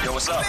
[0.00, 0.40] Yo, what's up?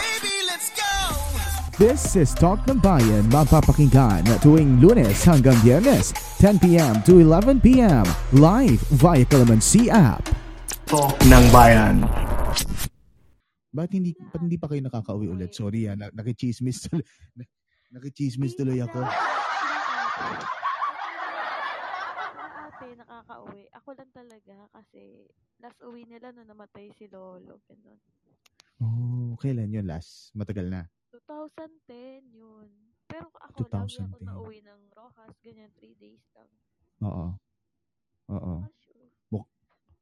[1.76, 9.28] This is Talk ng Bayan, mapapakinggan tuwing lunes hanggang biyernes, 10pm to 11pm, live via
[9.28, 10.24] Calamansi app.
[10.88, 12.00] Talk ng Bayan.
[13.76, 15.52] Ba't hindi, ba't hindi pa kayo nakakauwi ulit?
[15.52, 17.04] Sorry ah, na, nakichismis tuloy.
[17.36, 17.52] na-
[17.92, 19.04] nakichismis tuloy ako.
[22.72, 23.68] ate nakakauwi.
[23.76, 25.28] Ako lang talaga kasi
[25.60, 27.60] last uwi nila nung namatay si Lolo.
[27.68, 28.00] Ganun.
[28.82, 30.34] Oh, kailan yun last?
[30.34, 30.90] Matagal na.
[31.14, 32.70] 2010 yun.
[33.06, 34.26] Pero ako lagi ako 2010.
[34.26, 36.50] nauwi ng Rojas, ganyan, 3 days lang.
[37.06, 37.28] Oo.
[38.34, 38.56] Oo.
[38.66, 39.46] Ah, sure.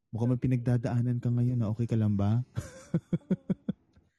[0.10, 2.42] Mukhang may pinagdadaanan ka ngayon na okay ka lang ba?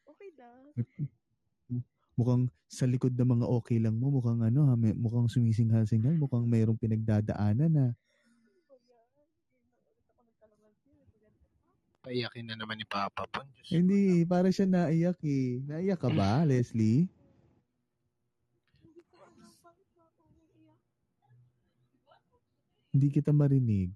[0.06, 0.62] Okay lang.
[2.18, 6.78] Mukhang sa likod ng mga okay lang mo, mukhang ano ha, mukhang sumisinghal-singhal, mukhang mayroong
[6.78, 7.86] pinagdadaanan na.
[12.00, 13.44] Paiyakin na naman ni Papa Bon.
[13.68, 15.60] Hindi, para siya naiyak eh.
[15.68, 17.04] Naiyak ka ba, Leslie?
[22.90, 23.94] Hindi kita marinig.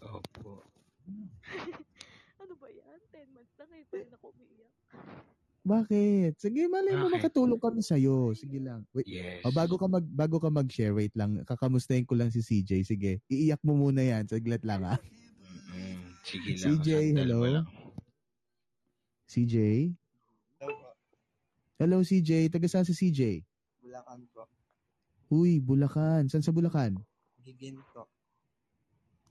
[0.00, 0.64] Opo.
[2.42, 2.98] ano ba yan?
[3.12, 3.82] 10 months lang eh.
[3.84, 4.72] Pa rin ako umiiyak.
[5.68, 6.32] Bakit?
[6.40, 7.16] Sige, malay mo Bakit?
[7.20, 8.32] makatulong kami sa'yo.
[8.32, 8.88] Sige lang.
[8.96, 9.44] Wait, Yes.
[9.44, 11.44] oh, bago ka mag bago ka mag-share, wait lang.
[11.44, 12.88] Kakamustahin ko lang si CJ.
[12.88, 14.24] Sige, iiyak mo muna yan.
[14.24, 14.96] Saglit lang ah.
[15.68, 16.76] Mm, sige lang.
[16.76, 17.38] CJ, hello?
[17.40, 17.66] mo lang.
[19.28, 19.56] CJ?
[21.78, 22.52] Hello, CJ.
[22.52, 23.40] Taga saan si CJ?
[23.80, 24.44] Bulacan po.
[25.32, 26.28] Uy, Bulacan.
[26.28, 27.00] Saan sa Bulacan?
[27.40, 28.10] Giginto.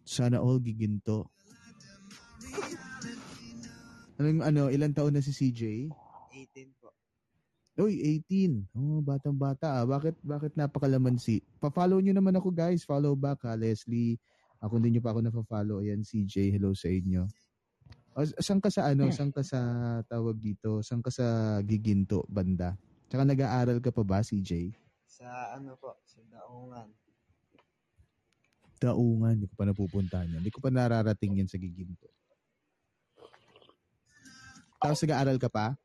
[0.07, 1.27] Sana all giginto.
[4.17, 5.93] Anong ano, ilang taon na si CJ?
[6.33, 6.89] 18 po.
[7.77, 8.65] Uy, 18.
[8.73, 9.85] Oh, batang-bata ah.
[9.85, 11.45] Bakit bakit napakalamansi?
[11.61, 12.81] Pa-follow niyo naman ako, guys.
[12.81, 14.17] Follow back ha, Leslie.
[14.61, 15.85] Ako hindi niyo pa ako na-follow.
[15.85, 16.49] Ayan, CJ.
[16.49, 17.29] Hello sa inyo.
[18.17, 19.13] O, saan ka sa ano?
[19.13, 19.59] Saan ka sa
[20.09, 20.81] tawag dito?
[20.81, 22.73] Saan ka sa Giginto banda?
[23.05, 24.73] Tsaka nag-aaral ka pa ba, CJ?
[25.05, 26.89] Sa ano po, sa Daungan.
[28.81, 29.33] Daungan.
[29.37, 30.41] Hindi ko pa napupuntahan yan.
[30.41, 32.09] Hindi ko pa nararating yan sa Giginto.
[34.81, 35.77] Tapos nag-aaral ka pa?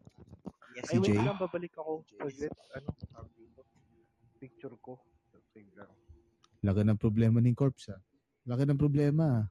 [0.72, 1.21] Yes, Ay, wait CJ?
[1.21, 2.00] lang, babalik ako.
[2.16, 2.88] Saglit, ano.
[4.41, 4.97] Picture ko.
[6.65, 8.00] Laki ng problema ng corpse ah.
[8.42, 9.47] Laki ng problema.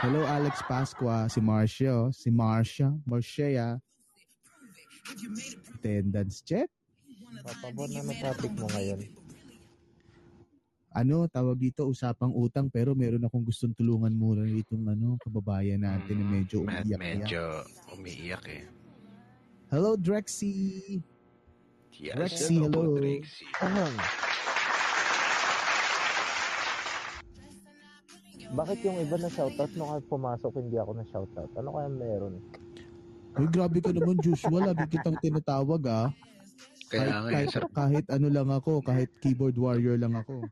[0.00, 2.08] Hello Alex Pasqua, si Marcia, oh.
[2.14, 3.82] si Marcia, Marcia.
[5.74, 6.70] Attendance check.
[7.42, 9.10] Papa Bon, ano topic mo ngayon?
[10.94, 16.22] Ano, tawag dito, usapang utang pero meron akong gustong tulungan muna itong ano, kababayan natin
[16.22, 17.42] na medyo Med- umiiyak medyo
[17.90, 18.64] umiiyak eh.
[19.70, 20.98] Hello Drexy.
[21.98, 23.02] Yes, Rexy, hello hello.
[23.02, 24.29] Trixie.
[28.50, 31.50] Bakit yung iba na shoutout nung ako pumasok hindi ako na shoutout?
[31.54, 32.34] Ano kaya meron?
[33.38, 36.10] Uy, grabe ka naman Joshua, lagi kitang tinatawag ah.
[36.90, 37.64] Kaya Kahit, nga, kahit, eh, sir.
[37.70, 40.42] kahit ano lang ako, kahit keyboard warrior lang ako.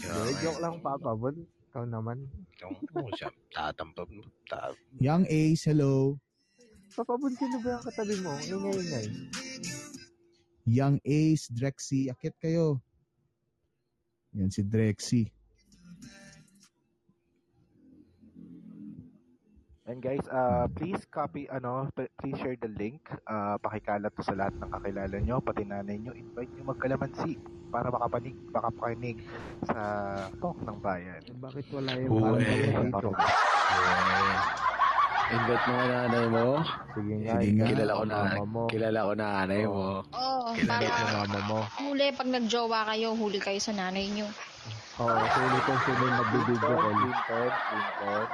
[0.00, 1.36] Kaya Eh, nga, joke lang Papa Bon.
[1.68, 2.24] Ikaw naman.
[2.60, 3.28] yung, oh, siya,
[4.96, 6.16] Young Ace, hello.
[6.96, 8.32] Papa Bon, sino ba yung katabi mo?
[8.40, 9.06] Ingay-ingay.
[10.64, 12.80] Young Ace, Drexy, akit kayo.
[14.32, 15.28] Yan si Drexy.
[19.92, 21.84] And guys, uh, please copy, ano,
[22.16, 23.04] please share the link.
[23.28, 26.16] Uh, pakikalat to sa lahat ng kakilala nyo, pati nanay nyo.
[26.16, 27.36] Invite nyo magkalamansi
[27.68, 29.20] para makapanig, makapakinig
[29.68, 29.76] sa
[30.40, 31.20] talk ng bayan.
[31.36, 32.56] Bakit wala yung parang Uwe.
[32.72, 33.08] dito?
[33.12, 34.36] eh,
[35.36, 36.46] invite mo nga nanay mo.
[36.96, 37.66] Sige nga, Sige nga.
[37.68, 38.62] Kilala ko na, mama mo.
[38.72, 39.84] kilala ko na nanay mo.
[40.08, 41.58] Oo, Kilala para mo mama mo.
[41.84, 44.24] huli pag nagjowa kayo, huli kayo sa nanay nyo.
[45.00, 46.92] Oo, oh, sino kung sino yung nagbibideo call.
[46.92, 48.26] Clinton, Clinton.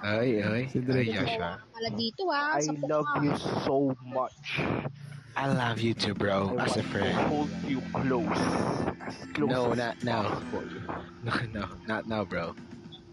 [0.00, 1.12] Ay, ay, Si ay, Drexy.
[1.12, 1.50] Joshua.
[1.60, 4.40] Pala dito ah, I love you so much.
[5.36, 7.12] I love you too, bro, I as a want friend.
[7.12, 8.40] to hold you close.
[9.04, 10.24] As close No, as not now.
[11.26, 12.56] No, no, not now, bro.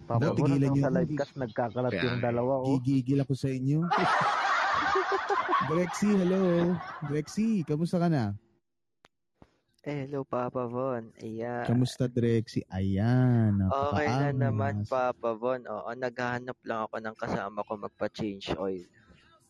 [0.07, 0.95] Papa, Dapat tigilan niyo sa yun.
[0.95, 2.79] live cast nagkakalat Kaya yung dalawa, oh.
[2.79, 3.83] Gigigil ako sa inyo.
[5.67, 6.41] Drexy, hello.
[7.03, 8.35] Drexy, kamusta ka na?
[9.83, 11.11] Hello, Papa Von.
[11.19, 11.67] Ayan.
[11.67, 12.63] Kamusta, Drexy?
[12.71, 15.59] Ayan, Okay na naman, Papa Von.
[15.67, 18.87] Oo, naghahanap lang ako ng kasama ko magpa-change oil.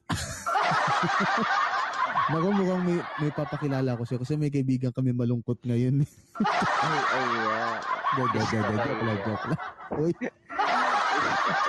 [2.33, 6.01] Naku, mukhang may, may papakilala ko siya kasi may kaibigan kami malungkot ngayon.
[6.01, 7.77] Ay, ayan.
[8.17, 9.61] Joke, joke, joke, joke lang, joke lang.
[10.01, 10.11] Uy.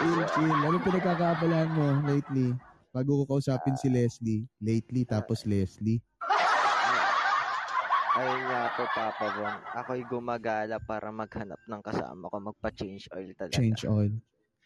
[0.00, 0.56] chill, chill.
[0.64, 2.56] Anong pinagkakaabalahan mo lately?
[2.96, 4.48] Bago ko kausapin si Leslie.
[4.56, 6.00] Lately, tapos Leslie.
[8.14, 9.58] Ayun nga po, Papa Von.
[9.74, 13.58] Ako'y gumagala para maghanap ng kasama ko magpa-change oil talaga.
[13.58, 14.14] Change oil.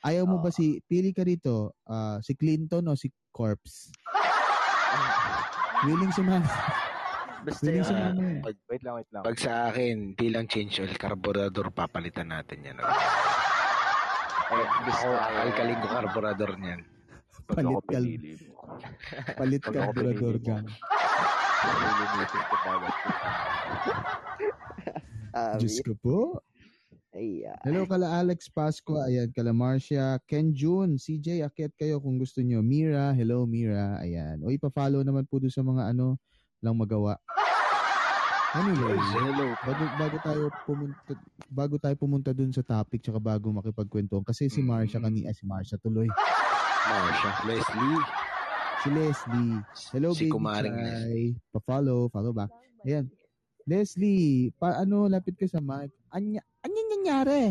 [0.05, 3.89] Ayaw mo ba si, pili ka dito, ah, si Clinton o si Corpse?
[5.89, 6.45] Willing sumama.
[7.49, 8.41] Basta Willing yung, sumama eh.
[8.45, 9.23] Pag, wait lang, wait lang.
[9.25, 12.77] Pag sa akin, di lang change oil, carburetor, papalitan natin yan.
[12.77, 12.87] eh,
[14.85, 16.81] gusto Ako, ko, alkaling ko carburetor niyan.
[17.49, 18.61] Pag Palit ako pinili mo.
[19.41, 20.61] Palit Pag ka,
[21.59, 22.95] Lilinitin ko bawat
[25.59, 26.19] Diyos ko po.
[27.15, 32.19] ay, ah, Hello kala Alex Pasqua, ayan, kala Marcia, Ken June, CJ, akyat kayo kung
[32.19, 32.63] gusto nyo.
[32.63, 34.39] Mira, hello Mira, ayan.
[34.47, 36.19] O ipa-follow naman po doon sa mga ano
[36.63, 37.19] lang magawa.
[38.57, 39.53] Anyway, Hello.
[39.61, 41.13] bago, bago tayo pumunta
[41.53, 45.45] bago tayo pumunta dun sa topic tsaka bago makipagkwentuhan kasi si Marcia kani ah, si
[45.45, 46.09] Marcia tuloy.
[46.89, 47.31] Marsha.
[47.45, 48.28] Leslie.
[48.79, 49.59] Si Leslie.
[49.91, 51.23] Hello Si baby kumaring Chai.
[51.51, 52.51] Pa-follow, follow back.
[52.83, 53.11] Ayan.
[53.65, 55.93] Leslie, pa ano lapit ka sa mic.
[56.09, 57.43] Anya anya nangyari?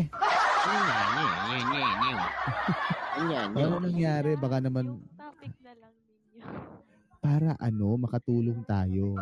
[3.54, 4.34] Ano nangyari?
[4.34, 6.46] Baka naman Yung topic na lang ninyo.
[7.18, 9.14] para ano, makatulong tayo.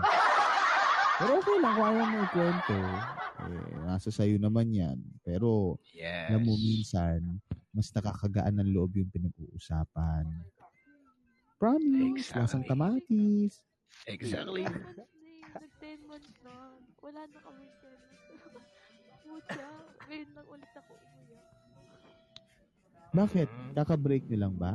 [1.16, 2.76] Pero okay lang, kung ayaw mo ikwento.
[3.36, 5.00] Eh, nasa sayo naman yan.
[5.22, 6.28] Pero, Yes.
[6.28, 7.40] alam mo, minsan,
[7.72, 10.28] mas nakakagaan ng loob yung pinag-uusapan.
[11.56, 12.40] Promise, Exactly.
[12.44, 13.52] lasang kamatis.
[14.04, 14.64] Exactly.
[14.68, 15.40] 10 months na eh.
[15.56, 16.52] Nag 10 months na.
[17.00, 18.72] Wala na kami 10 months.
[19.26, 19.68] Pucha,
[20.06, 21.40] ngayon lang ulit ako umuya.
[23.10, 23.48] Bakit?
[23.48, 23.72] Mm.
[23.72, 24.72] Kaka-break nyo lang ba?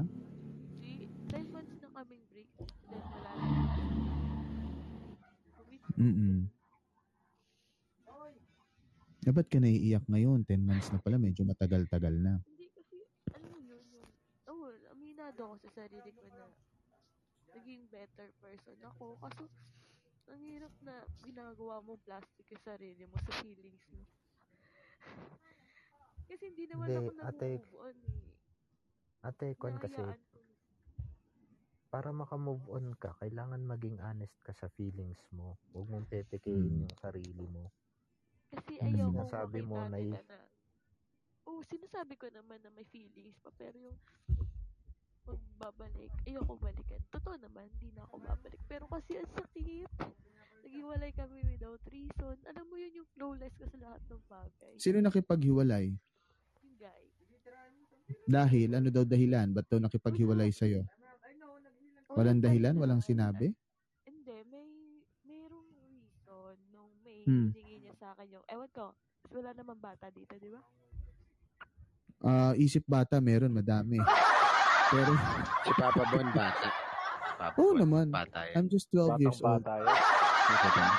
[0.81, 2.50] Di, 10 months na kaming break.
[2.89, 3.54] Then wala na.
[6.01, 6.50] Mm-mm.
[9.22, 10.42] Eh, ba't ka naiiyak ngayon?
[10.50, 12.42] 10 months na pala, medyo matagal-tagal na.
[12.42, 13.06] Hindi kasi,
[13.38, 14.10] ano yun, yung,
[14.50, 16.50] oh, aminado ako sa sarili ko na
[17.56, 19.15] naging better person ako.
[19.19, 19.45] Kaso,
[20.31, 24.01] ang hirap na ginagawa mo plastic yung sarili mo sa feelings mo.
[26.30, 28.24] kasi hindi naman Hindi, ako ate, nag-move on eh.
[29.21, 30.01] Ate, Kon kasi,
[31.92, 35.59] para makamove on ka, kailangan maging honest ka sa feelings mo.
[35.75, 36.88] Huwag mong pepekein Mm.
[36.88, 37.68] yung sarili mo.
[38.51, 38.88] Kasi Mm.
[38.95, 40.38] ayaw ko Sinasabi mo makita na nila na,
[41.45, 43.97] oh, sinasabi ko naman na may feelings pa, pero yung
[45.31, 47.01] magbabalik, ayoko balikan.
[47.10, 48.62] Totoo naman, hindi na ako babalik.
[48.68, 49.88] Pero kasi ang sakit.
[50.62, 52.36] Naghiwalay kami without reason.
[52.48, 54.74] Alam mo yun yung flawless ka sa lahat ng bagay.
[54.78, 55.95] Sino nakipaghiwalay?
[56.63, 57.04] Yung guy.
[58.28, 59.56] Dahil, ano daw dahilan?
[59.56, 60.83] Ba't daw nakipaghiwalay sa'yo?
[62.12, 62.75] Walang dahilan?
[62.75, 63.56] Walang sinabi?
[64.04, 64.68] Hindi, may,
[65.24, 67.56] mayroong reason nung may Hmm.
[67.56, 68.92] hiningi niya sa akin yung, ewan ko,
[69.31, 70.60] wala naman bata dito, di ba?
[72.22, 73.98] Ah, isip bata, meron, madami.
[74.91, 75.11] Pero,
[75.63, 76.67] Si Papa Bon, bata.
[77.39, 78.11] Papa oo Bon, naman.
[78.11, 78.55] Bata yan.
[78.59, 79.63] I'm just 12 years old.
[79.63, 80.93] Batang-bata yan.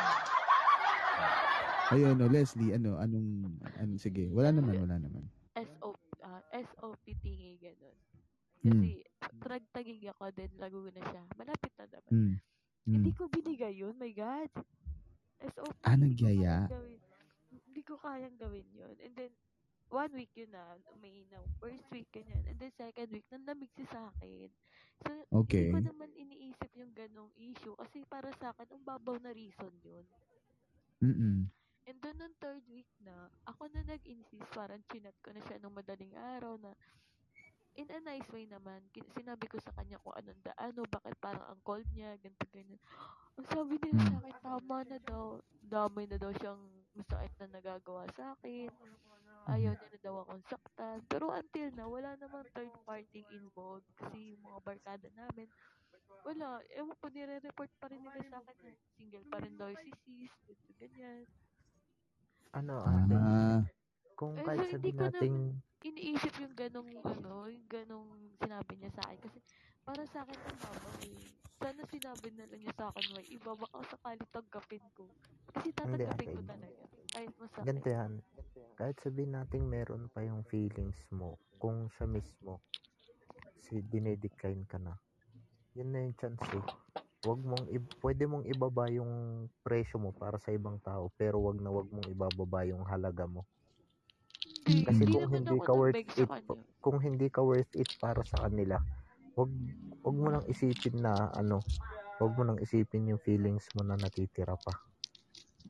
[1.93, 5.29] Ayun, no, Leslie, ano, anong, ano, sige, wala naman, wala naman.
[5.53, 7.97] SOP, ah, SOP tingi, ganun.
[8.65, 8.81] Hmm.
[8.81, 9.05] Kasi,
[9.45, 11.21] tragtagig ako, then Laguna siya.
[11.37, 12.09] Malapit na naman.
[12.09, 12.35] Hmm.
[12.89, 12.95] Hmm.
[12.97, 14.49] Hindi ko binigay yun, my God.
[15.53, 15.77] SOP.
[15.85, 16.65] Ah, nagyaya?
[17.53, 18.97] Hindi ko kayang gawin yun.
[19.05, 19.33] And then,
[19.93, 20.65] one week yun na,
[20.99, 22.43] may na, first week ganyan.
[22.49, 24.49] And then second week, nanlamig siya sa akin.
[25.05, 25.47] So, Okay.
[25.47, 27.77] hindi ko naman iniisip yung ganong issue.
[27.77, 30.07] Kasi para sa akin, ang babaw na reason yun.
[31.03, 31.51] Mm-mm.
[31.89, 35.75] And then, nung third week na, ako na nag-insist, parang chinat ko na siya nung
[35.75, 36.73] madaling araw na,
[37.75, 41.45] in a nice way naman, kin- sinabi ko sa kanya kung anong daano, bakit parang
[41.49, 42.81] ang cold niya, ganito, ganyan.
[43.37, 43.99] Ang sabi Hmm.
[43.99, 46.61] sa akin, tama na daw, damay na daw siyang
[46.95, 48.71] masakit na nagagawa sa akin.
[49.49, 50.99] Ayaw niya na daw akong saktan.
[51.09, 53.87] Pero until na, wala namang third party involved.
[53.99, 55.49] Kasi yung mga barkada namin,
[56.27, 56.63] wala.
[56.73, 60.33] Ewan ko, nire-report pa rin nila sa akin single pa rin daw si sis,
[60.79, 61.27] ganyan.
[62.53, 63.65] Ano, ate, Ah,
[64.15, 65.37] kung Eh, kahit so hindi sabihin ko nating,
[65.83, 68.09] iniisip yung ganong ano, yung ganong
[68.39, 69.39] sinabi niya sa akin kasi
[69.83, 71.19] para sa akin ang babaw eh.
[71.59, 75.05] Sana sinabi na lang niya sa akin, why iba baka sakali tanggapin ko.
[75.51, 76.83] Kasi tatanggapin ko talaga.
[77.13, 77.65] Kahit masakit.
[77.69, 78.13] ganito yan,
[78.81, 82.65] kahit sabihin nating meron pa yung feelings mo, kung siya mismo,
[83.61, 84.97] si dinedecline ka na,
[85.77, 86.65] yun na yung chance eh.
[87.23, 91.63] Wag mong, i- pwede mong ibaba yung presyo mo para sa ibang tao, pero wag
[91.63, 93.47] na wag mong ibababa yung halaga mo.
[94.67, 96.31] Hindi, Kasi hindi kung hindi ka worth it,
[96.83, 98.83] kung hindi ka worth it para sa kanila,
[99.39, 99.51] wag
[100.03, 101.63] wag mo nang isipin na ano,
[102.19, 104.75] wag mo nang isipin yung feelings mo na natitira pa.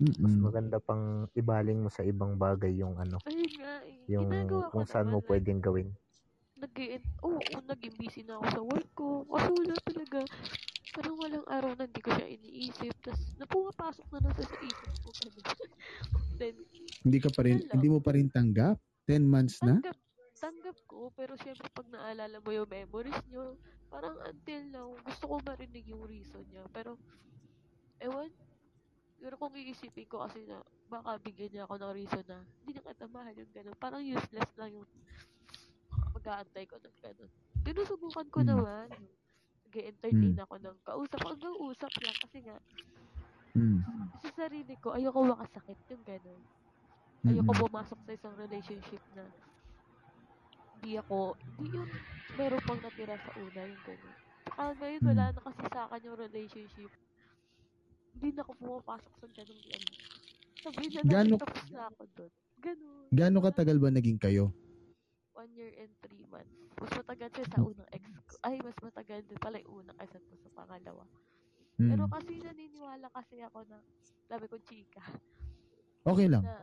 [0.01, 0.41] Mas mm-mm.
[0.41, 3.99] maganda pang ibaling mo sa ibang bagay yung ano, Ayun nga eh.
[4.09, 5.89] yung Ginagawa ko kung saan mo naman, like, pwedeng gawin.
[6.59, 6.75] nag
[7.23, 9.09] Oo, oh, naging busy na ako sa work ko.
[9.27, 10.21] Kasi wala talaga.
[10.93, 12.95] Parang walang araw na hindi ko siya iniisip.
[13.03, 15.09] Tapos, napumapasok na lang siya sa isip ko.
[15.17, 15.45] Ganun.
[16.41, 16.55] Then,
[17.03, 17.73] Hindi ka pa rin, Hello.
[17.75, 18.79] hindi mo pa rin tanggap?
[19.11, 19.75] 10 months na?
[19.83, 19.99] tanggap,
[20.39, 23.59] tanggap ko, pero syempre pag naalala mo yung memories nyo,
[23.91, 26.63] parang until now, gusto ko marinig yung reason niya.
[26.71, 26.95] Pero,
[27.99, 28.31] ewan,
[29.23, 30.59] pero kung iisipin ko kasi na,
[30.91, 33.77] baka bigyan niya ako ng reason na, hindi na kita mahal yung gano'n.
[33.79, 34.87] Parang useless lang yung
[36.15, 37.31] mag-aantay ko ng gano'n.
[37.63, 38.45] Tinusubukan ko Mm.
[38.45, 38.91] naman.
[39.69, 40.43] Nag-entertain Mm.
[40.43, 41.21] ako ng kausap.
[41.23, 42.59] Hanggang usap lang kasi nga,
[43.57, 43.85] Mm.
[44.23, 46.43] sa sarili ko, ayoko makasakit yung gano'n.
[47.31, 49.31] Ayoko pumasok sa isang relationship na
[50.73, 52.01] di ako, di yun,
[52.33, 54.17] meron pang natira sa una yung gano'n.
[54.49, 55.37] Tsaka ngayon, wala Mm.
[55.37, 56.93] na kasi sa akin yung relationship.
[58.13, 59.89] Hindi na ako pumapasok sa ganung ano.
[60.55, 62.33] Sabihin na natin Gaano- tapos na ako doon.
[62.61, 63.05] Ganun.
[63.11, 64.45] Gaano katagal ba naging kayo?
[65.33, 66.53] One year and three months.
[66.77, 68.35] Mas matagal siya sa unang ex ko.
[68.43, 71.05] Ay, mas matagal din pala yung unang kaysa to sa pangalawa.
[71.75, 72.13] Pero Mm.
[72.13, 73.79] kasi naniniwala kasi ako na,
[74.23, 75.03] sabi ko chika,
[76.05, 76.43] Okay lang.
[76.43, 76.55] na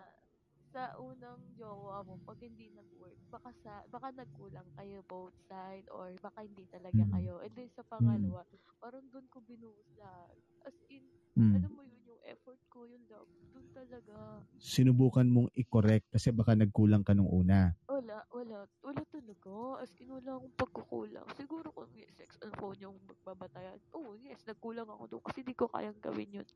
[0.73, 6.13] sa unang jowa mo, pag hindi nag-work, baka sa baka nagkulang kayo both side or
[6.21, 7.13] baka hindi talaga Mm.
[7.13, 7.41] kayo.
[7.41, 8.45] And then sa pangalawa,
[8.81, 10.33] parang doon ko binuhos lahat.
[10.65, 11.55] As in, Mm.
[11.55, 14.45] alam mo yun, yung effort ko, yung love, doon talaga.
[14.59, 17.59] Sinubukan mong i-correct kasi baka nagkulang ka nung una.
[17.89, 19.81] Wala, wala, wala talaga.
[19.81, 21.25] As in, wala akong pagkukulang.
[21.33, 23.81] Siguro kung yes, sex and phone yung magbabatayan.
[23.97, 26.47] Oo, yes, nagkulang ako doon kasi di ko kayang gawin yun.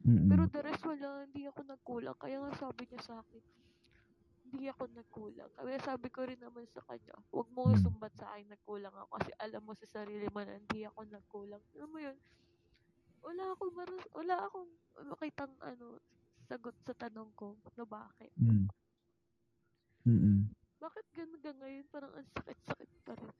[0.00, 0.28] Mm-mm.
[0.32, 2.16] Pero the rest wala, hindi ako nagkulang.
[2.16, 3.42] Kaya nga sabi niya sa akin,
[4.50, 5.50] hindi ako nagkulang.
[5.54, 7.78] Kaya sabi ko rin naman sa kanya, huwag mo Hmm.
[7.84, 11.62] sumbat sa akin nagkulang ako kasi alam mo sa sarili mo na hindi ako nagkulang.
[11.76, 12.16] Alam mo yun,
[13.20, 14.70] wala akong marus, wala akong
[15.06, 16.00] makitang ano,
[16.48, 18.32] sagot sa tanong ko na bakit.
[18.40, 18.66] Mm.
[20.08, 20.38] Mm-mm.
[20.80, 23.30] Bakit hanggang ngayon parang ang sakit-sakit pa rin.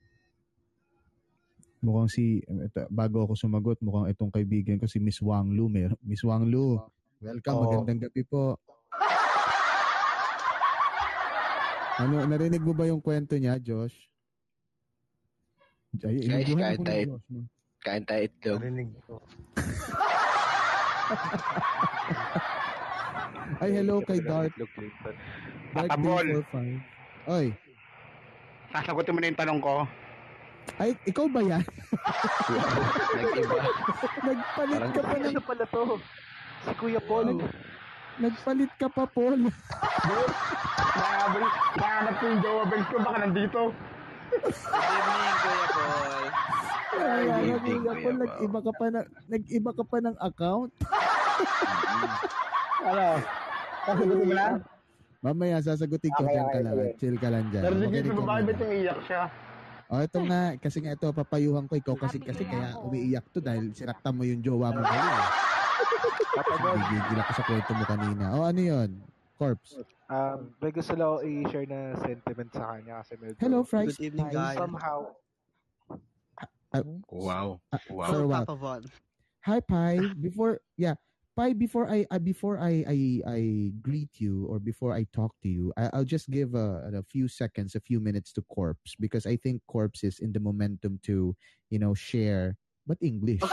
[1.81, 5.65] Mukhang si, eto, bago ako sumagot, mukhang itong kaibigan ko si Miss Wang Lu.
[5.65, 6.77] Mer- Miss Wang Lu,
[7.17, 7.57] welcome.
[7.57, 7.63] Oo.
[7.65, 8.61] Magandang gabi po.
[11.97, 13.97] Ano, narinig mo ba yung kwento niya, Josh?
[16.01, 17.05] Ay, Guys, kain tayo.
[17.17, 17.27] Josh.
[17.29, 17.39] no?
[17.81, 18.59] Kain tayo itlog.
[18.61, 19.15] Narinig ko.
[23.57, 24.53] Ay, hello kay Dark.
[24.53, 24.71] Dark
[25.89, 26.45] Patabol.
[26.45, 27.29] 345.
[27.29, 27.47] Oy,
[28.71, 29.75] Sasagutin mo na yung tanong ko.
[30.79, 31.63] Ay, ikaw ba yan?
[33.11, 33.55] Nag-iba.
[34.27, 35.25] Nagpalit Parang- ka pa ng...
[35.27, 35.83] Ano pala to?
[36.61, 37.27] Si Kuya Paul.
[38.21, 39.49] Nagpalit ka pa, Paul.
[40.91, 41.43] Nahabol,
[41.75, 43.59] nahanap ko yung jowa bench ko, baka nandito.
[44.31, 46.23] Good evening, Kuya Paul.
[46.91, 50.71] Ay, ay, hindi, Kuya Kuya Paul, nag-iba ka pa ng, nag-iba ka pa ng account.
[52.81, 53.05] Ano?
[53.81, 54.47] Sasagutin mo na?
[55.21, 56.25] Mamaya, sasagutin ko.
[56.25, 56.73] Okay, Diyan ka okay, lang.
[56.73, 56.91] okay.
[56.97, 57.61] Chill ka lang dyan.
[57.61, 59.21] Narinig Makinig ko ka ba bakit muna.
[59.91, 59.99] Siya?
[59.99, 60.55] Oh, ito nga.
[60.55, 61.75] Kasi nga ito, papayuhan ko.
[61.75, 65.23] Ikaw kasi kasi kaya umiiyak to dahil sinaktan mo yung jowa mo ngayon.
[66.79, 68.23] Gigigil ako sa kwento mo kanina.
[68.31, 68.89] Oh, ano yun?
[69.35, 69.83] Corpse.
[70.11, 73.39] Um, may gusto lang ako i-share na sentiment sa kanya kasi medyo...
[73.39, 73.95] Hello, Fries.
[73.95, 74.59] Good evening, guys.
[74.59, 75.11] Somehow,
[77.11, 77.59] Wow.
[77.91, 78.11] Wow.
[78.15, 78.47] A while.
[78.47, 78.81] Papa Von.
[79.43, 79.99] Hi, Pi.
[80.21, 80.95] Before, yeah,
[81.35, 81.53] Pi.
[81.53, 85.71] Before I, uh, before I, I, I greet you or before I talk to you,
[85.77, 89.37] I, I'll just give a, a few seconds, a few minutes to Corpse because I
[89.37, 91.35] think Corpse is in the momentum to,
[91.69, 93.41] you know, share, but English.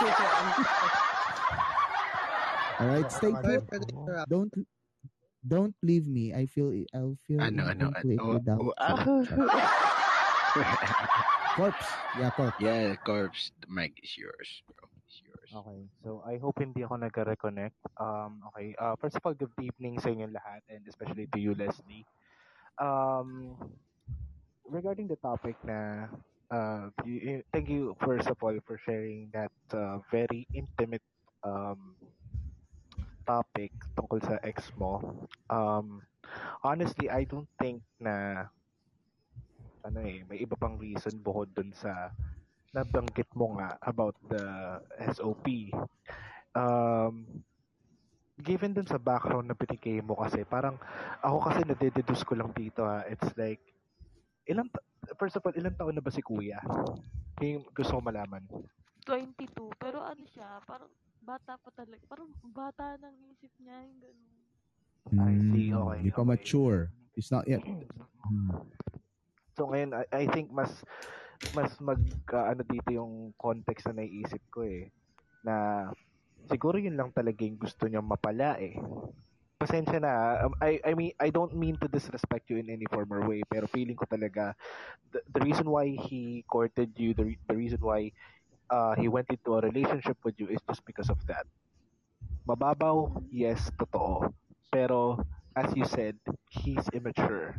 [2.81, 3.69] All right, stay put.
[3.69, 4.31] for the interrupt.
[4.31, 4.53] Don't,
[5.47, 6.35] don't leave me.
[6.35, 8.33] I feel, I'll feel Ano, ano, incomplete ano?
[8.33, 8.61] without.
[8.61, 9.05] Oh, ah.
[11.55, 11.87] Corpse.
[12.19, 12.57] Yeah, Corpse.
[12.61, 13.51] yeah, corpse.
[13.61, 14.88] The mic is yours, bro.
[15.49, 15.67] It's yours.
[15.67, 15.89] Okay.
[16.05, 17.77] So, I hope hindi ako nag-reconnect.
[18.01, 18.75] Um, okay.
[18.79, 22.07] Uh, first of all, good evening sa inyong lahat and especially to you, Leslie.
[22.79, 23.57] Um,
[24.69, 26.09] regarding the topic na
[26.53, 31.03] uh, y- y- thank you first of all for sharing that uh, very intimate
[31.45, 31.97] um,
[33.29, 34.99] topic tungkol sa ex mo.
[35.53, 36.03] Um,
[36.65, 38.47] honestly, I don't think na
[39.87, 42.11] ano eh, may iba pang reason bukod dun sa
[42.73, 44.45] nabanggit mo nga about the
[45.13, 45.73] SOP.
[46.53, 47.45] Um,
[48.39, 50.79] given dun sa background na binigay mo kasi, parang
[51.25, 53.61] ako kasi nade-deduce ko lang dito ha, it's like,
[54.47, 54.85] ilang, ta-
[55.19, 56.61] first of all, ilang taon na ba si kuya?
[57.43, 58.45] Yung gusto ko malaman.
[59.07, 59.73] 22.
[59.81, 62.03] Pero ano siya, parang bata pa talaga.
[62.07, 63.79] Parang bata ng isip niya.
[63.89, 64.33] Yung ganun.
[65.09, 66.31] I see, Hmm, okay, Di pa okay.
[66.37, 66.81] mature.
[67.17, 67.65] It's not yet.
[67.65, 68.53] Hmm.
[69.59, 70.71] So ngayon, I, I think mas
[71.55, 71.99] mas mag
[72.33, 74.93] uh, ano dito yung context na naiisip ko eh
[75.43, 75.89] na
[76.51, 78.77] siguro yun lang talaga yung gusto niya mapala eh.
[79.59, 80.47] Pasensya na.
[80.47, 83.43] um, I I mean I don't mean to disrespect you in any form or way
[83.43, 84.55] pero feeling ko talaga
[85.11, 88.15] the, the reason why he courted you the, the reason why
[88.71, 91.47] uh, he went into a relationship with you is just because of that.
[92.47, 94.33] Mababaw, yes, totoo.
[94.73, 95.21] Pero
[95.57, 96.17] as you said,
[96.49, 97.57] he's immature.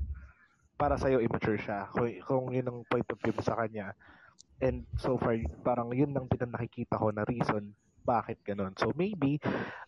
[0.80, 1.92] Para sa'yo immature siya.
[1.92, 3.92] Kung, kung yun ang point of view sa kanya.
[4.64, 8.74] And so far, parang yun lang din ang nakikita ko na reason bakit ganun.
[8.80, 9.38] So maybe,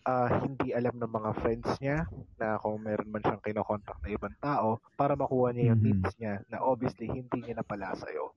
[0.05, 2.05] ah, hindi alam ng mga friends niya
[2.38, 5.86] na kung meron man siyang kinokontak na ibang tao para makuha niya yung Mhm.
[5.86, 8.36] needs niya na obviously hindi niya na pala sa'yo.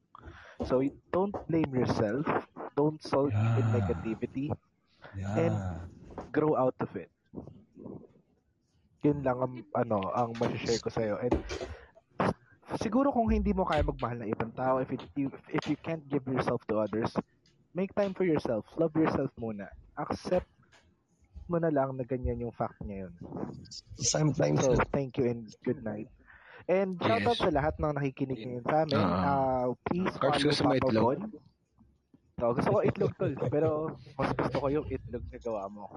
[0.65, 0.81] So
[1.13, 2.25] don't blame yourself.
[2.79, 3.75] Don't sulk in Yeah.
[3.75, 4.51] negativity.
[5.13, 5.37] Yeah.
[5.37, 5.63] And
[6.33, 7.11] grow out of it.
[9.05, 11.21] Yun lang ang ano ang ma-share ko sa'yo.
[11.21, 11.37] And
[12.81, 16.03] siguro kung hindi mo kaya magmahal ng ibang tao, if it, you, if you can't
[16.09, 17.13] give yourself to others,
[17.75, 18.65] make time for yourself.
[18.79, 19.69] Love yourself muna.
[19.99, 20.49] Accept
[21.47, 23.15] mo na lang na ganyan yung fact niya yun.
[24.01, 26.09] Sometimes, So, thank you and good night.
[26.65, 27.45] And shout out Yes.
[27.45, 28.97] sa lahat ng nakikinig ngayon sa amin.
[28.97, 29.69] Ah.
[29.69, 31.05] Uh, please Carbs follow Papa itlog?
[31.05, 31.21] Bon.
[32.35, 33.69] So, gusto ko itlog tol, pero
[34.19, 35.87] mas gusto ko yung itlog na gawa mo.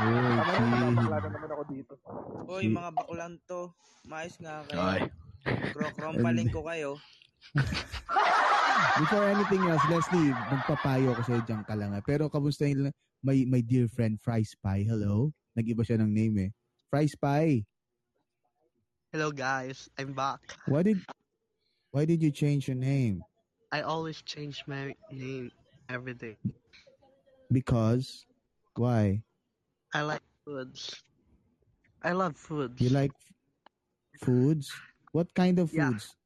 [0.00, 1.92] Uy, Tama na, naman ako dito.
[2.48, 3.68] Uy, mga baklan to.
[4.08, 4.80] Mais nga kayo.
[4.80, 5.00] Ay.
[5.76, 6.96] Krokrompaling ko kayo.
[8.96, 11.92] Before anything else, Leslie, magpapayo ako sa'yo dyan ka lang.
[11.92, 12.00] ah.
[12.00, 12.88] Pero kamusta yung
[13.20, 14.84] my, my dear friend Fry Spy?
[14.88, 15.32] Hello?
[15.52, 16.50] Nag-iba siya ng name eh.
[16.88, 17.64] Fry Spy,
[19.10, 20.38] Hello guys, I'm back.
[20.70, 21.02] why did
[21.90, 23.26] why did you change your name?
[23.74, 25.50] I always change my name
[25.90, 26.38] every day.
[27.50, 28.22] Because?
[28.78, 29.26] Why?
[29.94, 31.02] I like foods.
[32.02, 32.80] I love foods.
[32.80, 33.12] You like
[34.22, 34.70] foods?
[35.12, 35.90] What kind of Yeah.
[35.90, 36.16] foods?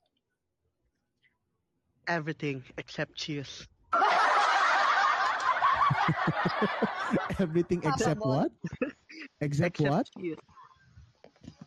[2.06, 3.64] everything except cheese.
[7.40, 8.52] Everything except what?
[9.40, 10.04] Except, what?
[10.12, 10.36] cheese.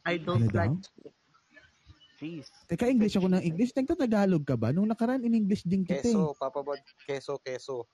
[0.05, 1.09] I don't Ano like daw?
[2.21, 2.49] Cheese.
[2.69, 3.73] Teka, English ako ng English.
[3.77, 4.69] Nagtatagalog ka ba?
[4.73, 6.13] Nung nakaraan, in English din kita eh.
[6.13, 6.81] Keso, Papa Bod.
[7.05, 7.85] Keso, keso.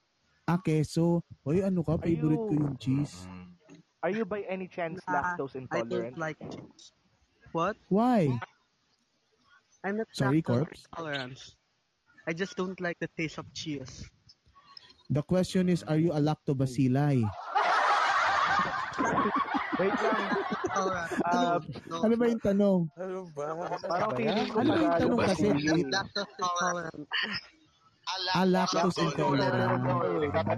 [0.43, 1.23] Ah, keso.
[1.47, 1.95] Hoy, ano ka?
[1.99, 3.23] Favorite ko yung cheese.
[4.03, 6.15] Are you by any chance Nah, lactose I intolerant?
[6.15, 6.91] don't like cheese.
[7.55, 7.79] What?
[7.87, 8.35] Why?
[9.87, 10.83] I'm not Sorry, lactose Corpse?
[10.91, 11.39] intolerant.
[12.27, 14.03] I just don't like the taste of cheese.
[15.09, 17.23] The question is, are you a lactobacilli?
[19.79, 20.21] Wait lang.
[21.23, 21.59] Uh,
[22.03, 22.81] Ano ba yung tanong?
[22.99, 23.45] Ano ba?
[23.87, 25.47] parang feeling ko Ano ba yung Tagalog tanong kasi.
[25.47, 25.79] kasi?
[25.87, 27.07] Lactose intolerant.
[28.35, 29.81] Ah, lactose intolerant.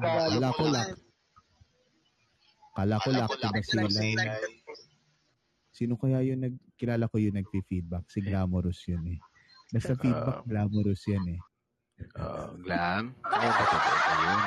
[0.02, 0.88] Kala ko lac.
[2.76, 4.20] Kala ko lactobacilli.
[5.72, 8.08] Sino kaya yung nag, kilala ko yung nagpi-feedback?
[8.12, 9.20] Si Glamorous yun eh.
[9.72, 11.40] Nasa feedback, Glamorous yan eh.
[12.20, 13.16] Oh, glam.
[13.24, 13.78] Ano ba ito?
[13.80, 14.40] Ayun.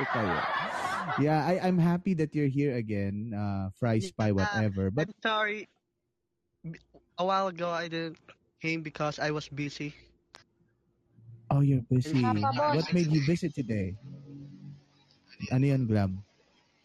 [0.00, 0.44] Ikaw yun.
[1.22, 4.90] Yeah, I, I'm happy that you're here again, uh, Fry Spy, whatever.
[4.90, 5.68] But I'm sorry.
[7.16, 8.18] A while ago, I didn't
[8.60, 9.94] came because I was busy.
[11.52, 12.26] Oh, you're busy.
[12.26, 13.94] What made you busy today?
[15.52, 16.25] Ano yan, Glam?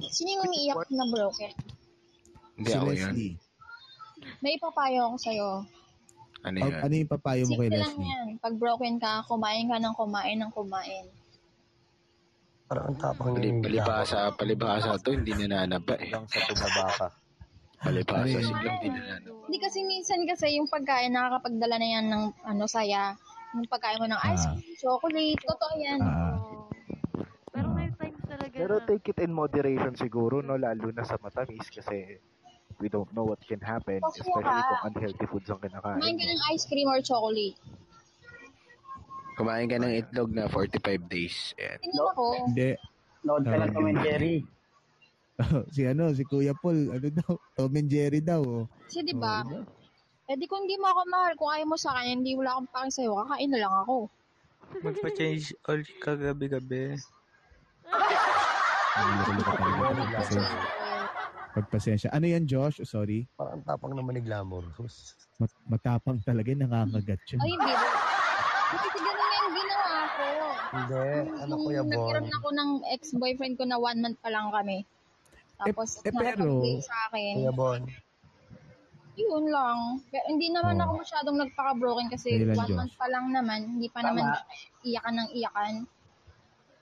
[0.07, 1.53] Sino yung umiiyak na broken?
[2.55, 2.97] Hindi si ako yan.
[3.11, 3.33] Leslie.
[4.39, 5.49] May papayo ako sa'yo.
[6.41, 6.79] Ano Oh, yan?
[6.79, 8.07] ano yung papayo mo kay Simple lang Leslie?
[8.07, 8.27] yan.
[8.39, 11.05] Pag broken ka, kumain ka ng kumain ng kumain.
[12.65, 16.07] Parang ang tapang Pali, palibasa, palibasa to, hindi nananaba eh.
[16.07, 17.07] Hanggang sa tumaba ka.
[17.77, 19.43] Palibasa, Ano siglang hindi nananaba.
[19.43, 23.11] Hindi kasi minsan kasi yung pagkain nakakapagdala na yan ng ano saya.
[23.51, 24.55] Yung pagkain mo ng ice Ah.
[24.55, 25.99] cream, chocolate, totoo yan.
[25.99, 26.39] Ah,
[27.51, 30.53] Pero may times talaga Pero take it in moderation siguro, no?
[30.53, 32.21] Lalo na sa matamis kasi
[32.77, 36.25] we don't know what can happen, Kasi especially kung unhealthy foods ang kinakain Kumain ka
[36.29, 37.57] ng ice cream or chocolate.
[39.37, 40.77] Kumain ka ng itlog na 45
[41.09, 41.57] days.
[41.57, 41.77] Yan.
[41.81, 42.25] Tingnan ako.
[42.45, 42.69] hindi.
[43.25, 44.37] Load ka ng Ah, Tom and Jerry.
[45.73, 48.41] si ano, si Kuya Paul, ano daw, Tom and Jerry daw.
[48.45, 48.65] Oh.
[48.85, 49.41] Kasi di ba?
[49.41, 49.65] Oh, diba?
[50.29, 52.69] Eh di kung hindi mo ako mahal, kung ayaw mo sa akin, hindi wala akong
[52.69, 53.95] pakin sa'yo, kakain na lang ako.
[54.85, 56.95] Magpa-change all kagabi-gabi.
[58.91, 60.51] Pagpasensya.
[61.51, 62.09] Pagpasensya.
[62.11, 62.79] Ano yan, Josh?
[62.79, 63.27] Oh, sorry.
[63.33, 65.15] Parang ang tapang naman ni Glamorous.
[65.37, 67.39] Mat- matapang talaga, nangangagat yun.
[67.39, 67.73] Ay, hindi.
[68.71, 70.23] Kasi ganun na yung ginawa ko.
[70.71, 71.03] Hindi,
[71.37, 71.89] ano Yung Kuya Bon?
[71.89, 74.87] nagkaroon ako ng ex-boyfriend ko na one month pa lang kami.
[75.57, 77.33] Tapos, eh, pero- nakapag-date sa akin.
[77.37, 77.81] Kuya Bon.
[79.13, 79.77] Yun lang.
[80.07, 80.83] Pero hindi naman Oh.
[80.85, 82.77] ako masyadong nagpaka-broken kasi Kailan, one Diyos?
[82.77, 83.59] month pa lang naman.
[83.69, 84.07] Hindi pa Tama.
[84.09, 84.25] naman
[84.81, 85.73] iyakan ng iyakan.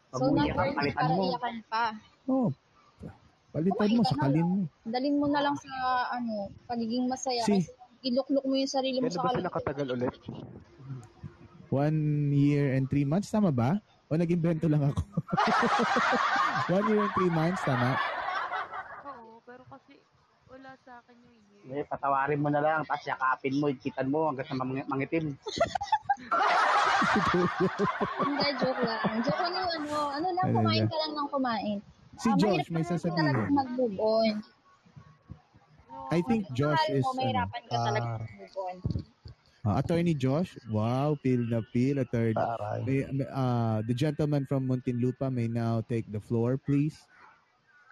[0.09, 1.23] So, Pag umiyak ka, nag-work palitan para mo.
[1.29, 1.83] iyakan pa.
[2.25, 2.47] Oh,
[3.49, 4.57] palitan mo, sakalin mo.
[4.85, 5.71] Dalin mo na lang sa,
[6.11, 6.33] ano,
[6.65, 7.45] pagiging masaya.
[7.45, 9.61] Si- Kasi ilukluk mo yung sarili mo sa ba sila kalukuhan.
[9.61, 10.13] katagal ulit?
[11.69, 11.99] One
[12.33, 13.77] year and three months, tama ba?
[14.09, 15.01] O nag-invento lang ako?
[16.73, 17.93] One year and three months, tama?
[19.05, 20.01] oo, pero kasi
[20.49, 21.37] wala sa akin yung.
[21.69, 25.37] Eh, patawarin mo na lang, tapos yakapin mo, ikitan mo hanggang sa mang- mangitim.
[28.19, 29.05] Hindi, joke lang.
[29.21, 31.77] Joke lang yung ano, ano lang, Ano kumain ka lang ng kumain.
[32.17, 33.15] Si Ah, Josh, may naman sasabihin.
[33.15, 34.33] talaga mag-move on.
[35.87, 38.19] No, I think Josh Mahal is mo, ano, mahirapan ka talaga Ah.
[38.35, 38.75] move on.
[39.61, 40.51] uh, attorney Josh.
[40.67, 42.33] Wow, feel na feel attorney.
[42.33, 42.79] Taray.
[42.81, 46.97] May, may- uh, the gentleman from Muntinlupa may now take the floor, please.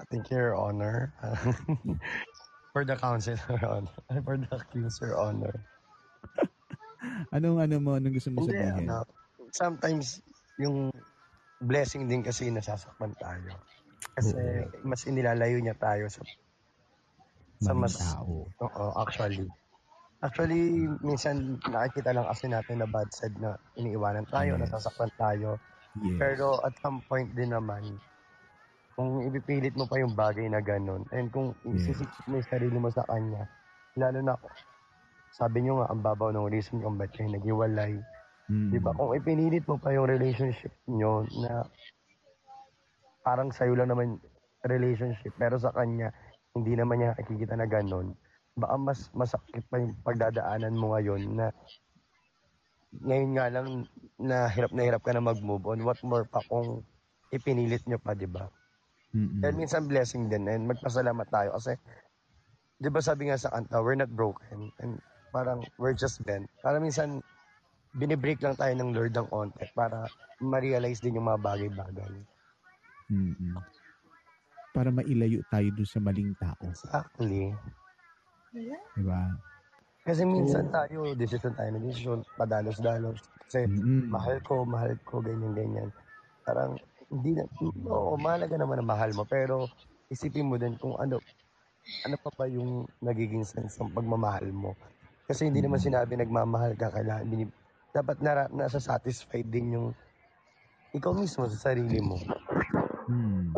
[0.09, 1.09] Thank you, Your Honor.
[2.77, 3.97] for the counsel, Your Honor.
[4.21, 5.65] For the accused, Your Honor.
[7.33, 8.85] Anong ano mo, anong gusto mo Hindi, sabihin?
[8.85, 9.01] ano,
[9.49, 10.21] sometimes,
[10.61, 10.93] yung
[11.57, 13.49] blessing din kasi nasasaktan tayo.
[14.13, 14.37] Kasi
[14.85, 16.21] mas inilalayo niya tayo sa
[17.65, 18.45] sa Maling mas tao.
[18.61, 19.49] Oo, actually.
[20.21, 24.69] Actually, minsan nakikita lang kasi natin na bad side na iniiwanan tayo, Yes.
[24.69, 25.57] nasasaktan tayo.
[25.97, 26.21] Yes.
[26.21, 27.97] Pero at some point din naman,
[28.97, 32.89] kung ipipilit mo pa yung bagay na ganun, and kung isisikip mo yung sarili mo
[32.89, 33.45] sa kanya,
[33.93, 34.33] lalo na
[35.37, 37.93] sabi nyo nga, ang babaw ng reason kung ba't kayo naghiwalay.
[38.49, 38.73] Mm.
[38.73, 38.97] Di ba?
[38.97, 41.61] Kung ipinilit mo pa yung relationship nyo na
[43.21, 44.17] parang sa'yo lang naman
[44.65, 46.09] relationship, pero sa kanya,
[46.57, 48.17] hindi naman niya nakikita na ganun,
[48.57, 51.53] baka mas masakit pa yung pagdadaanan mo ngayon na
[53.05, 53.67] ngayon nga lang
[54.17, 55.85] na hirap na hirap ka na mag-move on.
[55.85, 56.81] What more pa kung
[57.29, 58.49] ipinilit nyo pa, di ba?
[59.15, 59.39] Mm-mm.
[59.39, 61.75] Dahil minsan blessing din and magpasalamat tayo kasi
[62.77, 64.99] di ba sabi nga sa kanta, we're not broken and
[65.31, 66.45] parang we're just bent.
[66.61, 67.23] Parang minsan
[67.97, 70.05] binibreak lang tayo ng Lord ng konti para
[70.43, 72.13] ma-realize din yung mga bagay-bagay.
[73.09, 73.55] Mm-mm.
[74.75, 76.61] Para mailayo tayo dun sa maling tao.
[76.61, 77.55] Exactly.
[78.93, 79.33] Diba?
[80.05, 83.19] Kasi minsan tayo, decision tayo na decision, padalos-dalos.
[83.49, 84.07] Kasi Mm-mm.
[84.07, 85.91] mahal ko, mahal ko, ganyan-ganyan.
[86.45, 87.43] Parang, hindi na,
[87.87, 89.71] oo, mahalaga naman na mahal mo, pero
[90.11, 91.23] isipin mo din kung ano,
[92.03, 94.75] ano pa ba yung nagiging sense ng pagmamahal mo.
[95.27, 97.55] Kasi hindi naman sinabi nagmamahal ka, kailangan, binib-
[97.91, 99.87] dapat nara, nasa satisfied din yung
[100.95, 102.15] ikaw mismo sa sarili mo.
[103.07, 103.55] Hmm.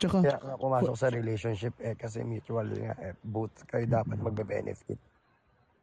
[0.00, 4.96] Tsaka, Kaya ka pumasok sa relationship eh, kasi mutual nga eh, both kayo dapat magbe-benefit.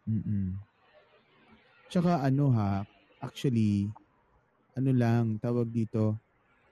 [0.10, 0.58] Mm-mm.
[1.88, 2.82] Tsaka ano ha,
[3.22, 3.94] actually,
[4.78, 6.14] ano lang, tawag dito,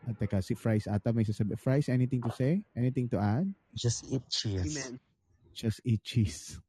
[0.05, 1.57] ah, teka, si Fries ata may sasabi.
[1.57, 2.61] Fries, anything to say?
[2.77, 3.49] Anything to add?
[3.73, 4.61] Just eat cheese.
[4.61, 5.01] Amen.
[5.57, 6.61] Just eat cheese.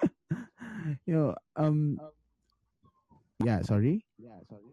[1.10, 2.00] Yo, um,
[3.44, 4.00] yeah, sorry?
[4.16, 4.72] Yeah, sorry.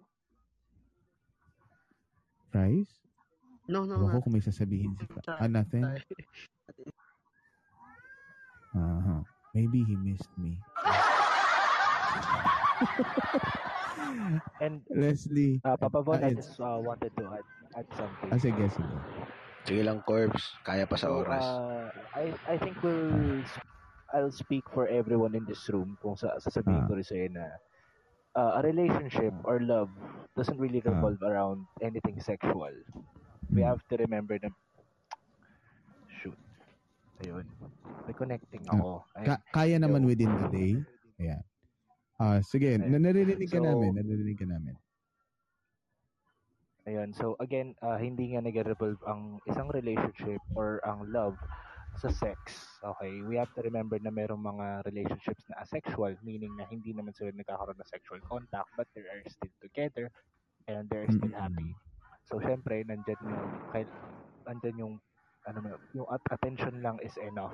[2.56, 2.88] Fries?
[3.68, 4.24] No, no, Ewan ko no.
[4.24, 5.28] kung may sasabihin si Fries.
[5.28, 5.84] Ah, nothing?
[8.72, 9.22] Uh-huh.
[9.52, 10.56] Maybe he missed me.
[14.62, 15.60] And Leslie.
[15.66, 18.30] uh, Papa Von, ah, I just uh, wanted to add, add something.
[18.32, 18.96] Ah, sige, sige.
[19.66, 20.42] Sige lang, Corbs.
[20.64, 21.44] Kaya pa sa So, oras.
[21.44, 21.86] uh,
[22.18, 23.42] I I think we'll
[24.12, 26.88] I'll speak for everyone in this room kung sa sasabihin Ah.
[26.90, 27.46] ko rin sa'yo na
[28.36, 29.92] uh, a relationship or love
[30.36, 30.92] doesn't really Ah.
[30.92, 32.74] revolve around anything sexual.
[33.52, 33.72] We Hmm.
[33.76, 34.50] have to remember na
[36.22, 36.38] shoot.
[37.22, 37.46] Ayun.
[38.10, 38.90] Reconnecting Ah, ako.
[39.22, 40.74] Ka- kaya naman within the day.
[41.22, 41.42] Ayan.
[42.22, 42.86] Ah, sige, Ayun.
[42.86, 44.78] na naririnig ka So, namin, naririnig ka namin.
[46.86, 47.10] Ayun.
[47.18, 51.38] So again, uh, hindi nga nag-revolve ang isang relationship or ang love
[51.98, 52.38] sa sex.
[52.82, 53.22] Okay?
[53.26, 57.34] We have to remember na merong mga relationships na asexual, meaning na hindi naman sila
[57.34, 60.10] nagkakaroon ng sexual contact but they are still together
[60.70, 61.74] and they're still happy.
[62.30, 63.46] So syempre, nandyan yung
[64.46, 64.94] nandyan yung
[65.50, 65.60] ano
[65.94, 67.54] yung at- attention lang is enough.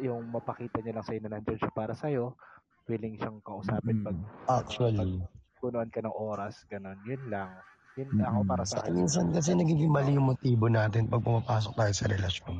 [0.00, 2.36] Yung mapakita niya lang sa'yo na nandyan siya para sa'yo,
[2.86, 4.16] willing siyang kausapin pag
[4.50, 5.22] Actually.
[5.62, 6.98] punuan ka ng oras, ganun.
[7.06, 7.50] Yun lang.
[7.94, 8.92] Yun lang ako para sa Sa akin.
[8.96, 12.56] minsan kasi nagiging mali yung motibo natin pag pumapasok tayo sa relasyon.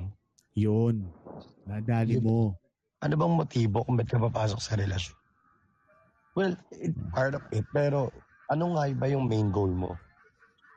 [0.55, 0.97] Yun.
[1.67, 2.55] Nadali mo.
[3.03, 5.17] Ano bang motibo kung ba't ka papasok sa relasyon?
[6.39, 7.67] Well, it, part of it.
[7.75, 8.09] Pero
[8.49, 9.99] ano nga ba yung main goal mo?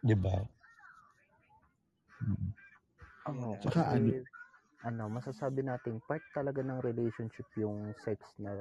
[0.01, 0.41] Di ba?
[3.29, 4.21] Ano, Tsaka kasi,
[4.85, 8.51] ano, masasabi nating part talaga ng relationship yung sex na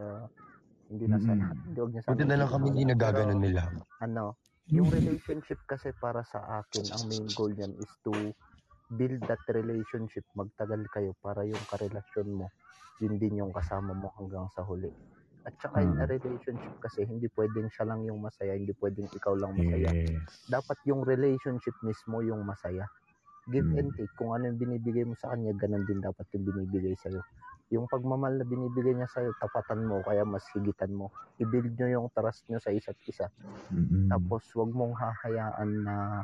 [0.91, 1.53] hindi na sa Mm-mm.
[1.71, 3.63] hindi niya Buti na lang kami hindi nagaganon nila.
[4.05, 4.37] Ano,
[4.69, 8.13] yung relationship kasi para sa akin, ang main goal niyan is to
[8.95, 10.25] build that relationship.
[10.37, 12.47] Magtagal kayo para yung karelasyon mo,
[13.01, 14.93] yun din yung kasama mo hanggang sa huli.
[15.45, 19.37] At saka in a relationship kasi, hindi pwedeng siya lang yung masaya, hindi pwedeng ikaw
[19.37, 19.93] lang masaya.
[19.93, 20.49] Yes.
[20.49, 22.89] Dapat yung relationship mismo yung masaya.
[23.53, 23.77] Give Mm.
[23.77, 24.09] and take.
[24.17, 27.21] Kung ano yung binibigay mo sa kanya, ganun din dapat yung binibigay sa'yo.
[27.75, 31.11] Yung pagmamahal na binibigay niya sa'yo, tapatan mo, kaya mas higitan mo.
[31.43, 33.27] I-build nyo yung trust nyo sa isa't isa.
[33.75, 34.07] Mm-mm.
[34.07, 36.23] Tapos, wag mong hahayaan na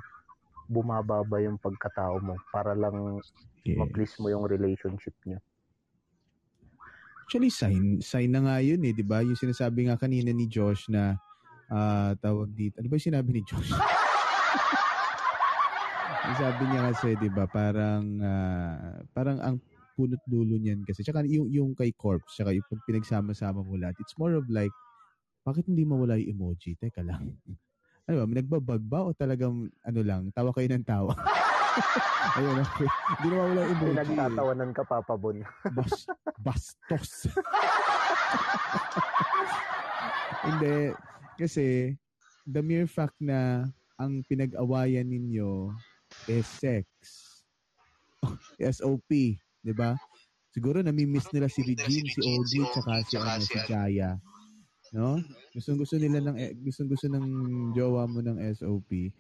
[0.70, 3.18] bumababa yung pagkatao mo para lang
[3.60, 3.76] Yes.
[3.76, 5.36] ma-please mo yung relationship nyo.
[7.28, 9.22] Actually, sign, sign na nga yun eh, di ba?
[9.22, 11.14] Yung sinasabi nga kanina ni Josh na
[11.70, 12.80] ah, tawag dito.
[12.80, 13.70] Ano ba yung sinabi ni Josh?
[16.26, 19.56] yung sabi niya kasi, di ba, parang, ah, parang ang
[20.00, 21.04] punot dulo niyan kasi.
[21.04, 24.72] Tsaka yung, yung kay Corpse, tsaka yung pinagsama-sama mo lahat, it's more of like,
[25.44, 26.80] bakit hindi mawala yung emoji?
[26.80, 27.36] Teka lang.
[28.10, 31.14] Ano ba, nagbabag ba o talagang ano lang, tawa kayo ng tawa?
[32.40, 32.88] Ayun, okay.
[33.22, 33.94] Hindi na mawala yung emoji.
[33.94, 35.38] Pinagtatawanan ka, Papa Bon.
[35.70, 35.94] Bas,
[36.42, 37.30] bastos.
[40.42, 40.90] Hindi.
[41.38, 41.94] Kasi,
[42.50, 45.70] the mere fact na ang pinag-awayan ninyo
[46.26, 46.86] is sex.
[48.58, 49.38] SOP.
[49.64, 49.96] Di ba?
[50.52, 54.18] Siguro nami-miss nila si Regine, si Ogie, tsaka si, ano, si Jaya.
[54.94, 55.22] No?
[55.54, 57.26] Gusto gusto nila ng gusto gusto ng
[57.74, 59.10] jowa mo ng SOP.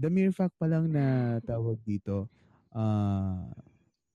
[0.00, 2.28] The mere fact pa lang na tawag dito,
[2.74, 3.50] ah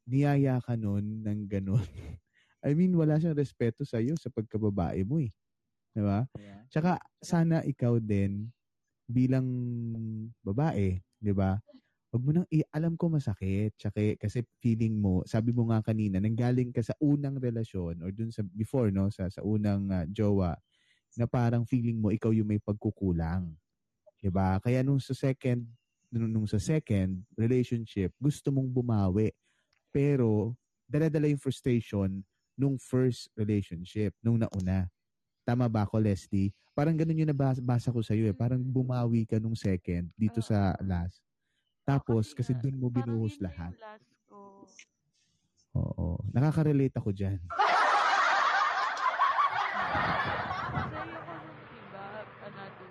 [0.10, 1.82] niyaya ka nun ng ganun.
[2.66, 5.32] I mean, wala siyang respeto sa iyo sa pagkababae mo eh.
[5.96, 6.26] 'Di ba?
[6.72, 8.50] Tsaka sana ikaw din
[9.10, 9.48] bilang
[10.46, 11.60] babae, 'di ba?
[12.16, 13.76] Wag mo nang i- alam ko masakit.
[13.76, 18.32] Tsaka kasi feeling mo, sabi mo nga kanina, nanggaling ka sa unang relasyon or dun
[18.32, 20.56] sa before no, sa sa unang ah, jowa
[21.20, 23.52] na parang feeling mo ikaw yung may pagkukulang.
[24.24, 24.64] 'Di ba?
[24.64, 25.68] Kaya nung sa second
[26.08, 29.36] nung, nung sa second relationship, gusto mong bumawi.
[29.92, 30.56] Pero
[30.88, 32.24] dala-dala yung frustration
[32.56, 34.88] nung first relationship, nung nauna.
[35.44, 36.56] Tama ba ako, Leslie?
[36.72, 38.36] Parang ganun yung nabasa basa ko sa'yo eh.
[38.36, 41.25] Parang bumawi ka nung second dito sa last.
[41.86, 43.78] Tapos, kasi dun mo binuhos lahat.
[43.78, 44.66] Last ko.
[45.78, 46.18] Oo.
[46.34, 47.38] Nakaka-relate ako dyan.
[51.70, 52.90] Diba, another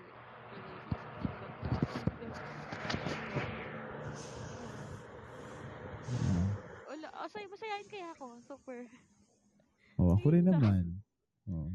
[6.84, 8.26] Wala, oh, say, masayahin kaya ako.
[8.46, 8.86] Super.
[9.98, 11.02] Oo, ako rin naman.
[11.50, 11.70] Oo.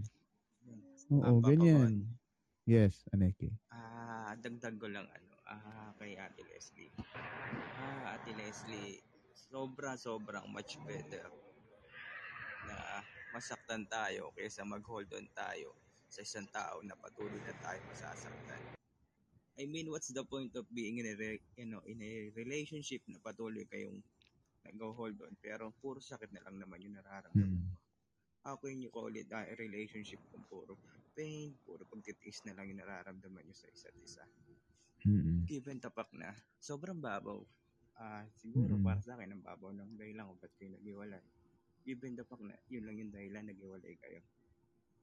[1.19, 2.07] Oo, ganyan.
[2.63, 3.51] Yes, Aneke.
[3.73, 6.93] Ah, dagdag ko lang ano, ah, kay Ate Leslie.
[7.83, 9.03] Ah, Ate Leslie,
[9.35, 11.27] sobra sobrang much better
[12.67, 13.03] na
[13.35, 15.75] masaktan tayo kaysa mag-hold on tayo
[16.09, 18.63] sa isang tao na patuloy na tayo masasaktan.
[19.59, 23.03] I mean, what's the point of being in a, re- you know, in a relationship
[23.11, 23.99] na patuloy kayong
[24.65, 27.75] nag-hold on pero puro sakit na lang naman yung nararamdaman Hmm.
[28.45, 30.79] How can you call it ah, a relationship kung puro
[31.13, 34.23] pain, puro pagtitiis na lang yung nararamdaman nyo sa isa't isa?
[35.01, 35.45] Mm-mm.
[35.45, 37.39] Given tapak na, sobrang babaw.
[37.95, 38.83] Ah, siguro Mm.
[38.83, 41.23] para sa akin ang babaw ng dahilan kung ba't kayo nag-iwalay.
[41.81, 44.19] Given tapak na, yun lang yung dahilan nag-iwalay kayo.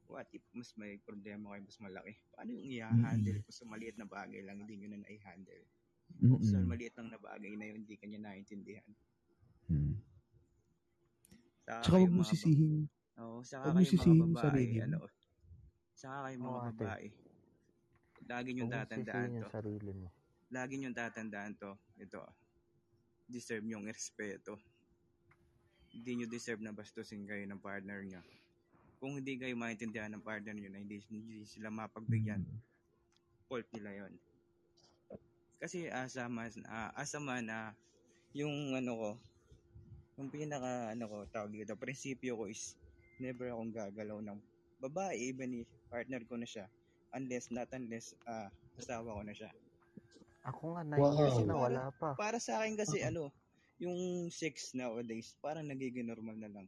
[0.07, 2.15] What if mas may problema kayo mas malaki?
[2.31, 5.65] Paano yung i-handle kung sa maliit na bagay lang hindi nyo na na-handle?
[6.17, 8.87] Kung sa maliit lang na bagay na yun hindi kanya naintindihan.
[9.67, 9.99] Mm.
[11.61, 12.75] Saka Tsaka kayo huwag mo mga ba- sisihin.
[13.17, 14.85] Oo, saka Huwag mo kayo sisihin mga yung babae, sarili mo.
[14.87, 14.99] ano,
[15.93, 16.77] saka kayo mga ate.
[16.79, 17.07] babae.
[18.27, 19.49] Lagi mong tatandaan to.
[19.55, 20.09] sarili mo.
[20.51, 21.79] Lagi nyo tatandaan to.
[21.99, 22.27] Ito,
[23.31, 24.59] deserve nyong respeto.
[25.95, 28.21] Hindi nyo deserve na bastusin kayo ng partner nyo.
[28.99, 32.43] Kung hindi kayo maintindihan ng partner nyo na hindi, hindi sila mapagbigyan,
[33.47, 34.12] fault nila yon.
[35.62, 37.73] Kasi as a man, ah, as a man, ah,
[38.35, 39.11] yung ano ko,
[40.19, 42.75] yung pinaka ano ko, tawag dito, prinsipyo ko is
[43.23, 44.39] never akong gagalaw ng
[44.83, 46.67] babae, even if partner ko na siya.
[47.14, 49.51] Unless, not unless, ah, asawa ko na siya.
[50.47, 52.14] Ako nga, 9 years na, wala pa.
[52.14, 53.35] Para sa akin kasi ano,
[53.83, 56.66] yung sex nowadays, parang nagiging normal na lang.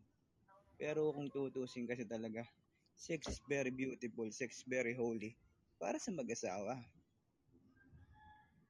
[0.79, 2.46] Pero kung tutusin kasi talaga,
[2.94, 5.35] sex is very beautiful, sex is very holy.
[5.79, 6.74] Para sa mag-asawa.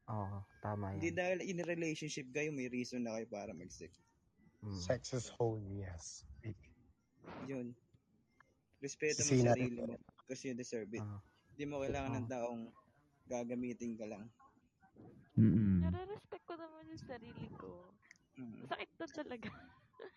[0.09, 1.17] Oo, tama Hindi yan.
[1.21, 3.93] dahil in a relationship kayo, may reason na kayo para mag-sex.
[4.65, 4.81] Mm.
[4.81, 6.25] Sex is holy, yes.
[7.45, 7.77] Yun.
[8.81, 9.97] Respeto mo sarili mo
[10.29, 11.03] kasi you deserve it.
[11.03, 11.21] Ah.
[11.59, 12.71] Hindi mo kailangan ng taong
[13.27, 14.31] gagamitin ka lang.
[15.35, 15.83] Mm-mm.
[15.83, 17.91] Nare-respect ko naman yung sarili ko.
[18.39, 18.63] Mm.
[18.71, 19.51] Sakit na talaga.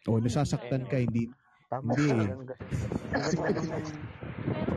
[0.06, 1.34] O, nasasaktan ka, hindi.
[1.66, 2.14] Tama Hindi.
[2.14, 2.62] nung, Pero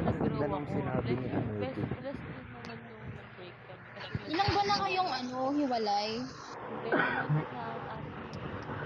[0.09, 0.73] nag-grow ako.
[1.05, 1.77] Bless,
[2.17, 4.33] din naman yung nag-break kami.
[4.33, 6.25] Ilang buwan na kayong ano, hiwalay?
[6.25, 7.84] Ate.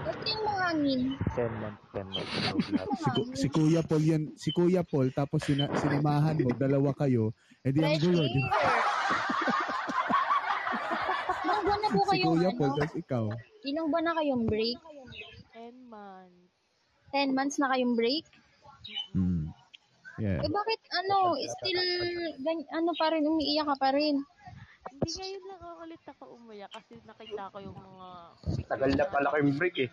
[0.09, 1.01] Ba't yung mahangin?
[1.37, 2.33] 10 months, 10 months.
[2.97, 7.29] Si, Ku- si Kuya Paul yan, si Kuya Paul, tapos sina, sinamahan mo, dalawa kayo,
[7.61, 8.49] edi ang gulo, di ba?
[11.45, 12.57] Ilang buwan na po Si kayong Kuya ano?
[12.57, 13.25] Paul, tapos ikaw.
[13.61, 14.77] Ilang buwan na kayong break?
[15.53, 16.49] 10 months.
[17.13, 18.25] 10 months na kayong break?
[19.13, 19.53] Hmm.
[20.17, 20.41] Yeah.
[20.41, 21.81] Eh bakit ano, still,
[22.41, 24.25] gan, ano pa rin, umiiyak ka pa rin?
[25.09, 28.07] Hindi ngayon lang ako ulit ako umuyak kasi nakita ko yung mga
[28.69, 29.89] Tagal na pala kayong break eh.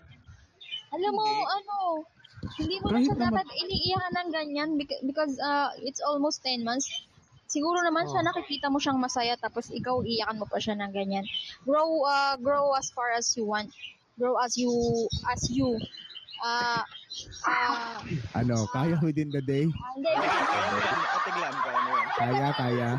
[0.92, 2.04] Alam mo, ano,
[2.60, 6.68] hindi mo na siya naman- dapat iniiyakan ng ganyan beca- because uh, it's almost 10
[6.68, 6.84] months.
[7.48, 11.24] Siguro naman siya nakikita mo siyang masaya tapos ikaw iyakan mo pa siya ng ganyan.
[11.64, 13.72] Grow uh, grow as far as you want.
[14.20, 14.68] Grow as you
[15.32, 15.80] as you.
[16.44, 16.84] Ah,
[17.48, 17.96] ah,
[18.36, 19.64] Ano, kaya within the day?
[19.64, 20.12] hindi.
[20.12, 21.80] Ate Glam, kaya.
[22.20, 22.90] Kaya, kaya.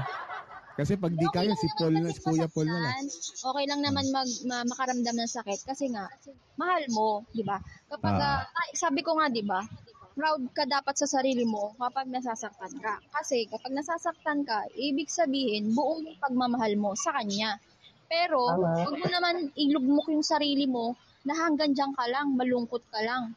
[0.77, 3.09] Kasi pag di kaya, si Paul na, si Kuya Paul na lang.
[3.33, 6.05] Okay lang naman mag, ma- makaramdam ng sakit kasi nga
[6.53, 7.57] mahal mo, 'di ba?
[7.89, 8.45] Kapag Ah.
[8.45, 9.65] ah, ay, sabi ko nga 'di ba?
[10.13, 13.01] Proud ka dapat sa sarili mo kapag nasasaktan ka.
[13.09, 17.57] Kasi kapag nasasaktan ka, ibig sabihin buo yung pagmamahal mo sa kanya.
[18.05, 18.37] Pero
[18.85, 20.93] huwag mo naman ilugmok yung sarili mo
[21.25, 23.33] na hanggang diyan ka lang, malungkot ka lang.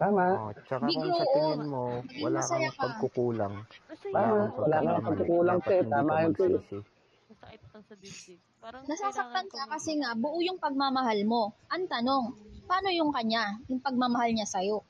[0.00, 0.24] Tama.
[0.32, 1.84] Oh, tsaka Be kung sa tingin mo,
[2.24, 2.80] wala kang ka.
[2.80, 3.54] pagkukulang,
[4.08, 4.36] Tama.
[4.56, 6.78] wala kang pagkukulang hindi Tama yun magsisi.
[7.28, 8.38] Masakit lang sa dibdib.
[8.60, 11.52] Parang Nasasaktan ka kasi nga buo yung pagmamahal mo.
[11.68, 12.32] Ang tanong,
[12.64, 13.60] paano yung kanya?
[13.68, 14.80] Yung pagmamahal niya sa'yo?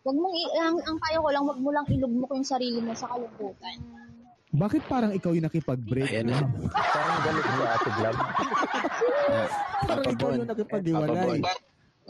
[0.00, 2.92] Wag mong i- ang, ang payo ko lang, wag mo lang ilugmok yung sarili mo
[2.92, 3.76] sa kalungkutan.
[4.50, 6.10] Bakit parang ikaw yung nakipag-break?
[6.10, 6.40] Ayan na.
[6.72, 8.16] Parang galit sa Ate Glab.
[9.88, 11.40] Parang ikaw yung nakipag-iwalay.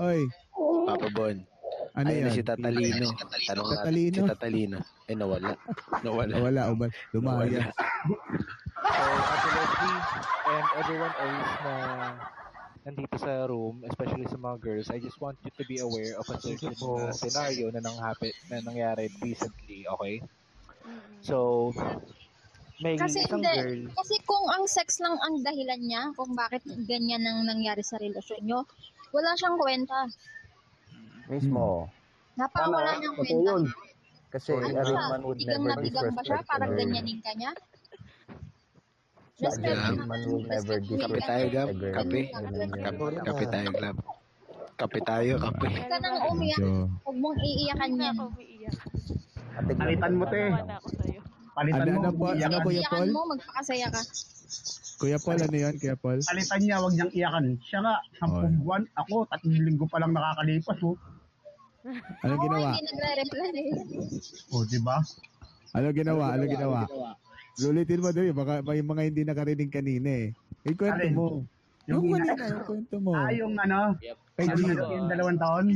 [0.00, 0.20] Oy,
[0.60, 1.36] Papa Bon.
[1.96, 2.36] ano Ayun na yan?
[2.36, 3.06] si Tatalino.
[3.48, 4.16] Tanong natin Tatalino?
[4.16, 4.78] si Tatalino.
[5.10, 5.50] Eh, nawala.
[6.06, 6.34] Nawala.
[6.38, 6.90] Wala, umal.
[7.12, 7.60] Lumaya.
[8.80, 9.06] So,
[9.52, 10.00] Leslie
[10.50, 11.74] and everyone else na
[12.80, 16.24] nandito sa room, especially sa mga girls, I just want you to be aware of
[16.32, 20.24] a certain uh, scenario na, nang na nangyari recently, okay?
[21.20, 21.70] So,
[22.80, 26.64] may Kasi isang hindi, girl, kasi kung ang sex lang ang dahilan niya, kung bakit
[26.88, 28.64] ganyan ang nangyari sa relasyon nyo,
[29.12, 30.08] wala siyang kwenta.
[31.30, 31.86] Mismo.
[32.34, 33.54] Napakawala niyang kwenta.
[34.30, 36.62] Kasi Ano a real siya, man would tigang never na tigang ba siya disrespect para
[36.62, 36.78] a girl.
[36.78, 37.50] ganyanin ka niya?
[37.50, 40.06] A Respect naman.
[40.06, 41.46] man will never Respect Kape ka tayo.
[41.50, 41.68] Gab.
[41.72, 41.94] girl.
[41.96, 42.20] Kape.
[42.20, 42.70] Yun.
[42.70, 43.96] Kape, kape tayo, Glab.
[44.76, 45.66] Kape tayo, kape.
[45.66, 46.58] Huwag ka nang umiyak.
[46.58, 48.16] Medyo- Huwag mong iiyakan yan.
[49.72, 50.42] Palitan mo, te.
[50.46, 51.20] Wala ako sa'yo.
[51.50, 52.00] Palitan Ano, mo.
[52.00, 52.60] ano po, ano iyakan.
[52.62, 53.08] Kuya Iyakan Paul?
[53.10, 54.02] mo, magpakasaya ka.
[54.96, 55.74] Kuya Paul, ano yan?
[55.76, 56.18] Kuya Paul?
[56.22, 57.44] Palitan niya, wag niyang iyakan.
[57.60, 58.82] Siya nga, sampung buwan.
[58.94, 60.96] Ako, tatlong linggo pa lang nakakalipas, oh.
[62.20, 62.68] Ano Oo, ginawa?
[62.70, 63.64] hindi nagre-reply.
[64.52, 64.96] O, di ba?
[65.72, 66.24] Ano ginawa?
[66.34, 66.80] Ano ginawa?
[67.56, 70.26] Lulitin mo doon, baka yung mga hindi nakarinig kanina eh.
[70.64, 71.14] Yung kwento Alin?
[71.14, 71.26] mo.
[71.88, 73.12] Yung Yung kanina, yung kwento mo.
[73.12, 73.96] Ah, yung ano,
[74.36, 74.84] Kay ano, Gio.
[74.88, 75.66] yung dalawang taon.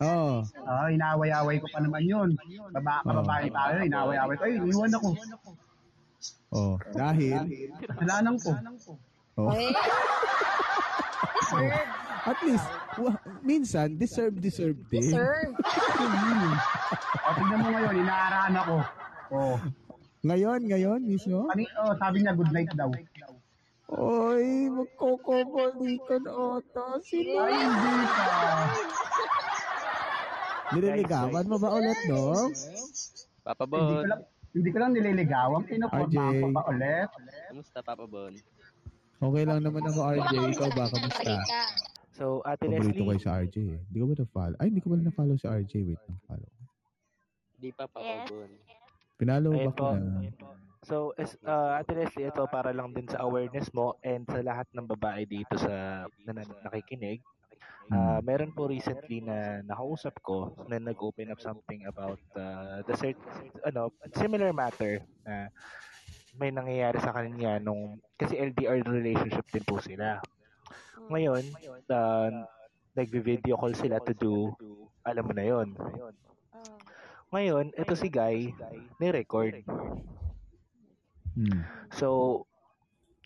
[0.00, 0.34] Oo.
[0.62, 2.28] Ah, inaway-away ko pa naman yun.
[2.72, 4.42] Baba, kababae tayo, inaway-away ko.
[4.44, 5.08] Ay, iwan ako.
[6.48, 7.42] Oh, dahil
[7.82, 8.50] Kasalanan ko.
[9.36, 9.70] oh, Eh,
[11.36, 12.05] deserve.
[12.26, 12.66] At least
[12.98, 15.02] wa- minsan deserve deserve din.
[15.06, 15.54] Deserve.
[17.26, 18.76] O, tignan mo ngayon, inaarahan ako.
[19.34, 19.58] Oh.
[20.22, 21.50] Ngayon, ngayon mismo.
[21.50, 22.90] Kani, oh, sabi niya, good night daw.
[23.90, 27.46] Oy, magkokobalikan ata sila.
[27.46, 28.26] Ay, hindi pa.
[30.74, 32.50] Nililigawan mo ba ulit, no?
[33.46, 34.06] Papa Hindi ko Bon.
[34.10, 35.60] lang, hindi ko lang nililigawan.
[35.66, 36.18] Pinuporma RJ.
[36.42, 37.08] ko pa ulit.
[37.50, 38.32] Kamusta, Papa Bon?
[39.16, 40.34] Okay lang naman ako, RJ.
[40.58, 40.84] Ikaw ba?
[40.90, 41.34] Kamusta?
[41.46, 41.62] Ka.
[42.16, 43.80] So Ate Paborito Leslie, kayo sa RJ eh.
[43.84, 44.56] Hindi ko ba na-follow?
[44.56, 45.72] Ay, hindi ko ba na-follow si RJ.
[45.84, 46.50] Wait, na-follow.
[47.60, 48.32] Di pa, Papa Yes.
[49.16, 50.28] Pinalo ba ko na?
[50.86, 54.68] So, is, uh, Ate Leslie, ito para lang din sa awareness mo and sa lahat
[54.70, 57.20] ng babae dito sa na, na nakikinig.
[57.86, 63.14] Uh, meron po recently na nakausap ko na nag-open up something about uh, the cert,
[63.62, 65.46] ano, similar matter na
[66.34, 70.18] may nangyayari sa kanya nung kasi LDR relationship din po sila.
[71.10, 71.44] Ngayon,
[71.90, 72.30] uh,
[72.96, 74.34] nagvi-video call sila to do
[75.06, 75.68] alam mo na yon.
[77.30, 78.50] Ngayon, ito si Guy,
[78.98, 79.62] ni-record.
[81.38, 81.62] Hmm.
[81.94, 82.42] So,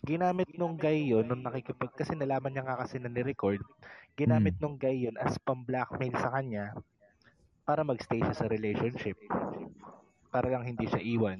[0.05, 3.61] ginamit nung guy yun, nung nakikipag, kasi nalaman niya nga kasi na ni-record,
[4.19, 6.75] ginamit nung guy yun as pang-blackmail sa kanya
[7.63, 9.15] para magstay siya sa relationship.
[10.27, 11.39] Para lang hindi siya iwan.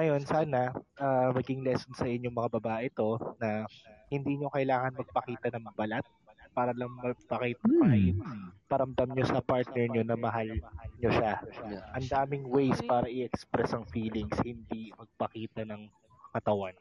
[0.00, 3.68] Ngayon, sana ah, maging lesson sa inyong mga babae to na
[4.08, 6.00] hindi nyo kailangan magpakita ng balat
[6.56, 8.48] para lang magpakita Hmm.
[8.64, 10.48] paramdam nyo sa partner nyo na mahal
[10.96, 11.36] nyo siya.
[11.92, 15.84] Ang daming ways para i-express ang feelings, hindi magpakita ng
[16.32, 16.72] katawan.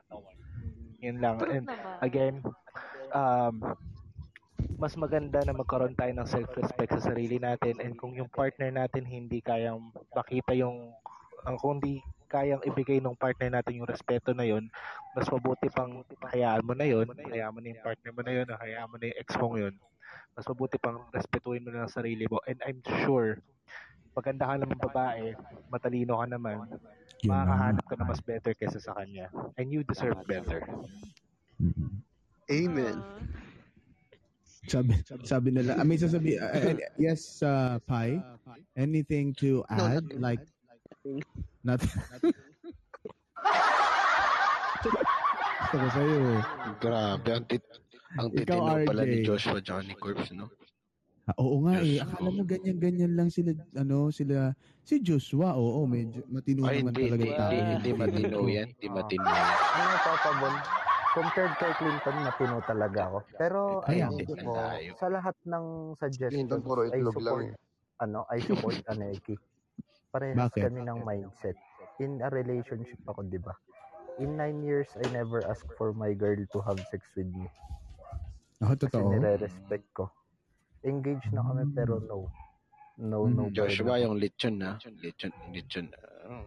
[1.04, 1.44] Yun lang.
[1.44, 1.66] And
[2.00, 2.40] again,
[3.12, 3.76] um,
[4.80, 9.04] mas maganda na magkaroon tayo ng self-respect sa sarili natin and kung yung partner natin
[9.04, 10.96] hindi kayang makita yung
[11.44, 12.00] ang kung hindi
[12.30, 14.69] kayang ibigay ng partner natin yung respeto na yun,
[15.17, 18.48] mas mabuti pang hayaan mo na yun, hayaan mo na yung partner mo na yun,
[18.48, 19.75] o hayaan mo na yung ex mong yun,
[20.38, 22.38] mas mabuti pang respetuhin mo na ang sarili mo.
[22.46, 23.42] And I'm sure,
[24.13, 25.34] maganda ka naman babae,
[25.73, 26.58] matalino ka naman,
[27.19, 29.27] Yun makakahanap ka na mas better kaysa sa kanya.
[29.60, 30.63] And you deserve better.
[32.48, 32.96] Amen.
[34.69, 34.94] Sabi,
[35.25, 38.21] sabi nila, I mean, sasabi, uh, yes, uh, Pai,
[38.77, 40.06] anything to add?
[40.15, 40.44] like,
[41.63, 42.02] nothing.
[45.60, 46.41] Gusto ko sa'yo eh.
[46.79, 47.63] Grabe, ang, tit
[48.17, 49.21] ang titino pala ni.
[49.21, 50.50] Joshua Johnny Corps, no?
[51.29, 52.02] Ah, oo nga eh.
[52.02, 54.50] Akala mo ganyan-ganyan lang sila, ano, sila,
[54.81, 57.52] si Joshua, oo, medyo matino Ay, naman hindi, talaga hindi, tao.
[57.54, 58.67] hindi, matino yan.
[58.73, 59.56] Hindi matino yan.
[59.77, 60.56] Ano, Papa Bon?
[61.10, 63.17] Compared kay Clinton, matino talaga ako.
[63.37, 64.91] Pero, Ay, ayun, hindi ko, tayo.
[64.97, 65.65] sa lahat ng
[66.02, 67.54] suggestions, Clinton puro itlog lang support, eh.
[68.02, 69.35] ano, I support Aneki.
[70.10, 70.62] Parehas Bakit?
[70.66, 71.58] kami ng mindset.
[72.02, 73.54] In a relationship ako, di ba?
[74.18, 77.48] In nine years, I never asked for my girl to have sex with me.
[78.60, 79.10] Ako, Kasi totoo.
[79.16, 80.10] nire-respect ko.
[80.82, 82.28] Engaged na kami, pero no.
[83.00, 83.48] No, no.
[83.48, 84.76] rin Joshua, yung lechon na.
[85.00, 85.88] Lechon, lechon.
[86.28, 86.44] ah,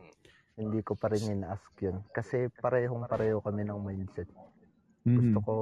[0.52, 2.04] Hindi ko pa rin in-ask yun.
[2.12, 4.28] Kasi parehong pareho kami ng mindset.
[5.08, 5.16] Mhm.
[5.16, 5.54] Gusto ko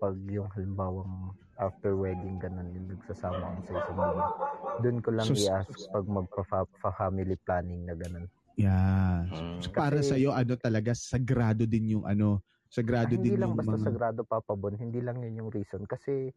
[0.00, 4.30] pag yung halimbawang after wedding ganun yung nagsasama kami sa isang lugar.
[4.78, 8.26] Doon ko lang So, i-ask pag magpa-family planning na ganun.
[8.54, 9.26] Yeah.
[9.30, 9.58] Mm.
[9.62, 13.56] So, para sa iyo ano talaga sagrado din yung ano, Ah, sagrado hindi din lang
[13.56, 15.88] yung basta mga sagrado Papa Bon, hindi lang yun yung reason.
[15.88, 16.30] Kasi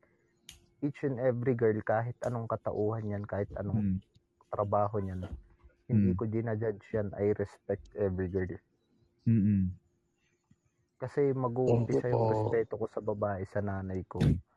[0.82, 3.98] each and every girl, kahit anong katauhan yan, kahit anong Mm.
[4.50, 5.28] trabaho niyan,
[5.86, 6.18] hindi Mm.
[6.18, 7.12] ko ginajudge yan.
[7.20, 8.50] I respect every girl.
[9.28, 9.76] Mm.
[10.98, 14.18] Kasi mag-uumpisa yung respeto ko sa babae, sa nanay ko,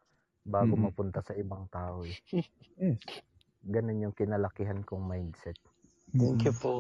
[0.44, 0.82] bago Mm.
[0.86, 2.04] mapunta sa ibang tao.
[2.04, 2.14] Eh.
[2.74, 3.00] Yes.
[3.64, 5.56] Ganun yung kinalakihan kong mindset.
[6.12, 6.72] Thank you po.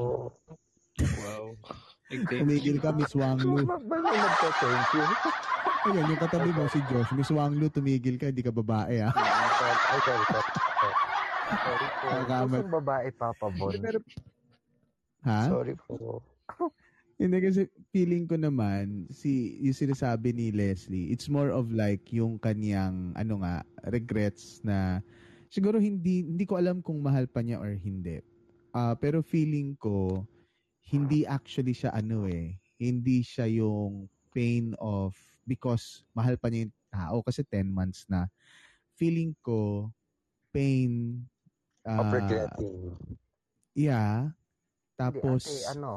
[1.00, 1.56] Wow.
[2.28, 3.24] Tumigil ka, Miss may
[3.64, 5.06] nagka-thank you?
[5.84, 7.12] Ayan, yung katabi mo si Josh.
[7.12, 9.12] Miss Wanglu, tumigil ka, hindi ka babae ah.
[9.12, 10.24] Ay, sorry, sorry.
[10.28, 10.50] sorry.
[11.44, 12.06] Sorry po.
[12.24, 13.72] Kusang babae, Papa Bon.
[15.24, 15.40] Ha?
[15.48, 16.20] Sorry po.
[17.14, 22.42] Hindi kasi feeling ko naman si yung sinasabi ni Leslie, it's more of like yung
[22.42, 24.98] kanyang ano nga regrets na
[25.46, 28.18] siguro hindi hindi ko alam kung mahal pa niya or hindi.
[28.74, 30.26] Ah, pero feeling ko
[30.90, 35.14] hindi actually siya ano eh, hindi siya yung pain of
[35.46, 38.26] because mahal pa niya yung tao kasi 10 months na.
[38.98, 39.90] Feeling ko
[40.50, 41.22] pain
[41.84, 42.96] Of ah, regretting.
[43.76, 44.32] yeah.
[44.96, 45.90] Tapos Hindi, ate, ano,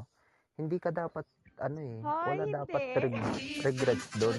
[0.58, 1.22] hindi ka dapat,
[1.62, 2.97] ano eh, wala Ay, dapat hindi.
[3.05, 4.38] reg- regrets doon.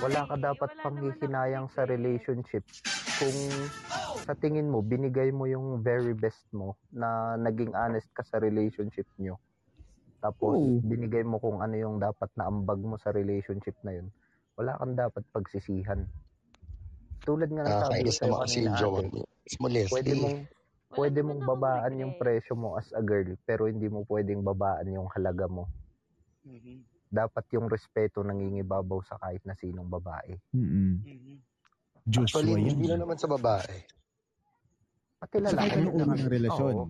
[0.00, 2.64] Wala ka dapat panghihinayang sa relationship.
[3.20, 3.36] Kung
[4.24, 9.04] sa tingin mo, binigay mo yung very best mo na naging honest ka sa relationship
[9.20, 9.36] nyo.
[10.24, 10.80] Tapos, Oo.
[10.80, 14.08] binigay mo kung ano yung dapat na ambag mo sa relationship na yun.
[14.56, 16.00] Wala kang dapat pagsisihan.
[17.28, 19.04] Tulad nga ng sabi ko sa'yo kanina, John.
[19.04, 20.55] ate, pwede mong Wala
[20.96, 22.42] pwede mong babaan yung regret.
[22.42, 25.68] presyo mo as a girl pero hindi mo pwedeng babaan yung halaga mo.
[26.42, 26.82] Mhm.
[27.06, 30.34] Dapat yung respeto nangingibabaw sa kahit na sinong babae.
[30.50, 31.34] mm Mhm.
[32.06, 32.66] Joshua Actually, yan.
[32.72, 33.74] hindi lang naman sa babae.
[35.16, 36.16] Pati Sa lalaki kahit anong uri naman.
[36.18, 36.74] ng relasyon.
[36.76, 36.86] Oo.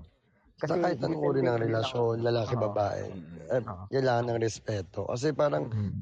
[0.56, 2.62] Kasi kahit anong uri ng relasyon, lalaki, Oo.
[2.62, 3.02] babae,
[3.48, 5.00] eh, kailangan ng respeto.
[5.04, 6.00] Kasi parang Mm.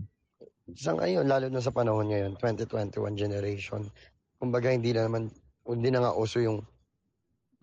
[0.75, 3.83] sa ngayon, lalo na sa panahon ngayon, 2021 generation,
[4.39, 5.31] kumbaga hindi na naman,
[5.63, 6.63] hindi na nga uso yung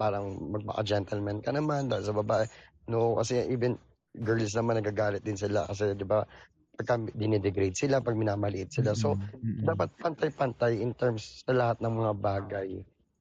[0.02, 2.50] parang magpaka-gentleman ka naman dahil sa babae.
[2.90, 3.78] No, kasi even
[4.18, 6.26] girls naman nagagalit din sila kasi di ba
[6.82, 8.98] pagka dinidegrade sila, pag minamaliit sila.
[8.98, 9.70] So, Mm-mm.
[9.70, 12.70] dapat pantay-pantay in terms sa lahat ng mga bagay.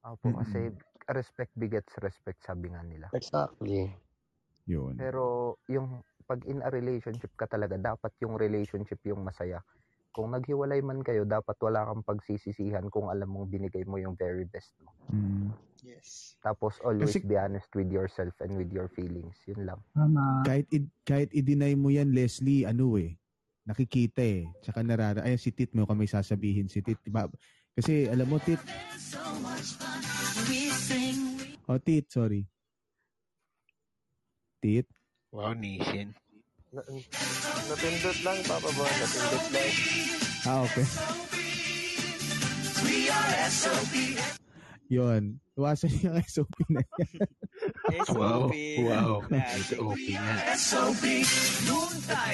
[0.08, 0.40] Opo, Mm-mm.
[0.40, 0.60] kasi
[1.12, 3.12] respect begets respect sabi nga nila.
[3.12, 3.92] Exactly.
[4.64, 4.96] Yun.
[4.96, 9.60] Pero yung pag in a relationship ka talaga, dapat yung relationship yung masaya.
[10.20, 14.44] Kung naghiwalay man kayo, dapat wala kang pagsisisihan kung alam mong binigay mo yung very
[14.44, 14.92] best mo.
[15.08, 15.48] Mm.
[15.80, 16.36] Yes.
[16.44, 19.32] Tapos always Kasi- be honest with yourself and with your feelings.
[19.48, 19.80] Yun lang.
[19.96, 20.44] Tama.
[20.44, 23.16] Kahit i- kahit i-deny mo yan, Leslie, ano eh,
[23.64, 24.44] nakikita eh.
[24.60, 27.00] Tsaka narara, ay si Tit mo kami sasabihin si Tit.
[27.00, 27.24] Diba?
[27.72, 28.60] Kasi alam mo, Tit,
[31.64, 32.44] oh Tit, sorry.
[34.60, 34.84] Tit,
[35.32, 36.12] Wow, Nishin.
[36.70, 36.86] Na-
[37.66, 38.86] napindot lang, Papa Bon.
[38.86, 39.70] Napindot lang.
[40.44, 40.86] ah okay.
[44.88, 45.22] Yun,
[45.54, 47.10] iwasan niyo ang SOP na yan.
[48.10, 48.54] Wow, SOP.
[48.82, 49.14] wow.
[49.28, 49.60] Natin.
[49.60, 50.34] SOP nga.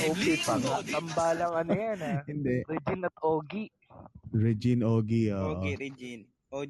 [0.07, 0.75] OP pa nga.
[0.87, 2.21] Tambalang ano yan ah.
[2.25, 2.61] Hindi.
[2.65, 3.69] Regine at Ogie.
[4.31, 5.59] Regine Ogie, oo.
[5.59, 6.23] Okay, Regine.
[6.49, 6.63] O,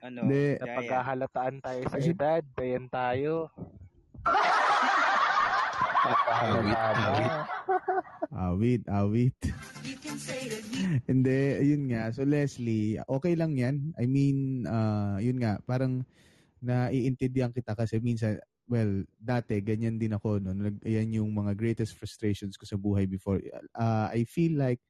[0.00, 0.44] ano, Hindi.
[0.54, 0.76] Na Jaya.
[0.78, 3.48] paghahalataan tayo sa edad, dayan tayo.
[6.04, 7.32] Awit, awit.
[8.34, 9.36] Awit, awit.
[11.08, 12.12] Hindi, yun nga.
[12.12, 13.96] So Leslie, okay lang yan.
[13.96, 16.04] I mean, uh, yun nga, parang
[16.60, 18.36] naiintindihan kita kasi minsan,
[18.68, 20.40] well, dati, ganyan din ako.
[20.40, 20.52] No?
[20.84, 23.40] Yan yung mga greatest frustrations ko sa buhay before.
[23.72, 24.80] Uh, I feel like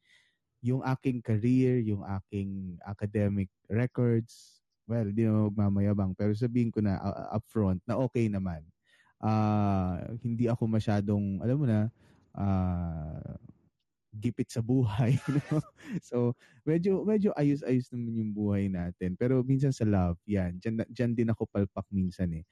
[0.65, 6.97] yung aking career, yung aking academic records, well, di naman magmamayabang, pero sabihin ko na
[6.99, 8.65] uh, upfront na okay naman.
[9.23, 11.89] Ah, hindi ako masyadong, alam mo na,
[12.37, 13.37] ah,
[14.15, 15.19] gipit sa buhay.
[15.51, 15.59] no?
[16.03, 19.19] so, medyo, medyo ayos-ayos naman yung buhay natin.
[19.19, 22.45] Pero minsan sa love, yan, dyan, na- dyan din ako palpak minsan eh.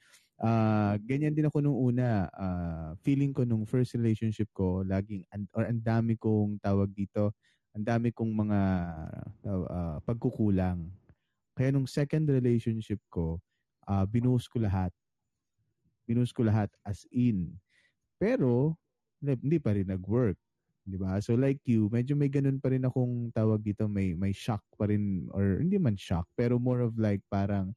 [0.43, 2.27] Ah, ganyan din ako nung una.
[2.35, 7.31] ah, feeling ko nung first relationship ko, laging, an- or ang dami kong tawag dito,
[7.75, 8.59] ang dami kong mga
[9.47, 10.89] ah, pagkukulang.
[11.55, 13.39] Kaya nung second relationship ko,
[13.87, 14.91] ah, binuhos ko lahat.
[16.03, 17.55] Binuhos ko lahat as in.
[18.19, 18.75] Pero,
[19.23, 20.35] hindi pa rin nag-work.
[20.83, 21.15] Di ba?
[21.23, 24.91] So like you, medyo may ganun pa rin akong tawag dito, may may shock pa
[24.91, 27.71] rin or hindi man shock, pero more of like parang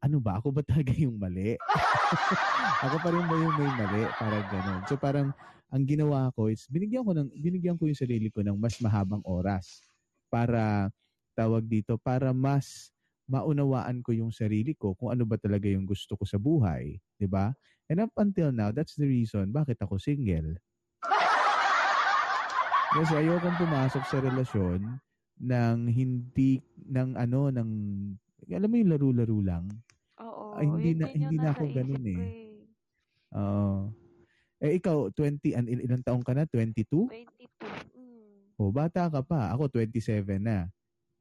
[0.00, 1.60] ano ba ako ba talaga yung mali?
[2.88, 4.02] ako pa rin ba yung may mali?
[4.16, 4.80] Parang ganun.
[4.88, 5.28] So parang
[5.68, 9.20] ang ginawa ko is binigyan ko ng binigyan ko yung sarili ko ng mas mahabang
[9.28, 9.84] oras
[10.32, 10.88] para
[11.36, 12.88] tawag dito para mas
[13.28, 17.28] maunawaan ko yung sarili ko kung ano ba talaga yung gusto ko sa buhay, 'di
[17.28, 17.52] ba?
[17.88, 20.56] And up until now, that's the reason bakit ako single.
[22.88, 24.80] Kasi ayokong pumasok sa relasyon
[25.38, 26.58] ng hindi
[26.88, 27.70] ng ano ng
[28.48, 29.64] alam mo yung laro-laro lang.
[30.18, 32.16] Oo, Ay, hindi yun na hindi na ako ko eh.
[32.16, 32.58] eh.
[33.36, 33.92] Oo.
[34.58, 36.48] Eh ikaw 20 an il- ilang taong ka na?
[36.48, 37.06] 22?
[37.06, 37.60] 22.
[37.94, 38.56] Mm.
[38.58, 39.54] Oh, bata ka pa.
[39.54, 40.66] Ako 27 na.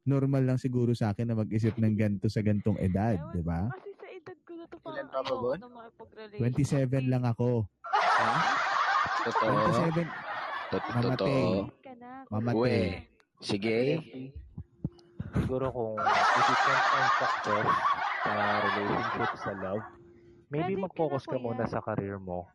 [0.07, 3.67] Normal lang siguro sa akin na mag-isip ng ganito sa gantong edad, 'di ba?
[3.69, 7.03] Kasi sa edad ko na to parang ayoko na makipag-relation.
[7.03, 7.67] 27 lang ako.
[9.27, 9.55] Totoo.
[9.67, 10.07] 27
[10.67, 11.11] Tot- Mamate.
[11.13, 11.43] Totoo.
[12.27, 12.55] Mamate.
[12.55, 12.77] Uwe.
[13.39, 13.77] Sige.
[15.33, 17.67] Siguro kung can find success
[18.23, 18.33] sa
[18.65, 19.83] relationship, sa love,
[20.47, 22.47] maybe mag-focus ka muna sa career mo.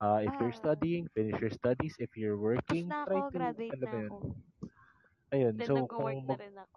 [0.00, 1.92] Uh, if you're studying, finish your studies.
[1.98, 3.04] If you're working, Ah.
[3.04, 4.10] na try ako, to, graduate ano na ba yun?
[4.10, 4.26] ako.
[5.30, 6.76] Ayun, Then so nag-work kung na mag, rin ako.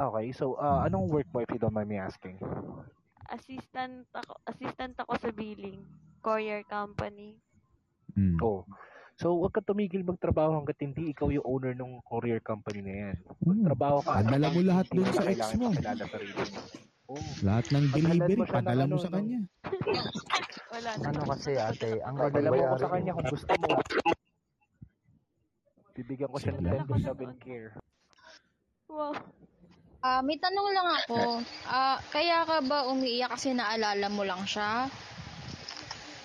[0.00, 2.40] Okay, so uh, anong work mo if you don't mind me asking?
[3.30, 5.84] Assistant ako, assistant ako sa billing.
[6.24, 7.36] Courier company.
[8.42, 8.64] Oh.
[9.20, 13.16] So, wag ka tumigil magtrabaho hanggat hindi ikaw yung owner ng courier company na yan.
[13.44, 14.24] Magtrabaho ka.
[14.24, 15.68] Padala mo lahat mo sa ex mo.
[17.10, 17.20] Oh.
[17.44, 19.40] Lahat ng delivery, padala mo ano, sa kanya.
[20.72, 21.04] Wala na.
[21.10, 23.70] Ano kasi ate, ang Padala mo bayarin sa kanya kung gusto mo.
[25.92, 27.70] Bibigyan ko siya ng 10% in care.
[28.88, 29.12] Wow.
[30.00, 31.44] Ah, may tanong lang ako.
[31.68, 34.88] Ah, kaya ka ba umiiyak kasi naalala mo lang siya?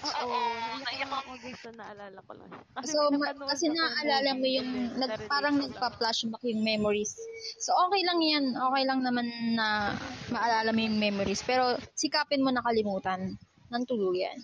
[0.06, 0.38] Oo,
[0.80, 2.50] naiyak ako sa naalala ko lang.
[2.72, 5.68] Kasi so, ma- kasi akong naaalala mo movie yung then nag, na-relate parang ko lang.
[5.76, 7.12] nagpa-flashback yung memories.
[7.60, 8.46] So, okay lang yan.
[8.56, 9.28] Okay lang naman
[9.60, 9.92] na
[10.32, 11.44] maalala mo yung memories.
[11.44, 13.36] Pero, sikapin mo nakalimutan
[13.76, 14.40] ng tuluyan.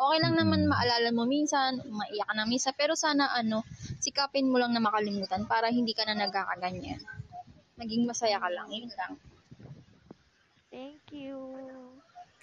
[0.00, 3.60] Okay lang naman maalala mo minsan, maiyak ka na minsan, pero sana ano,
[4.00, 7.19] sikapin mo lang na makalimutan para hindi ka na nagkakaganyan.
[7.80, 9.12] Naging masaya ka lang, yun lang.
[10.68, 11.36] Thank you.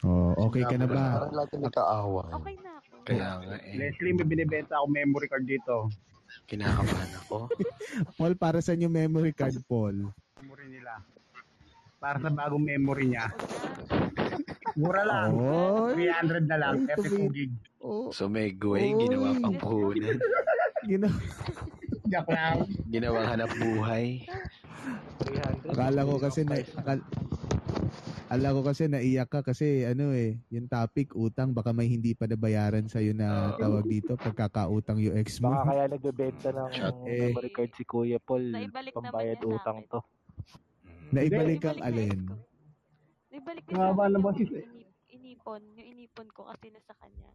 [0.01, 1.25] Oh, okay ka na ba?
[1.25, 2.29] Parang lahat may kaaway.
[2.41, 2.93] Okay na ako.
[3.05, 3.75] Kaya nga eh.
[3.77, 5.93] Leslie, may binibenta ako memory card dito.
[6.49, 7.37] Kinakabahan ako.
[8.17, 10.09] Paul, para sa yung memory card, Paul?
[10.41, 11.01] Memory nila.
[11.97, 13.29] Para sa bagong memory niya.
[14.77, 15.33] Mura lang.
[15.33, 16.05] Oy.
[16.05, 16.75] 300 na lang.
[16.85, 17.53] Ay, 32 tumi- gig.
[17.81, 18.09] Oh.
[18.13, 20.17] So may guway, ginawa pang puhunan.
[20.85, 21.13] Gina-
[22.07, 22.57] Joke lang.
[22.87, 24.23] Ginawang hanap buhay.
[25.67, 27.03] akala ko kasi na, akala,
[28.27, 32.23] akala ko kasi naiyak ka kasi ano eh, yung topic utang baka may hindi pa
[32.23, 35.51] nabayaran sa na tawag dito pagkakautang yung ex mo.
[35.51, 36.71] Baka kaya nagbebenta ng
[37.03, 37.31] Eh.
[37.31, 38.47] memory card si Kuya Paul.
[38.95, 39.99] Pambayad utang to.
[41.11, 42.19] Naibalik ang alin.
[43.31, 44.63] Naibalik niya Nga sa ba akin na eh?
[44.63, 47.31] inip, inipon, yung inipon ko kasi nasa kanya.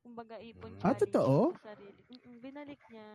[0.00, 1.36] Kumbaga ipon Ah, challenge totoo?
[2.40, 3.08] binalik niya.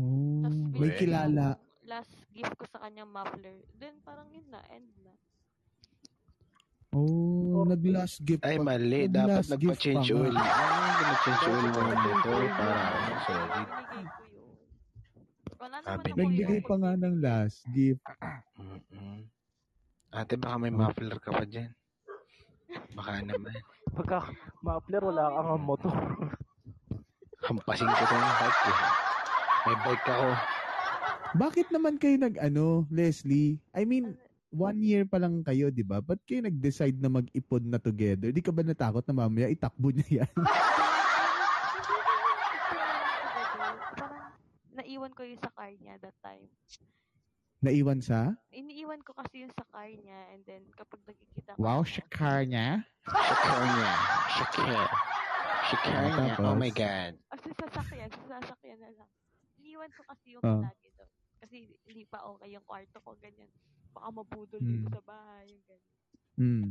[0.00, 1.60] Oh, Tapos may kilala.
[1.84, 3.60] Last gift ko sa kanya muffler.
[3.76, 5.12] Then parang yun na, end na.
[6.90, 9.06] Oh, nag-last gift Ay, pa- mali.
[9.06, 10.34] Dapat nag-last gift nagpa-change oil.
[10.34, 13.68] Ah, nag-change oil mo motor para ano, solid.
[15.60, 18.04] Wala naman Sabi ako Nagbigay pa nga ng last gift.
[18.56, 19.18] Mm-mm.
[20.10, 21.70] Ate, baka may muffler ka pa dyan.
[22.96, 23.54] Baka naman.
[23.94, 24.18] Pagka
[24.64, 25.94] ma-upler, wala kang motor.
[27.46, 28.78] Hampasin ko tong bike eh.
[29.60, 30.28] May bike ako.
[31.32, 33.60] Bakit naman kayo nag-ano, Leslie?
[33.70, 34.16] I mean,
[34.50, 36.00] one year pa lang kayo, di ba?
[36.00, 38.30] Ba't kayo nag-decide na mag-ipon na together?
[38.30, 40.30] Di ka ba natakot na mamaya itakbo niya yan?
[44.74, 46.48] Naiwan ko yung sa car niya that time.
[47.60, 48.32] Naiwan sa?
[48.50, 52.40] Iniiwan ko kasi yung sa car niya and then kapag nagkikita ko Wow, sa car
[52.42, 52.80] niya?
[53.04, 53.92] Shakar niya.
[54.32, 54.88] Shakar.
[55.68, 56.34] Shakar Ah, niya.
[56.40, 57.12] Oh my God.
[57.28, 59.10] Ah, sa sasakyan, sa sasakyan na lang.
[59.70, 60.66] Iniwan ko kasi yung Ah.
[60.66, 61.10] lagi doon.
[61.38, 61.56] Kasi
[61.86, 63.46] hindi pa okay yung kwarto ko, ganyan.
[63.94, 64.66] Baka mabudol Hmm.
[64.66, 65.94] dito sa bahay, yung ganyan.
[66.34, 66.66] Hmm.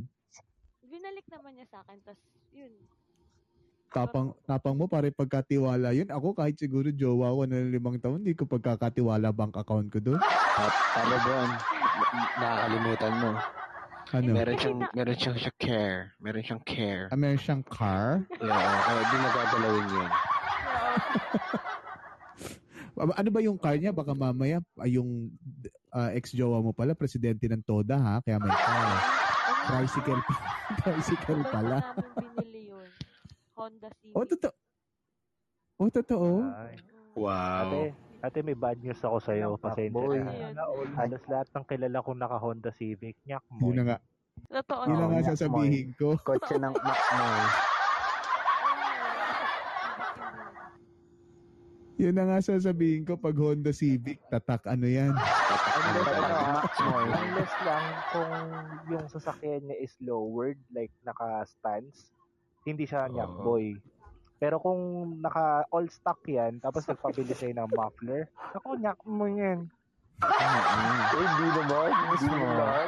[0.84, 2.20] Binalik naman niya sa akin, tas
[2.52, 2.68] yun.
[3.90, 6.06] tapang tapang mo pare pagkatiwala yun.
[6.06, 10.20] Ako kahit siguro jowa ko na limang taon, hindi ko pagkakatiwala bank account ko doon.
[10.94, 11.48] Tama Bon,
[12.38, 13.30] nakakalimutan mo.
[14.12, 14.30] Ano?
[14.30, 16.00] Meron siyang, meron siyang siya care.
[16.20, 17.08] Meron siyang care.
[17.08, 18.22] Ah, meron siyang car?
[18.38, 20.10] Yeah, kaya di nagagalawin yun.
[23.00, 23.96] Ah, Ano ba yung car niya?
[23.96, 25.32] Baka mamaya ay yung
[25.88, 28.16] ah, ex-jowa mo pala, presidente ng TODA ha?
[28.20, 28.92] Kaya may car.
[29.60, 30.20] Tricycle,
[30.84, 31.80] tricycle pala.
[32.20, 32.88] Binili yun.
[33.56, 34.16] Honda Civic.
[34.16, 34.54] Oh, totoo.
[35.80, 36.28] Oh, totoo.
[37.24, 37.80] Ate,
[38.20, 39.56] ate, may bad news ako sa'yo.
[39.56, 40.20] Pasensya
[40.52, 40.68] na.
[40.92, 43.16] Halos lahat ng kilala kong naka-Honda Civic.
[43.24, 43.72] Nyak mo.
[43.72, 43.98] Yun na nga.
[44.60, 46.20] Totoo Yun na nga sasabihin ko.
[46.20, 47.69] Kotse ng Macmoy.
[52.00, 55.12] Yun na nga sasabihin ko pag Honda Civic, tatak ano yan.
[55.12, 58.32] Unless, ano, lang kung
[58.88, 62.08] yung sasakyan niya is lowered, like naka-stance,
[62.64, 63.76] hindi siya nyak boy.
[64.40, 64.80] Pero kung
[65.20, 69.68] naka all stock yan, tapos nagpabili sa'yo ng muffler, ako nyak mo yan.
[70.24, 71.88] Eh, Hindi naman.
[72.16, 72.84] Hindi naman.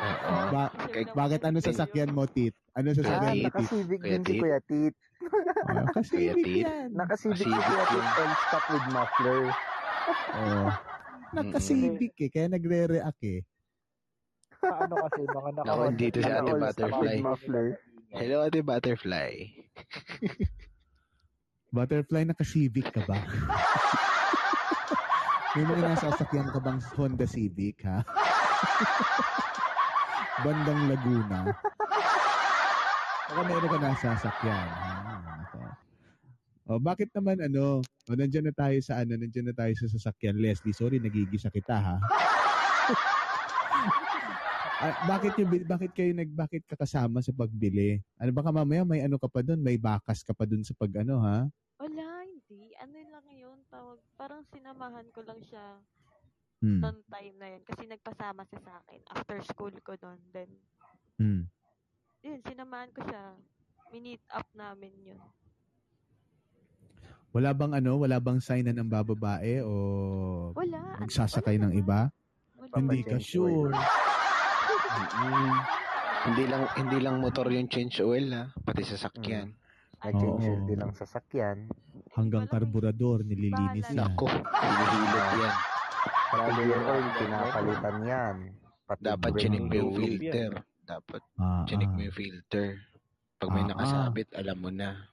[0.49, 0.73] Ba-
[1.13, 2.57] bakit ano sasakyan mo, Tit?
[2.73, 3.45] Ano Ah, sasakyan mo, Tit?
[3.45, 4.95] naka-civic din si Kuya Tit.
[5.63, 6.89] Ah, Naka-civic yan.
[6.91, 9.43] Naka-civic si Kuya Tit all stock with muffler.
[10.33, 10.69] Oh.
[11.33, 13.41] Naka-civic eh, kaya nagre-react eh.
[14.57, 17.17] Paano kasi mga naka Ako, dito si Ate Butterfly.
[17.21, 17.67] muffler.
[18.11, 19.31] Hello, Ate Butterfly.
[21.77, 23.17] Butterfly, naka-civic ka ba?
[25.53, 28.01] May mga nasasakyan ka bang Honda Civic, ha?
[30.43, 31.53] Bandang Laguna.
[33.33, 34.67] Baka meron ka nasasakyan.
[34.77, 35.59] Ah, ako.
[36.69, 37.81] Oh, bakit naman ano?
[37.81, 40.37] Oh, nandiyan na tayo sa ano, nandiyan na tayo sa sasakyan.
[40.37, 41.97] Leslie, sorry nagigisa kita ha.
[44.83, 48.03] Ah, bakit yung bakit kayo nag bakit ka kasama sa pagbili?
[48.19, 50.91] Ano baka mamaya may ano ka pa doon, may bakas ka pa doon sa pag
[51.07, 51.47] ano ha?
[51.79, 52.75] Wala, hindi.
[52.83, 54.03] Ano lang yun, tawag.
[54.19, 55.79] Parang sinamahan ko lang siya
[56.59, 56.83] Hmm.
[56.83, 57.63] noong time na yun.
[57.63, 60.19] Kasi nagpasama siya sa akin after school ko doon.
[60.35, 60.51] Then,
[61.15, 61.47] Hmm.
[62.23, 63.35] Yun, sinamahan ko siya.
[63.93, 65.21] Minute up namin yun.
[67.33, 69.73] Wala bang ano, wala bang sign na ng bababae o
[70.53, 71.01] Wala.
[71.01, 72.13] magsasakay ng iba?
[72.73, 73.73] Hindi ka sure.
[73.73, 75.57] Mm.
[76.23, 79.51] Hindi lang hindi lang motor yung change oil ha, pati sasakyan.
[80.03, 80.67] Nag-change Oo.
[80.69, 81.67] din ang sasakyan.
[82.15, 83.97] Hanggang karburador nililinis yan.
[84.03, 85.57] Nako, hinihilot yan.
[86.33, 88.37] Pati yung oil, pinapalitan yan.
[88.87, 89.41] Pati Dapat mo
[89.73, 90.53] yung filter.
[90.83, 91.95] Dapat Ah, chinik ah.
[91.95, 92.83] mo yung filter.
[93.39, 95.09] Pag may Ah, nakasabit, alam mo na.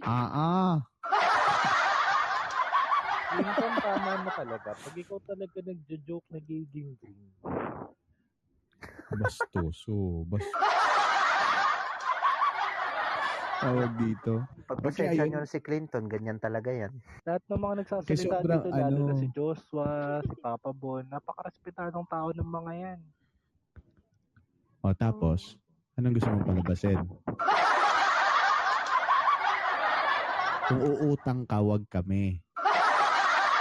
[0.00, 0.86] Ah, ah.
[3.32, 4.76] Lincoln, tama mo talaga.
[4.76, 7.32] Pag ikaw talaga nagjo-joke, nagiging green.
[9.12, 10.24] Bastoso.
[10.26, 10.42] Bas
[13.60, 14.48] Tawag dito.
[14.64, 17.02] Pagpasensya ayun- nyo si Clinton, ganyan talaga yan.
[17.22, 22.08] Lahat ng mga nagsasalita sobrang dito, lalo na ano- si Joshua, si Papa Bon, napakarespetadong
[22.08, 23.12] tao ng mga yan.
[24.80, 25.60] O tapos,
[26.00, 27.00] anong gusto mong palabasin?
[30.64, 32.40] Kung uutang ka, wag kami.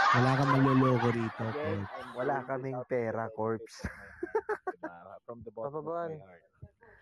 [0.09, 1.45] Wala kang maloloko rito.
[1.51, 1.85] Kurt.
[2.15, 3.83] Wala kaming pera, corpse.
[3.83, 4.93] Diba?
[5.27, 6.43] From the bottom of my heart.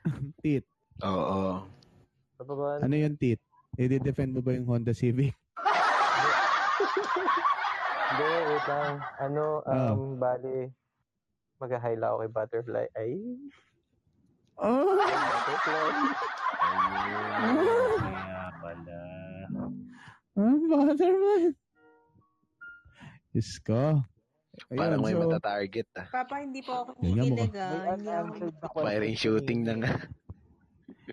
[0.43, 0.65] Tit.
[1.05, 1.63] Oo.
[2.83, 3.39] Ano yung tit?
[3.77, 5.33] I-defend mo ba yung Honda Civic?
[8.07, 8.93] Hindi, wait lang.
[9.21, 9.93] Ano, Ah.
[9.93, 10.69] um, bali,
[11.57, 12.85] mag-hila ako kay Butterfly.
[12.93, 13.11] Ay,
[14.57, 14.97] Oh!
[14.97, 15.89] Butterfly.
[17.37, 19.01] Kaya pala.
[20.37, 21.43] Ah, butterfly.
[23.33, 24.01] Diyos ko.
[24.73, 26.09] Ayun, Parang may so, mata-target ah.
[26.09, 28.25] Papa, hindi po ako kinikilig ah.
[28.73, 29.93] Firing shooting na nga.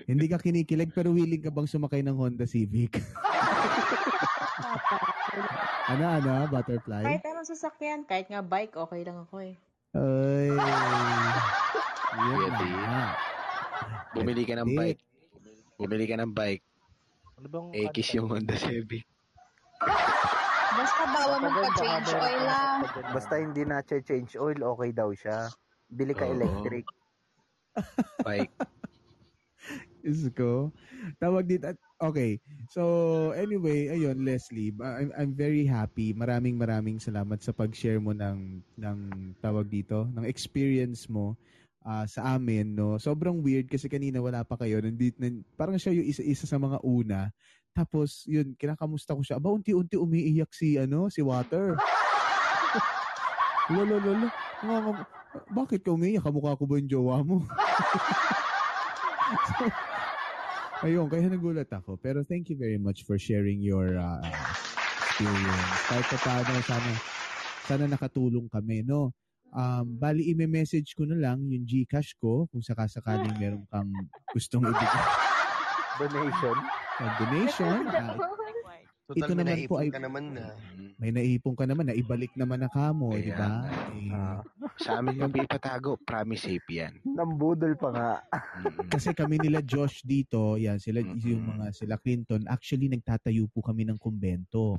[0.08, 2.96] hindi ka kinikilig pero willing ka bang sumakay ng Honda Civic?
[5.92, 7.04] ano, ano, butterfly?
[7.04, 9.54] Kahit anong sasakyan, kahit nga bike, okay lang ako eh.
[9.92, 10.48] Ay.
[12.16, 13.33] Yun na.
[14.14, 15.00] Bumili ka ng bike.
[15.76, 16.64] Bumili ka ng bike.
[17.34, 19.02] Ano bang X yung Honda Civic.
[20.74, 22.78] Basta bawal magpa-change oil lang.
[23.14, 25.50] Basta hindi na change oil, okay daw siya.
[25.90, 26.34] Bili ka Oo.
[26.34, 26.86] electric.
[28.22, 28.54] Bike.
[30.04, 30.68] Diyos ko.
[31.16, 31.72] Tawag dito.
[31.72, 32.36] at- Okay.
[32.68, 32.82] So,
[33.32, 36.12] anyway, ayun, Leslie, ba- I'm, I'm very happy.
[36.12, 38.98] Maraming maraming salamat sa pag-share mo ng, ng
[39.40, 41.32] tawag dito, ng experience mo
[41.84, 42.96] ah, sa amin, no?
[42.96, 44.80] Sobrang weird kasi kanina wala pa kayo.
[44.80, 47.28] Nandito, nan- parang siya yung isa-isa sa mga una.
[47.76, 49.36] Tapos, yun, kinakamusta ko siya.
[49.36, 51.76] Aba, unti-unti umiiyak si, ano, si Water.
[53.74, 54.28] Lolo, lolo.
[54.60, 54.92] Nga, nga,
[55.48, 56.20] bakit ka umiiyak?
[56.20, 57.40] Kamukha ko ba yung jowa mo?
[59.48, 59.64] so,
[60.84, 61.96] Ayun, kaya nagulat ako.
[61.96, 64.20] Pero thank you very much for sharing your uh,
[65.00, 65.80] experience.
[65.88, 66.90] Kahit pa paano, sana,
[67.64, 69.16] sana nakatulong kami, no?
[69.54, 73.86] Um, bali, i-message ko na lang yung Gcash ko kung sakasakaling meron kang
[74.34, 75.04] gustong ibigay.
[75.96, 76.58] Donation?
[76.94, 77.90] Uh, donation.
[77.90, 78.14] ah,
[79.04, 80.54] Total, ito may naman po ay ka naman na.
[80.96, 83.66] may naipon ka naman na ibalik naman na kamo, di ba?
[83.66, 83.82] nga.
[83.92, 84.38] Eh,
[84.78, 87.02] Sa amin yung ipatago, promise safe yan.
[87.02, 88.10] Nambudol pa nga.
[88.88, 93.82] Kasi kami nila Josh dito, yan sila yung mga sila Clinton, actually nagtatayo po kami
[93.84, 94.78] ng kumbento.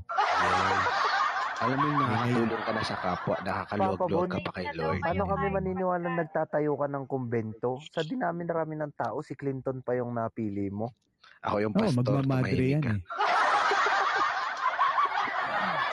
[1.66, 5.02] Alam mo yung nakakatulong ka na sa kapwa, nakakaluwag-luwag ka pa kay Lord.
[5.02, 7.82] Paano kami maniniwala nagtatayo ka ng kumbento?
[7.90, 10.94] Sa dinami-rami ng tao, si Clinton pa yung napili mo.
[11.42, 13.02] Ako yung Oh, pastor, magmamadre tumahimik yan eh.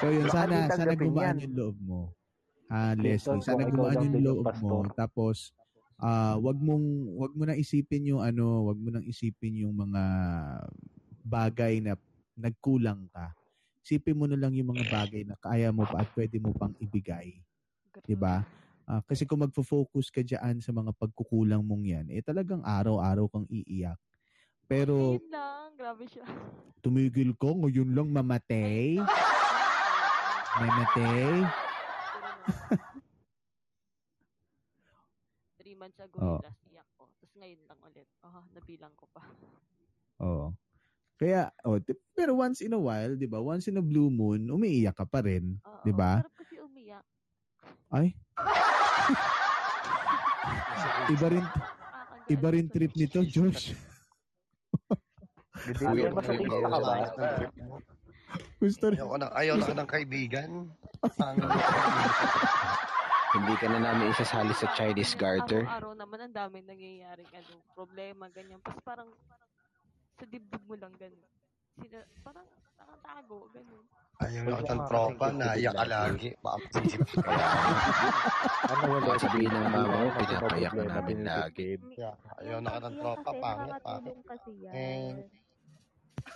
[0.02, 2.00] So yun, sana, sana gumaan yung loob mo.
[2.68, 4.84] Ah, Leslie, sana gumaan yung loob mo.
[4.92, 5.56] Tapos,
[5.96, 6.84] ah, wag mong,
[7.16, 10.02] wag mo na isipin yung ano, wag mo nang isipin yung mga
[11.24, 11.96] bagay na
[12.36, 13.32] nagkulang ka.
[13.82, 16.74] Isipin mo na lang yung mga bagay na kaya mo pa at pwede mo pang
[16.78, 17.42] ibigay.
[18.06, 18.42] 'Di ba?
[18.86, 23.46] Ah, kasi kung magfo-focus ka diyan sa mga pagkukulang mong 'yan, eh talagang araw-araw kang
[23.50, 23.98] iiyak.
[24.66, 26.26] Pero lang, grabe siya.
[26.82, 28.98] tumigil ko, ngayon lang mamatay.
[30.62, 31.42] Mamatay.
[35.62, 37.06] Three months ago yung last iyak ko.
[37.22, 38.08] Tapos ngayon lang ulit.
[38.26, 39.22] Oh, nabilang ko pa.
[40.20, 40.52] Oo.
[41.22, 43.38] Kaya, oh, di- pero once in a while, 'di ba?
[43.38, 45.54] Once in a blue moon, umiiyak ka pa rin,
[45.86, 46.18] 'di ba?
[46.18, 47.06] Sarap kasi umiyak.
[47.94, 48.18] Ay.
[51.14, 51.46] iba rin
[52.26, 53.70] iba rin trip nito, Josh.
[53.70, 54.98] Ba?
[58.58, 58.98] Gusto rin.
[58.98, 60.74] Ayaw ko na, ayaw na ka ng kaibigan.
[63.38, 65.70] Hindi ka na namin isasali sa Chinese garter.
[65.70, 68.58] Araw-araw naman ang daming nangyayaring ano, problema, ganyan.
[68.58, 69.06] Pas parang
[70.18, 71.24] sa dibdib mo lang ganun.
[71.80, 72.46] Sila, parang
[72.76, 73.84] nakatago, ganun.
[74.22, 76.28] Ayaw na ka ng tropa, naiyak ka lagi.
[76.38, 77.36] Ka.
[78.70, 81.70] Ano wala sabihin ng mama mo, pinapayak na namin lagi.
[82.38, 84.16] Ayaw na ka ng tropa, pangit, pangit.
[84.70, 85.26] Eh,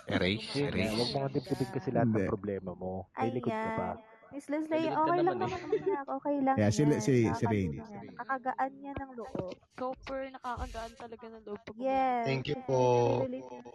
[0.07, 0.95] Erase, erase.
[0.95, 3.07] Huwag mong dibdibin kasi lahat ng problema mo.
[3.15, 3.89] May likod ka pa.
[4.27, 5.79] Miss Leslie, ka okay lang naman eh.
[5.79, 6.05] naman.
[6.19, 6.99] Okay lang Yeah, si- yan.
[6.99, 7.79] si- si Rainy.
[7.79, 8.11] yan.
[8.11, 9.55] Nakakagaan niya ng loob.
[9.73, 12.23] Super nakakagaan talaga ng loob pag Yes.
[12.25, 12.79] Thank you po.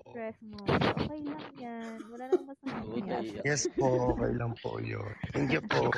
[0.07, 0.61] stress mo.
[0.69, 1.97] Okay lang yan.
[2.07, 3.25] Wala nang masama yan.
[3.43, 5.09] Yes po, okay lang po yun.
[5.33, 5.89] Thank you po.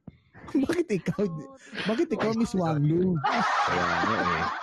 [0.64, 1.24] bakit ikaw?
[1.84, 3.12] Bakit ikaw Miss Wanglu?
[3.20, 4.44] Kaya nga eh.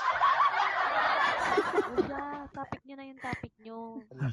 [1.96, 2.35] Wala,
[2.66, 3.78] topic nyo na yung topic nyo.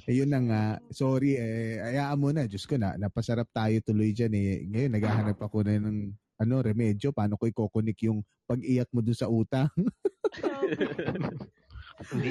[0.08, 0.62] Ayun na nga.
[0.88, 1.84] Sorry eh.
[1.84, 2.48] Ayaan mo na.
[2.48, 2.96] Diyos ko na.
[2.96, 4.64] Napasarap tayo tuloy dyan eh.
[4.64, 7.12] Ngayon, naghahanap ako na ng ano, remedyo.
[7.12, 9.68] Paano ko ikukunik yung pag-iyak mo dun sa utang?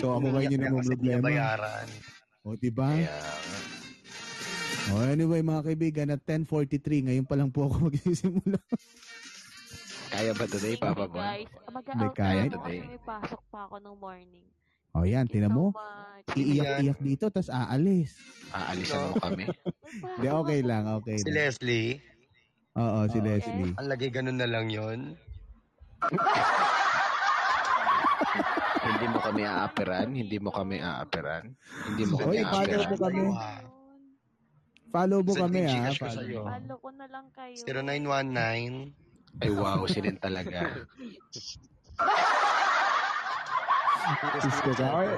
[0.01, 1.29] So, ako ngayon yung kasi problema.
[1.29, 1.87] binabayaran.
[2.41, 2.89] O, diba?
[2.91, 3.35] Kaya nga.
[4.91, 8.57] O, anyway, mga kaibigan, at 10.43, ngayon pa lang po ako magsisimula.
[10.11, 11.23] Kaya ba today, Papa Bon?
[11.23, 12.51] Guys, mag-out kaya.
[12.51, 14.47] na ako kasi may pasok pa ako ng morning.
[14.91, 15.71] O, yan, tinan mo.
[16.35, 18.15] Iiyak-iyak dito, tas aalis.
[18.51, 19.47] Aalisan mo kami.
[20.19, 21.51] Hindi, okay lang, okay Si lang.
[21.51, 21.99] Leslie,
[22.75, 23.75] Oo, si Leslie.
[23.75, 25.15] ang lagay ganun na lang yon.
[28.81, 31.53] hindi mo kami aaperan, hindi mo kami aaperan,
[31.85, 32.97] hindi mo kami Oy, follow mo aaperan.
[32.97, 33.21] kami.
[34.91, 35.71] Follow mo kami, ha?
[35.71, 36.15] Gcash ko Follow.
[36.19, 36.41] sa'yo.
[36.43, 37.55] Follow ko na lang kayo.
[37.55, 38.91] 0919.
[39.39, 40.67] Ay wow, silin talaga.
[44.91, 45.09] Oy,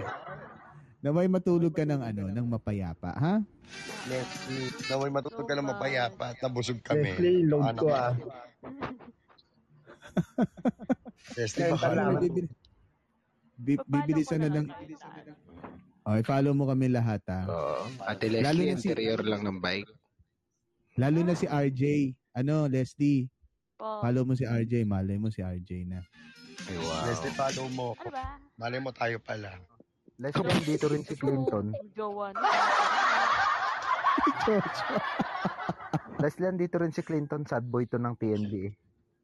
[1.03, 3.36] Na may matulog ka ng ano, ng mapayapa, ha?
[4.07, 7.11] Leslie, naway matutog ka ng mapayapa at nabusog kami.
[7.11, 8.15] Leslie, load ko ah.
[11.38, 11.88] Leslie, baka
[13.88, 14.65] bibilisan na lang.
[16.03, 17.47] Okay, follow mo kami lahat, ha?
[17.47, 17.88] Oo.
[18.03, 19.91] Ate Lalo Leslie, na si- interior lang ng bike.
[20.99, 22.13] Lalo na si RJ.
[22.36, 23.31] Ano, Leslie?
[23.79, 24.03] Po.
[24.03, 24.84] Follow mo si RJ.
[24.84, 25.99] Malay mo si RJ na.
[26.72, 27.03] Wow.
[27.03, 27.88] Leslie, follow mo.
[27.99, 28.39] Ano ba?
[28.55, 29.59] Malay mo tayo pala.
[30.16, 31.76] Leslie, dito rin si Clinton.
[31.97, 32.39] Jowa na.
[36.24, 37.43] Leslie, dito rin si Clinton.
[37.43, 38.72] Sad boy to ng TNB.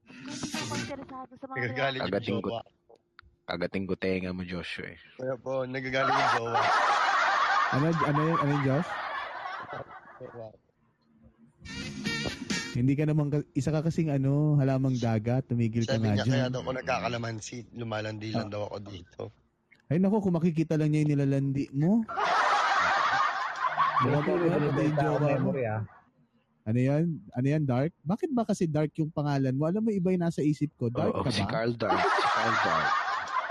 [0.10, 2.62] Ako interesado sa mga Nagagaling yung Agating jowa.
[3.50, 5.00] Agating gutenga mo, Joshua eh.
[5.18, 6.62] Kaya po, nagagaling yung jowa.
[7.70, 8.90] Ano, ano, ano Josh?
[12.70, 16.38] Hindi ka naman, isa ka kasing ano, halamang dagat, tumigil ka Sabi nga niya, kaya
[16.46, 16.52] dyan.
[16.54, 17.58] daw ako nagkakalamansi.
[17.74, 19.22] Lumalandi lang daw ako dito.
[19.90, 22.06] Ay nako, kung makikita lang niya yung nilalandi mo.
[24.00, 24.32] May pati
[24.86, 25.52] yung jowa mo.
[25.66, 25.82] ah.
[26.70, 27.04] Ano yan?
[27.34, 27.90] Ano yan, Dark?
[28.06, 29.66] Bakit ba kasi Dark yung pangalan mo?
[29.66, 30.94] Alam mo, iba yung nasa isip ko.
[30.94, 31.50] Dark Oo, ka si ba?
[31.50, 31.98] Carl Dark.
[31.98, 32.90] Si Carl Dark.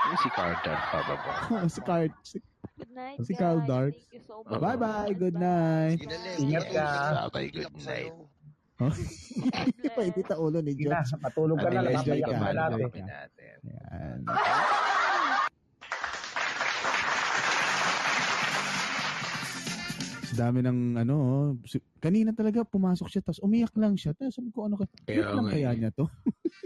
[0.09, 1.33] Si Carl Dark pa ba ba?
[1.75, 2.12] si Card.
[2.23, 2.37] Si,
[2.79, 3.69] Good night, si Carl guys.
[3.69, 3.95] Dark.
[3.99, 4.61] Thank you so much.
[4.62, 5.12] Bye-bye.
[5.19, 5.99] Good night.
[6.39, 6.87] Ingat ka.
[7.27, 8.14] Sabay, good night.
[8.79, 8.95] Oh.
[9.99, 11.18] Painit ang ulo ni Sige na, George.
[11.18, 11.83] patulog ka na.
[11.83, 12.79] Enjoy Napapayak ka.
[12.79, 13.18] pa ka.
[13.66, 14.18] Yan.
[20.39, 21.47] Dami ng ano, oh,
[21.99, 24.14] kanina talaga pumasok siya tapos umiyak lang siya.
[24.14, 26.05] Tapos sabi ko ano ka, Kaya umiyak lang nga kaya niya to?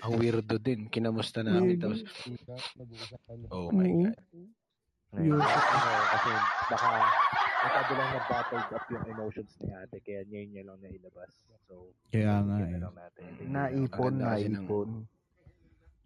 [0.05, 0.81] Ang weirdo din.
[0.93, 1.81] Kinamusta namin.
[1.81, 2.05] Tapos,
[3.49, 4.13] oh my.
[4.13, 4.19] God.
[5.13, 5.37] Yun.
[5.37, 6.31] kasi
[6.73, 6.89] baka
[7.63, 11.33] masyado lang na-bottled up yung emotions ni ate, kaya ngayon niya lang nailabas.
[11.69, 12.81] So, Kaya nga eh.
[12.81, 13.29] lang natin.
[13.45, 14.89] Naipon, ng- naipon.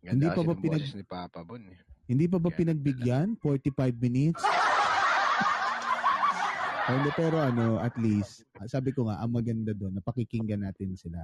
[0.02, 1.78] Ganda Hindi pa ba ng pinag- ni Papa Bon eh.
[2.06, 3.34] Hindi pa ba pinagbigyan?
[3.38, 4.42] 45 minutes?
[6.86, 11.18] Hindi, pero ano, at least, sabi ko nga, ang maganda doon, napakikinggan natin sila.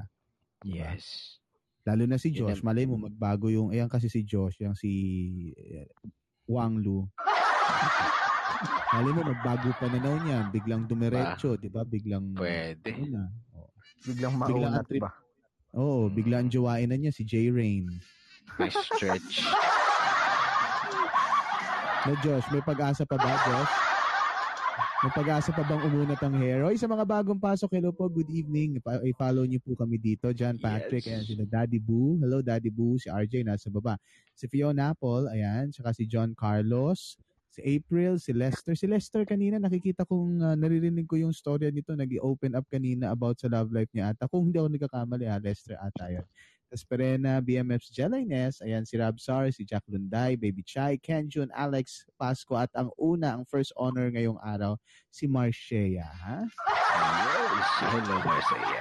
[0.59, 0.91] Diba?
[0.91, 1.39] Yes.
[1.83, 4.91] Lalo na si Josh, malay mo magbago yung, ayan kasi si Josh, yung si
[5.55, 5.87] eh,
[6.47, 7.07] Wang Lu.
[8.93, 11.83] malay mo magbago pananaw niya, biglang dumiretso, di ba?
[11.83, 12.93] Biglang, Pwede.
[12.93, 13.25] ano na,
[14.03, 15.11] Biglang Biglang maunat ang trip- ba?
[15.73, 17.49] Oo, oh, biglang jowain na niya si J.
[17.49, 17.89] Rain.
[18.59, 19.41] Nice stretch.
[22.03, 23.75] No, Josh, may pag-asa pa ba, Josh?
[25.07, 26.67] May pag-asa pa bang umunat ang hair?
[26.67, 28.83] Oy, sa mga bagong pasok, hello po, good evening.
[29.07, 30.35] I-follow niyo po kami dito.
[30.35, 31.23] John Patrick, Yes.
[31.23, 32.19] ayan, si Daddy Boo.
[32.19, 32.99] Hello, Daddy Boo.
[32.99, 33.95] Si RJ nasa baba.
[34.35, 35.71] Si Fiona Apple, ayan.
[35.71, 37.15] Saka si John Carlos.
[37.53, 38.73] Si April, si Lester.
[38.73, 41.93] Si Lester kanina, nakikita kong ah, naririnig ko yung story nito.
[41.93, 44.25] nag-open up kanina about sa love life niya ata.
[44.25, 46.25] Kung hindi ako nagkakamali, ha, Lester ata yun.
[46.73, 52.57] Tapos Perena, BMF's Jelines, ayan si Rabsar, si Jack Lunday, Baby Chai, Kenjun, Alex Pasco,
[52.57, 54.81] at ang una, ang first honor ngayong araw,
[55.13, 56.49] si Marcia, ha?
[57.93, 58.81] Hello, Marcia.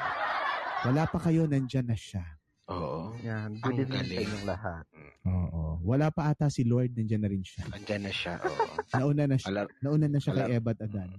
[0.88, 2.24] Wala pa kayo, nandyan na siya.
[2.72, 3.11] Oo.
[3.22, 4.84] Yan, Ang good evening sa inyong lahat.
[5.28, 5.61] Oo.
[5.84, 7.67] Wala pa ata si Lord, nandyan na rin siya.
[7.69, 8.39] Andyan na siya.
[8.41, 8.74] Oo.
[8.97, 11.09] Nauna na siya, nauna na siya kay Eva at Adan.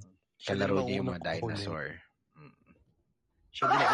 [0.43, 1.87] Kalaro din niya yung mga dinosaur.
[3.53, 3.81] Siya din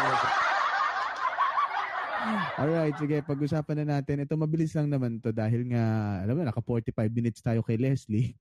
[2.59, 4.27] Alright, sige, pag-usapan na natin.
[4.27, 5.83] Ito, mabilis lang naman to dahil nga,
[6.19, 8.35] alam mo, naka 45 minutes tayo kay Leslie.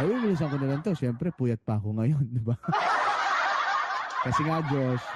[0.00, 0.92] Ay, bilisan ko na lang to.
[0.92, 2.58] Siyempre, puyat pa ako ngayon, di ba?
[4.26, 5.06] Kasi nga, Josh,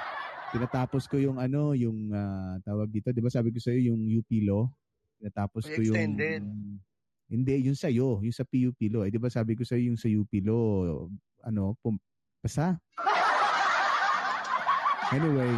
[0.51, 4.29] tinatapos ko yung ano, yung ah, tawag dito, di ba sabi ko sa'yo, yung UP
[4.45, 4.69] Law.
[5.19, 5.95] Tinatapos May ko yung...
[5.95, 6.43] extended.
[7.29, 9.05] Hindi, yung sa'yo, yung sa PUP Law.
[9.05, 11.05] Eh, di ba sabi ko sa'yo, yung sa UP Law,
[11.45, 12.01] ano, pum-
[12.41, 12.81] pasa.
[15.13, 15.53] Anyway,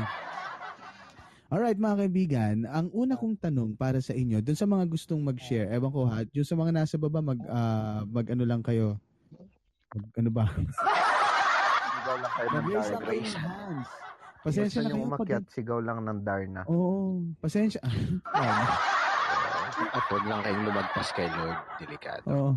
[1.52, 5.68] Alright mga kaibigan, ang una kong tanong para sa inyo, dun sa mga gustong mag-share,
[5.76, 8.96] ewan ko ha, yung sa mga nasa baba, mag, ah, mag ano lang kayo,
[9.92, 10.48] mag, ano ba?
[12.56, 13.36] Mag-raise lang kayo Darna.
[13.36, 14.11] ng hands.
[14.42, 15.20] Pasensya Basta na kayo pag...
[15.22, 16.62] umakyat, sigaw lang ng Darna.
[16.66, 17.78] Oo, pasensya.
[18.34, 18.64] Ano?
[19.92, 21.58] At huwag lang kayong lumagpas kay Lord.
[21.78, 22.26] Delikado.
[22.26, 22.52] Oo.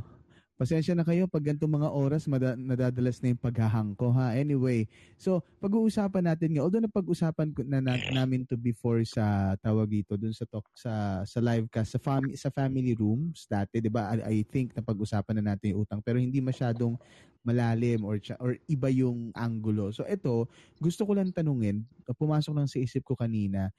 [0.55, 4.39] Pasensya na kayo pag ganitong mga oras mada- nadadalas na yung paghahangko ha.
[4.39, 4.87] Anyway,
[5.19, 10.15] so pag-uusapan natin nga although napag-usapan ko na, na namin to before sa tawag dito
[10.15, 14.15] dun sa talk sa sa live cast sa family sa family rooms dati, 'di ba?
[14.15, 16.95] I, I think napag-usapan na natin yung utang pero hindi masyadong
[17.43, 19.91] malalim or or iba yung angulo.
[19.91, 20.47] So ito,
[20.79, 21.83] gusto ko lang tanungin,
[22.15, 23.75] pumasok lang sa isip ko kanina,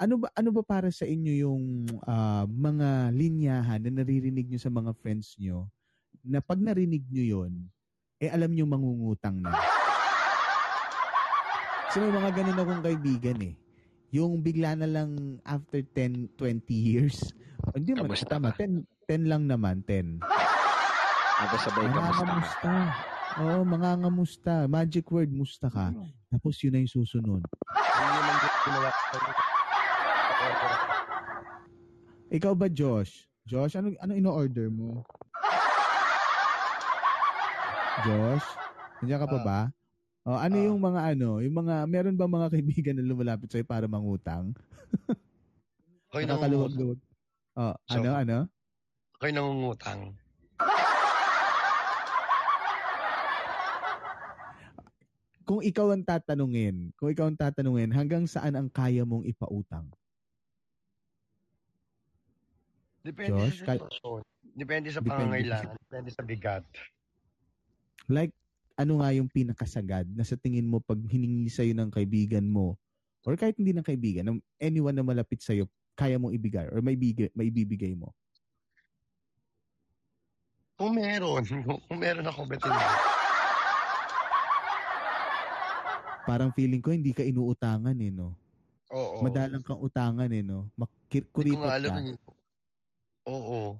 [0.00, 1.64] ano ba ano ba para sa inyo yung
[2.08, 5.68] ah, mga linyahan na naririnig nyo sa mga friends nyo
[6.24, 7.52] na pag narinig nyo yon
[8.18, 9.52] eh alam nyo mangungutang na.
[11.92, 13.54] So may mga ganun akong kaibigan eh.
[14.10, 17.20] Yung bigla na lang after 10, 20 years.
[17.76, 20.24] Hindi man, Kamusta tama, 10, 10 lang naman, 10.
[21.34, 22.24] Ano sabay kamusta ka?
[22.24, 22.70] Mangangamusta.
[23.34, 24.52] Oo, mangangamusta.
[24.70, 25.90] Magic word, musta ka.
[26.30, 27.42] Tapos yun na yung susunod.
[32.30, 33.26] Ikaw ba, Josh?
[33.44, 35.02] Josh, ano ano ino-order mo?
[37.96, 38.46] Josh,
[38.98, 39.60] nandiyan ka pa ba?
[40.24, 40.64] Oh, ano Ah.
[40.66, 44.56] yung mga ano, yung mga meron ba mga kaibigan na lumalapit sa'yo para mangutang?
[46.10, 46.98] Ako'y Nakakaluwag-luwag.
[47.54, 48.38] Oh, So- ano ano?
[49.14, 50.16] Ako'y nangungutang.
[55.44, 59.92] Kung ikaw ang tatanungin, kung ikaw ang tatanungin, hanggang saan ang kaya mong ipautang?
[63.04, 64.20] Depende Josh, sa sitwasyon.
[64.56, 65.12] Depende sa Depende.
[65.28, 65.76] pangangailangan.
[65.76, 66.64] Depende sa bigat.
[68.06, 68.32] Like,
[68.74, 72.74] ano nga yung pinakasagad na sa tingin mo pag hiningi sa'yo ng kaibigan mo
[73.24, 75.64] or kahit hindi ng kaibigan, ng anyone na malapit sa'yo,
[75.94, 78.12] kaya mong ibigay or may, bigay, may ibibigay mo?
[80.74, 81.46] Kung meron,
[81.86, 82.58] kung meron ako, mo.
[86.24, 88.34] Parang feeling ko hindi ka inuutangan eh, no?
[88.90, 89.22] Oo.
[89.22, 90.68] Madalang kang utangan eh, no?
[91.30, 92.00] Kuripot alam ka.
[92.00, 92.16] eh.
[93.28, 93.78] Oo.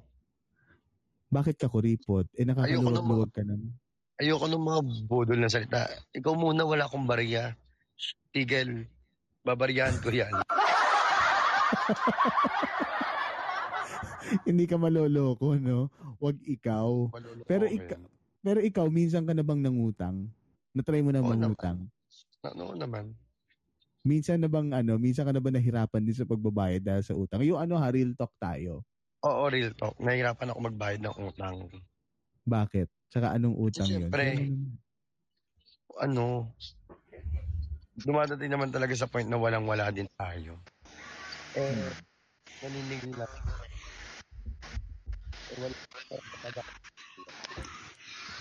[1.34, 2.30] Bakit ka kuripot?
[2.38, 3.74] Eh, nakakaluwag-luwag ka naman.
[4.14, 5.90] Ayoko ng mga budol na salita.
[6.14, 7.58] Ikaw muna, wala akong bariya.
[8.30, 8.86] Tigil.
[9.42, 10.30] Babariyahan ko yan.
[14.46, 15.90] Hindi ka maloloko, no?
[16.22, 17.10] Wag ikaw.
[17.44, 17.98] Pero ikaw,
[18.40, 20.30] pero ikaw, minsan ka na bang nangutang?
[20.70, 21.90] Na-try mo na Oo mangutang?
[22.46, 23.18] Ano naman?
[24.04, 27.42] Minsan na bang ano, minsan ka na ba nahirapan din sa pagbabayad dahil sa utang?
[27.42, 28.86] Yung ano ha, real talk tayo.
[29.24, 29.96] Oo, real talk.
[29.98, 31.56] Nahirapan ako magbayad ng utang.
[32.44, 32.86] Bakit?
[33.14, 34.10] Tsaka anong utang yun?
[34.10, 34.50] Siyempre,
[36.02, 36.50] ano,
[38.02, 40.58] dumadating naman talaga sa point na walang-wala din tayo.
[41.54, 41.94] Eh,
[42.58, 43.30] naninigil lang.
[45.30, 45.76] Eh, wala.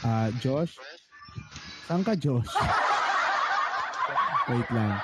[0.02, 0.82] Ah, Josh?
[1.86, 2.50] Saan ka, Josh?
[4.50, 4.98] Wait lang.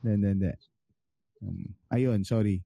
[0.00, 0.52] Hindi, hindi, hindi.
[1.44, 2.64] Um, ayun, sorry.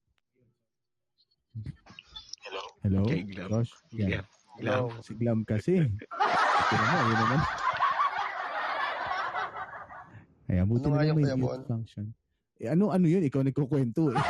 [2.46, 2.62] Hello?
[2.86, 3.02] Hello?
[3.10, 3.50] Kay Glam.
[3.50, 3.74] Josh?
[3.90, 4.14] Glam.
[4.14, 4.24] Yeah.
[4.60, 4.84] Glam.
[5.00, 5.80] Si Glam kasi.
[5.80, 7.40] Ito naman, yun naman.
[10.46, 11.46] Ayan, buti Ano na yung may mo?
[11.48, 12.06] mute function.
[12.60, 13.24] Eh, ano, ano yun?
[13.24, 14.20] Ikaw nagkukwento eh.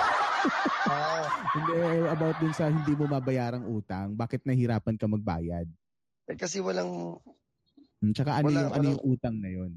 [0.87, 1.25] Ah,
[1.57, 1.73] Hindi,
[2.07, 4.15] about dun sa hindi mo mabayarang utang.
[4.15, 5.67] Bakit nahirapan ka magbayad?
[6.31, 7.19] eh, kasi walang,
[8.01, 9.73] Hmm, Tsaka ano Wala, yung, ano yung utang na yun?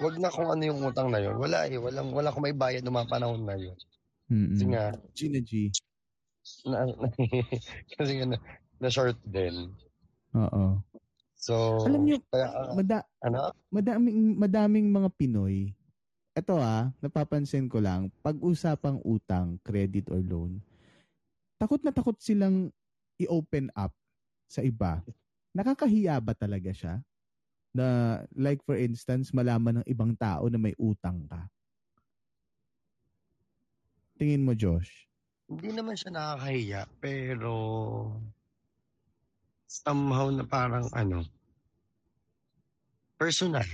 [0.00, 1.36] wag na kung ano yung utang na yun.
[1.36, 1.76] Wala eh.
[1.76, 3.76] Walang, wala akong may bayad noong mga panahon na yun.
[4.32, 4.56] Mm-mm.
[4.56, 5.52] Kasi nga, G na G.
[6.64, 6.88] na,
[8.00, 8.40] kasi nga,
[8.82, 9.70] na, short din.
[10.34, 10.82] Oo.
[11.38, 13.54] So, Alam niyo, kaya, ah, mada, ano?
[13.70, 15.70] madaming, madaming mga Pinoy,
[16.34, 20.58] eto ah, napapansin ko lang, pag-usapang utang, credit or loan,
[21.62, 22.74] takot na takot silang
[23.22, 23.94] i-open up
[24.50, 24.98] sa iba.
[25.54, 26.98] Nakakahiya ba talaga siya?
[27.70, 31.46] Na like for instance, malaman ng ibang tao na may utang ka.
[34.18, 35.08] Tingin mo, Josh?
[35.52, 37.52] hindi naman siya nakakahiya, pero
[39.72, 41.24] somehow na parang ano,
[43.16, 43.64] personal.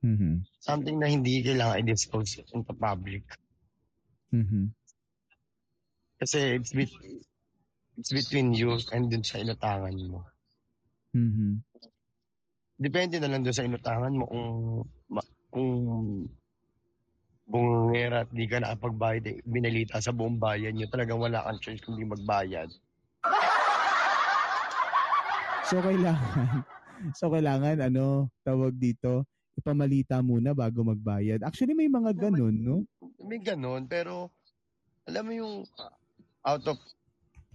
[0.00, 0.46] Mhm.
[0.64, 3.24] Something na hindi kailangan i-disclose into public.
[4.32, 4.72] Mhm.
[6.18, 7.02] Kasi it's, bet-
[8.00, 10.24] it's between you and dun sa inutangan mo.
[11.12, 11.60] Mhm.
[12.78, 14.50] Depende na lang dun sa inutangan mo kung
[15.10, 15.70] ma- kung
[17.48, 21.80] bungera at di ka nakapagbayad, eh, binalita sa buong bayan nyo, talagang wala kang choice
[21.80, 22.68] kundi magbayad.
[25.68, 26.64] So kailangan
[27.18, 31.44] so kailangan ano tawag dito ipamalita muna bago magbayad.
[31.44, 32.76] Actually may mga ganun, no?
[33.20, 34.30] May ganon, pero
[35.04, 35.92] alam mo yung uh,
[36.46, 36.78] out of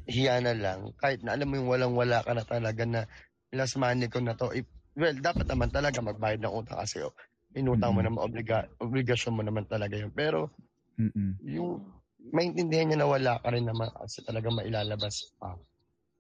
[0.06, 3.02] hiya na lang, kahit na alam mo yung walang-wala ka na talaga na
[3.56, 4.68] last money ko na to, if,
[5.00, 7.16] well, dapat naman talaga magbayad ng utang kasi oh,
[7.56, 10.12] inutang mo naman, obliga, obligasyon mo naman talaga yun.
[10.12, 10.52] Pero
[11.00, 11.40] Mm-mm.
[11.40, 11.80] yung
[12.36, 15.56] maintindihan niya na wala ka rin naman kasi talaga mailalabas pa.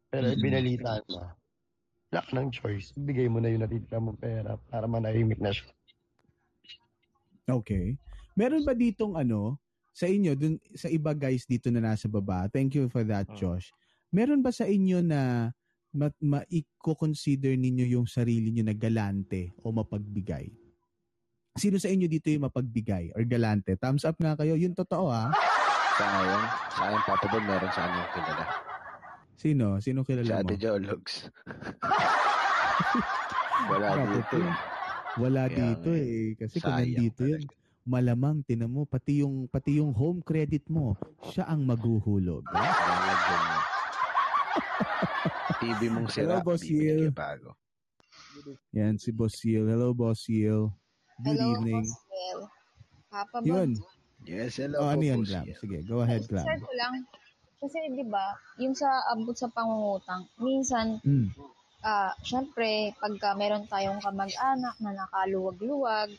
[0.07, 0.39] Pero Mm-mm.
[0.39, 1.35] binalita na,
[2.13, 2.93] wala ka ng choice.
[2.93, 5.65] Bigay mo na yung natitira mong pera para manahimik na siya.
[7.49, 7.97] Okay.
[8.37, 9.57] Meron ba ditong ano
[9.97, 12.45] sa inyo dun sa iba guys dito na nasa baba?
[12.53, 13.73] Thank you for that, Josh.
[14.13, 15.49] Meron ba sa inyo na
[15.89, 20.53] ma, ma-consider ninyo yung sarili nyo na galante o mapagbigay?
[21.57, 23.73] Sino sa inyo dito yung mapagbigay or galante?
[23.81, 24.53] Thumbs up nga kayo.
[24.53, 25.33] Yun totoo ah.
[25.97, 26.41] Sa akin,
[26.73, 28.72] sa akin, Papa Bon, meron sa ano kilala.
[29.35, 29.79] Sino?
[29.81, 30.47] Sino kilala mo?
[30.47, 31.13] Ate Jologs.
[33.71, 34.53] Wala dito eh.
[35.17, 36.35] Wala Kaya dito eh.
[36.37, 37.43] Kasi kung nandito yun,
[37.83, 40.95] malamang tinan mo, pati yung, pati yung home credit mo,
[41.31, 42.43] siya ang maghuhulog.
[45.63, 47.11] TV mong Hello, sira, Boss bibili Yil.
[47.15, 47.55] bago.
[48.75, 49.63] Yan, si Boss Yil.
[49.69, 50.73] Hello, Boss Yil.
[51.23, 51.85] Good Hello, evening.
[51.87, 52.41] Boss Will.
[53.07, 53.37] Papa.
[53.45, 53.71] Yun.
[54.23, 55.19] Yes, Oh, ano yan?
[55.59, 56.47] Sige, go ahead, Glam.
[56.47, 56.95] Share ko lang.
[57.63, 61.31] Kasi, di ba, yung sa abot sa pangungutang, minsan, Mm.
[61.79, 66.11] ah, syempre, pagka meron tayong kamag-anak na nakaluwag-luwag,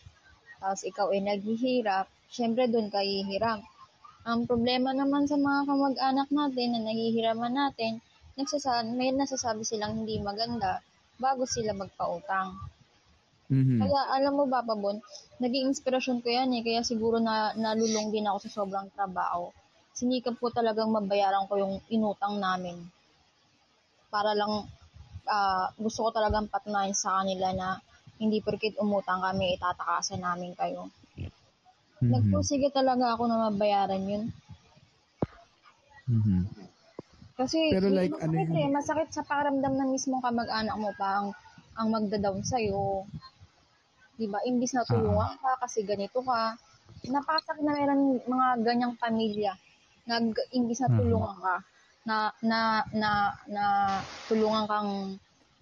[0.56, 3.60] tapos ikaw ay naghihirap, syempre doon ka hihiram.
[4.24, 8.00] Ang problema naman sa mga kamag-anak natin na naghihiraman natin,
[8.40, 10.80] nagsasa may nasasabi silang hindi maganda
[11.20, 12.56] bago sila magpautang.
[13.52, 13.84] Mhm.
[13.84, 14.96] Kaya alam mo ba, Pabon,
[15.44, 16.64] naging inspirasyon ko yan eh.
[16.64, 19.52] Kaya siguro na nalulong din ako sa sobrang trabaho.
[19.94, 22.74] Sinikap ko talagang mabayaran ko yung inutang namin.
[24.10, 24.66] Para lang,
[25.30, 27.68] ah, gusto ko talagang patunayan sa kanila na
[28.18, 30.90] hindi porkit umutang kami, itatakasan namin kayo.
[32.02, 32.10] Mhm.
[32.10, 34.24] Nagpursige talaga ako na mabayaran yun.
[36.10, 36.42] Mhm.
[37.38, 38.58] Kasi Pero like, ano masakit yun?
[38.58, 38.68] eh.
[38.74, 41.28] Masakit sa pakiramdam ng mismong kamag-anak mo pa ang,
[41.78, 43.06] ang magda-down sa'yo.
[44.18, 44.38] Diba?
[44.42, 46.54] Imbis na tulungan ka kasi ganito ka.
[47.06, 49.54] Napasakit na meron mga ganyang pamilya
[50.08, 50.96] na g- imbis na Mhm.
[50.98, 51.54] tulungan ka,
[52.08, 52.16] na
[52.50, 52.60] na
[53.02, 53.10] na
[53.54, 53.64] na
[54.28, 54.90] tulungan kang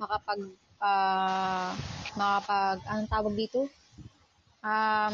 [0.00, 0.40] makapag
[0.82, 1.70] ah,
[2.18, 3.60] makapag anong tawag dito?
[4.62, 5.12] Um,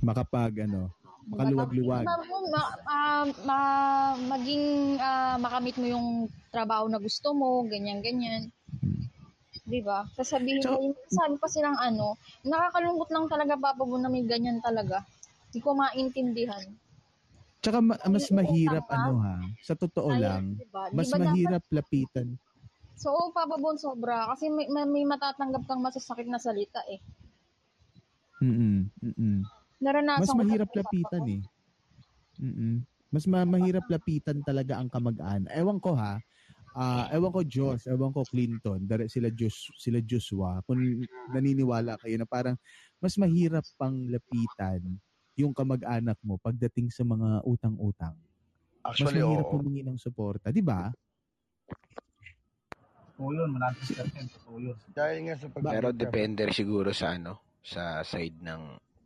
[0.00, 0.82] Makapag ano,
[1.30, 2.04] makaluwag-luwag.
[2.04, 2.14] ma,
[2.52, 2.62] ma,
[2.96, 4.66] ah, ma- maging
[5.00, 6.08] ah, makamit mo yung
[6.54, 8.42] trabaho na gusto mo, ganyan ganyan.
[9.70, 9.98] 'Di ba?
[10.18, 12.08] Sasabihin mo, yung sabi pa silang ano,
[12.50, 14.98] nakakalungkot lang talaga papa mo na may ganyan talaga.
[15.48, 16.64] Hindi ko maintindihan.
[17.60, 20.82] Tsaka ma- mas mahirap ano ha, sa totoo Ayun, lang, diba?
[20.88, 22.28] Di mas ba dapat- mahirap lapitan.
[22.96, 24.28] So, Papa Bon, sobra.
[24.28, 27.00] Kasi may, may, may matatanggap kang masasakit na salita eh.
[28.40, 28.88] Mm.
[29.00, 29.40] Mm.
[29.80, 31.40] Naranasan Mas mahirap lapitan eh.
[32.40, 32.84] Mm.
[33.08, 35.48] Mas ma- mahirap lapitan talaga ang kamag-an.
[35.52, 36.20] Ewan ko ha.
[36.70, 40.62] Ah, ewan ko Josh, ewan ko Clinton, dare sila Josh, sila Joshua.
[40.62, 40.78] Kung
[41.34, 42.54] naniniwala kayo na parang
[43.02, 44.78] mas mahirap pang lapitan
[45.38, 48.16] yung kamag-anak mo pagdating sa mga utang-utang.
[48.80, 49.54] Actually, mas mahirap oo.
[49.60, 50.88] humingi ng suporta, di ba?
[53.20, 54.30] Oo yun, malaking percent.
[54.48, 54.76] Oo yun.
[54.96, 58.62] Dahil nga sa pag Pero depende rin siguro sa ano, sa side ng,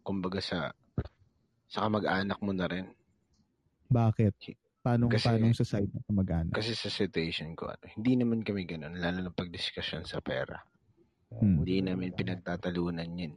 [0.07, 0.71] kumbaga sa,
[1.67, 2.87] sa kamag-anak mo na rin.
[3.91, 4.55] Bakit?
[4.85, 6.55] Paano Kasi- paano sa side ng kamag-anak?
[6.55, 10.63] Kasi sa situation ko, ano, hindi naman kami ganun, lalo na pag-discussion sa pera.
[11.35, 11.59] Hmm.
[11.65, 13.35] Hindi namin pinagtatalunan yun.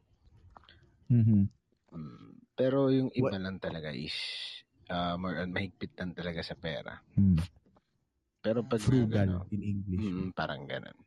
[1.09, 1.41] Mhm.
[1.87, 2.26] Mm,
[2.57, 4.17] pero yung iba lang talaga is,
[4.89, 6.97] uh, more on mahigpit lang talaga sa pera.
[7.13, 7.37] Hmm.
[8.41, 10.01] Pero pag Frugal ano, in English.
[10.01, 10.97] mm, parang ganun.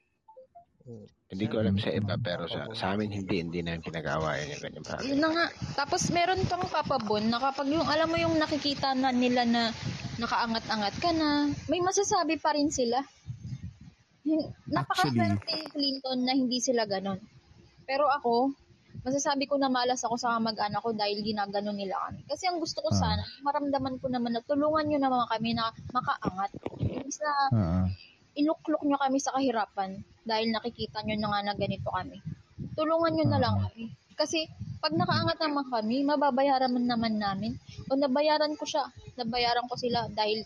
[1.30, 4.84] Hindi ko alam sa iba, pero sa, sa amin hindi, hindi namin pinag-aawayan yung ganyan
[4.84, 5.05] bagay.
[5.07, 5.46] Yun na nga.
[5.78, 9.70] Tapos meron pang papabon na kapag yung, alam mo yung nakikita na nila na
[10.18, 12.98] nakaangat-angat ka na, may masasabi pa rin sila.
[14.66, 17.22] Napaka-swerte ni Clinton na hindi sila ganon.
[17.86, 18.51] Pero ako,
[19.01, 22.20] masasabi ko na malas ako sa kamag-anak ko dahil ginaganon nila kami.
[22.28, 22.98] Kasi ang gusto ko Ah.
[23.01, 26.51] sana, maramdaman ko naman na tulungan nyo naman kami na makaangat.
[26.80, 27.86] Imbis na Ah, ah.
[28.36, 29.90] iluklok nyo kami sa kahirapan
[30.22, 32.20] dahil nakikita nyo na nga na ganito kami.
[32.76, 33.88] Tulungan nyo na lang kami.
[34.14, 34.44] Kasi
[34.80, 37.53] pag nakaangat naman kami, mababayaran man naman namin.
[37.88, 38.84] O nabayaran ko siya,
[39.16, 40.44] nabayaran ko sila dahil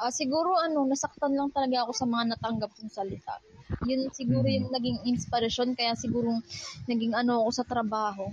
[0.00, 3.36] ah, siguro ano, nasaktan lang talaga ako sa mga natanggap kong salita.
[3.82, 6.38] Yun siguro yung naging inspiration kaya siguro
[6.84, 8.28] naging ano ako sa trabaho.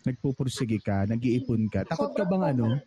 [0.00, 1.84] Nagpupursige ka, nag-iipon ka.
[1.84, 2.78] Takot ka bang ano?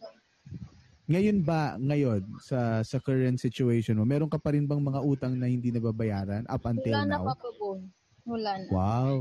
[1.04, 5.36] Ngayon ba, ngayon, sa sa current situation mo, meron ka pa rin bang mga utang
[5.36, 7.28] na hindi nababayaran up until Wala na now?
[7.28, 7.80] papabon.
[8.24, 8.70] Wala na.
[8.72, 9.14] Wow.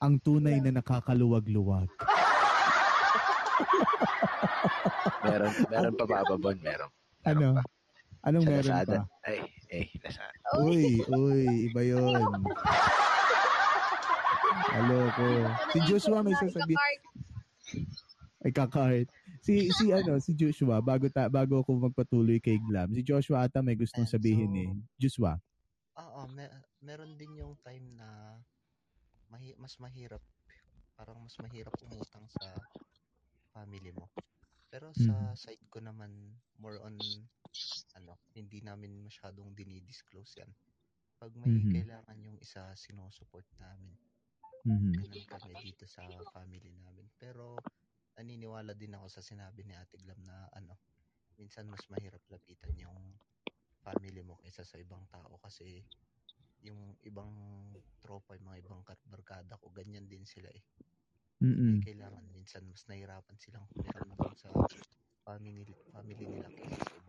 [0.00, 1.90] Ang tunay na nakakaluwag-luwag.
[5.20, 6.56] Meron, meron pa ba, Babon?
[6.62, 6.90] Meron.
[7.26, 7.48] Ano?
[8.24, 8.96] Anong Sa meron Lazada.
[9.04, 9.28] pa?
[9.28, 9.38] Ay,
[9.70, 10.48] eh, Lazada.
[10.58, 12.26] Uy, uy, iba yun.
[14.70, 15.26] Aloko.
[15.70, 16.98] Si Joshua may sasabihin.
[18.40, 19.06] Ay, kakart.
[19.44, 23.60] Si, si ano, si Joshua, bago ta, bago ako magpatuloy kay Glam, si Joshua ata
[23.60, 24.70] may gustong sabihin eh.
[24.96, 25.36] Joshua.
[26.00, 26.48] Oo, me-
[26.80, 28.40] meron din yung time na
[29.28, 30.22] mahi- mas mahirap,
[30.96, 32.56] parang mas mahirap umutang sa
[33.52, 34.08] family mo.
[34.72, 35.36] Pero sa Mhm.
[35.36, 36.08] side ko naman,
[36.56, 36.96] more on,
[37.98, 40.52] ano, hindi namin masyadong dinidisclose yan.
[41.20, 41.70] Pag may Mhm.
[41.70, 43.94] kailangan yung isa, sinusupport namin.
[44.64, 44.92] Mhm.
[45.00, 47.08] Ganun kami dito sa family namin.
[47.18, 47.64] Pero,
[48.18, 50.78] naniniwala din ako sa sinabi ni Ate Glam na, ano,
[51.40, 53.16] minsan mas mahirap lapitan yung
[53.80, 55.84] family mo kaysa sa ibang tao kasi
[56.60, 57.32] yung ibang
[58.04, 60.64] tropa, yung mga ibang barkada ko, ganyan din sila eh.
[61.42, 61.72] Mm-mm.
[61.72, 64.52] May kailangan minsan mas nahirapan silang kumiram doon sa
[65.24, 66.99] family, family nila kaysa sa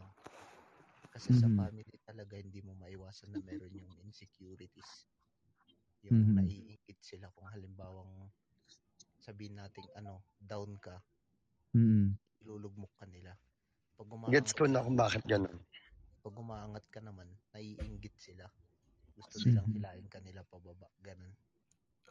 [1.14, 1.58] Kasi sa Mhm.
[1.60, 5.12] family talaga hindi mo maiwasan na meron yung insecurities.
[6.08, 6.36] Yung Mhm.
[6.38, 8.32] naiingit sila kung halimbawang
[9.22, 10.96] sabihin nating ano, down ka,
[11.76, 12.18] Mm-mm.
[12.44, 13.34] ilulugmok ka nila.
[13.98, 15.62] Pag Gets umaangat ko na kung bakit ganun.
[16.24, 18.46] pag umaangat ka naman, naiinggit sila.
[19.18, 19.42] Gusto Mhm.
[19.42, 20.90] nilang hilahin ka nila pababa.
[21.02, 21.34] Ganun.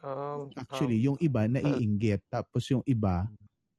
[0.01, 3.29] Um, Actually, yung iba naiinggit, tapos yung iba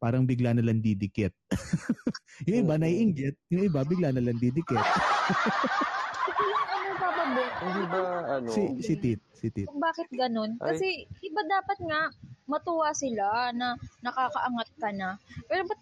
[0.03, 1.35] parang bigla na lang didikit.
[2.49, 4.87] yung iba naiinggit, yung iba bigla na lang didikit.
[5.33, 7.49] Ano papabon?
[7.63, 8.01] Hindi ba,
[8.31, 8.49] ano?
[8.49, 9.67] si si Tit, si Tit.
[9.67, 10.57] Kung bakit ganun?
[10.59, 10.75] Ay.
[10.75, 10.87] Kasi
[11.23, 12.01] iba dapat nga
[12.45, 15.17] matuwa sila na nakakaangat ka na.
[15.47, 15.81] Pero ba't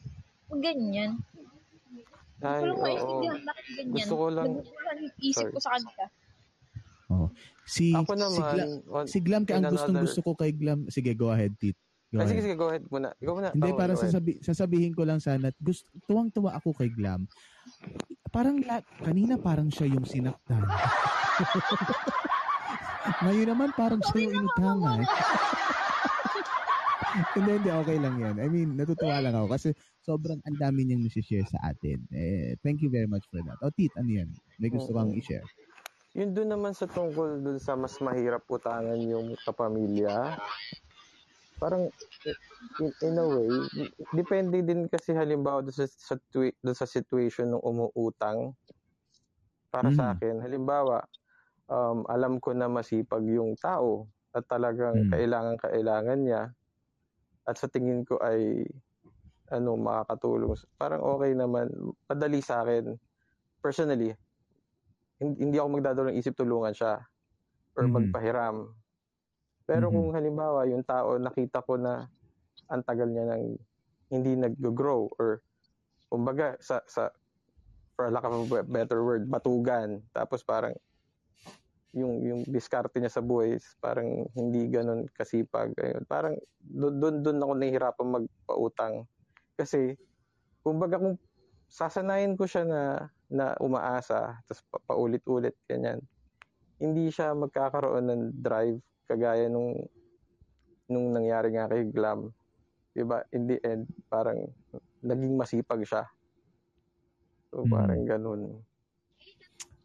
[0.56, 1.18] ganyan?
[2.40, 2.80] Ay, oo.
[2.80, 3.94] maintindihan bakit ganyan.
[4.00, 4.64] Gusto ko lang-
[4.96, 5.52] yung isip Sorry.
[5.52, 6.04] ko sa kanila.
[7.10, 7.28] Oh.
[7.66, 10.50] Si Ako si naman, Glam, on- si Glam in ang gustong another- gusto ko kay
[10.50, 10.80] Glam.
[10.88, 11.76] Sige, go ahead, Tit.
[12.10, 13.14] Go Ay, sige, sige, go ahead muna.
[13.14, 13.50] Ikaw muna.
[13.54, 17.30] Hindi, Oo, parang sasabi, sasabihin ko lang sana, gusto, tuwang-tuwa ako kay Glam.
[18.30, 20.62] Parang, la, kanina parang siya yung sinaktan.
[23.26, 25.02] Ngayon naman parang siya yung inutangan.
[27.34, 28.36] hindi, hindi, okay lang yan.
[28.38, 29.68] I mean, natutuwa lang ako kasi
[30.04, 31.98] sobrang ang dami niyang nasi-share sa atin.
[32.14, 33.58] Eh, thank you very much for that.
[33.66, 34.30] O, Tit, ano yan?
[34.62, 35.46] May gusto kang i-share?
[36.14, 40.38] Yun doon naman sa tungkol dun sa mas mahirap utangan yung kapamilya.
[41.58, 41.86] Parang
[42.80, 43.68] in, in a way,
[44.12, 48.54] depende din kasi halimbawa doon sa, sa, twi- sa situation ng umuutang.
[49.70, 50.18] Para sa Mhm.
[50.18, 51.06] akin, halimbawa,
[51.70, 55.10] um, alam ko na masipag yung tao at talagang Mm.
[55.10, 56.42] kailangan-kailangan niya
[57.48, 58.64] at sa tingin ko ay
[59.50, 60.54] ano makakatulong.
[60.80, 61.68] Parang okay naman,
[62.08, 62.96] madali sa akin
[63.64, 64.14] personally.
[65.20, 67.04] Hindi, hindi ako magdadalawang isip tulungan siya
[67.76, 67.90] or Mhm.
[67.90, 68.79] magpahiram.
[69.70, 69.94] Pero Mhm.
[69.94, 72.10] kung halimbawa yung tao nakita ko na
[72.66, 73.54] ang tagal niya nang
[74.10, 75.38] hindi nag-grow or
[76.10, 77.14] kumbaga sa sa
[77.94, 80.02] for lack of a be- better word, batugan.
[80.10, 80.74] Tapos parang
[81.94, 85.70] yung yung diskarte niya sa buhay parang hindi ganun kasipag.
[85.78, 86.02] Ayun.
[86.10, 88.94] Parang doon doon doon ako nahihirapan magpautang.
[89.54, 89.94] Kasi
[90.66, 91.14] kumbaga kung
[91.70, 92.82] sasanayin ko siya na
[93.30, 96.02] na umaasa tapos pa, paulit-ulit ganyan.
[96.82, 99.74] Hindi siya magkakaroon ng drive kagaya nung
[100.86, 102.30] nung nangyari nga kay Glam.
[102.94, 103.26] 'Di ba?
[103.34, 104.54] In the end, parang
[105.02, 106.06] naging masipag siya.
[107.50, 107.70] So Mm.
[107.74, 108.42] parang ganun.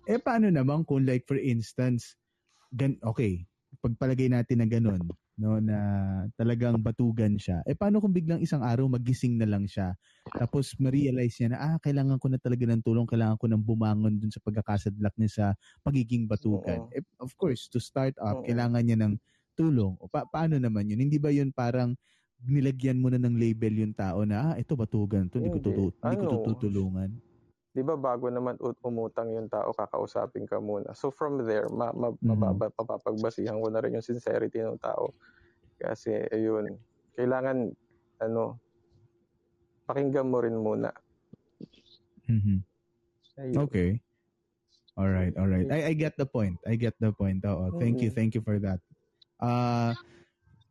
[0.06, 2.14] Eh, paano naman kung like for instance,
[2.70, 3.50] gan okay,
[3.82, 5.02] pagpalagay natin na ganun,
[5.40, 5.78] no, na
[6.40, 7.62] talagang batugan siya.
[7.68, 9.96] Eh, paano kung biglang isang araw magising na lang siya,
[10.36, 14.20] tapos ma-realize niya na, ah, kailangan ko na talaga ng tulong, kailangan ko ng bumangon
[14.20, 15.46] dun sa pagkakasadlak niya sa
[15.84, 16.84] pagiging batugan.
[16.84, 16.96] Oo.
[16.96, 18.44] Eh, of course, to start up, Oo.
[18.44, 19.16] kailangan niya ng
[19.56, 19.96] tulong.
[20.04, 21.00] O pa- paano naman yun?
[21.04, 21.96] Hindi ba yun parang
[22.44, 25.96] nilagyan mo na ng label yung tao na, ah, ito batugan to, hindi ko, tutu-
[26.04, 27.22] hindi ko Ano?
[27.76, 30.96] 'Di ba bago naman ut- umutang yung tao, kakausapin ka muna.
[30.96, 32.24] So from there, ma- ma- Mhm.
[32.24, 35.12] mababa- mapapagbasihan ko na rin yung sincerity ng tao.
[35.76, 36.80] Kasi ayun,
[37.20, 37.76] kailangan
[38.24, 38.56] ano,
[39.84, 40.96] pakinggan mo rin muna.
[42.32, 42.64] Mhm.
[43.44, 43.60] Ayun.
[43.68, 44.00] Okay.
[44.96, 45.68] All right, all right.
[45.68, 46.56] I I get the point.
[46.64, 47.44] I get the point.
[47.44, 47.76] Oo.
[47.76, 48.16] Thank you, Mm.
[48.16, 48.80] thank you for that.
[49.36, 49.92] Ah,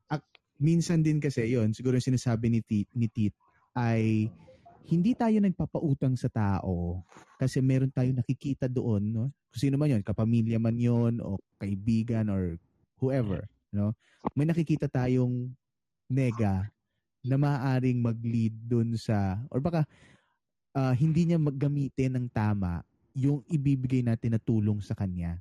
[0.08, 3.36] ak- minsan din kasi 'yon, siguro yung sinasabi ni Tit, ni Tit
[3.76, 4.32] ay
[4.84, 7.00] hindi tayo nagpapautang sa tao
[7.40, 9.24] kasi meron tayong nakikita doon, no?
[9.52, 12.60] Kung sino man 'yon, kapamilya man 'yon o kaibigan or
[13.00, 13.96] whoever, no?
[14.36, 15.52] May nakikita tayong
[16.08, 16.68] nega
[17.24, 19.88] na maaaring mag-lead doon sa or baka
[20.76, 22.84] ah, hindi niya maggamitin ng tama
[23.14, 25.38] yung ibibigay natin na tulong sa kanya.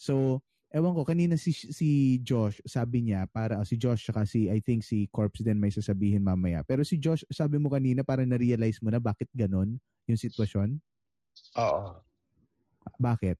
[0.00, 0.40] So,
[0.74, 4.82] ewan ko, kanina si, si Josh, sabi niya, para, si Josh, saka si, I think
[4.82, 6.66] si Corpse din may sasabihin mamaya.
[6.66, 9.78] Pero si Josh, sabi mo kanina, para na-realize mo na bakit ganon
[10.10, 10.82] yung sitwasyon?
[11.62, 12.02] Oo.
[12.98, 13.38] Bakit?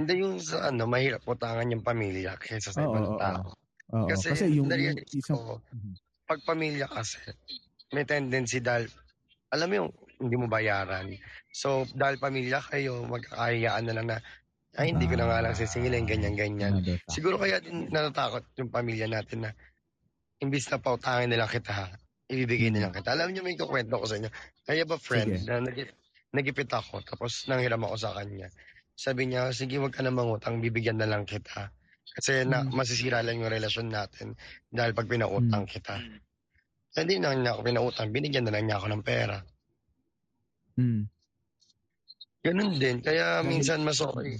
[0.00, 3.48] Hindi yung sa ano, mahirap utangan yung pamilya kaysa sa Oo, ibang oo, tao.
[3.92, 5.60] Oo, Kasi, kasi yung, yung isang, ko,
[6.24, 7.20] pag pamilya kasi,
[7.92, 8.88] may tendency dahil,
[9.52, 9.90] alam mo yung
[10.24, 11.14] hindi mo bayaran.
[11.52, 14.18] So, dahil pamilya kayo, magkakahiyaan na lang na,
[14.74, 16.82] ay, hindi ko na nga lang sisingilin, ganyan-ganyan.
[16.82, 16.98] Factor.
[17.06, 19.50] Siguro kaya din natatakot yung pamilya natin na,
[20.42, 21.94] imbis na pautangin nilang kita,
[22.26, 23.14] ibibigay nilang kita.
[23.14, 24.30] Alam niyo, may kukwento ko sa inyo.
[24.66, 25.46] I have a friend Sige.
[25.46, 25.94] na nag-
[26.34, 28.50] nagipit ako, tapos nanghiram ako sa kanya.
[28.98, 31.70] Sabi niya, sige, wag ka na mangutang, bibigyan na lang kita.
[32.14, 32.74] Kasi na, Mm.
[32.74, 34.34] masisira lang yung relasyon natin
[34.70, 35.98] dahil pag pinautang kita.
[36.94, 39.38] Hindi na niya ako pinautang, binigyan na lang niya ako ng pera.
[40.78, 41.06] Mm.
[42.44, 42.96] Ganun din.
[43.02, 44.38] Kaya minsan mas okay.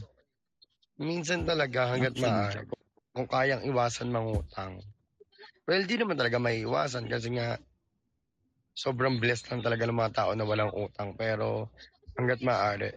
[0.98, 2.70] Minsan talaga hanggat maaari,
[3.14, 4.78] kung kayang iwasan mangutang.
[5.66, 7.58] Well, di naman talaga may iwasan kasi nga
[8.78, 11.14] sobrang blessed lang talaga ng mga tao na walang utang.
[11.18, 11.70] Pero
[12.14, 12.90] hanggat maaari,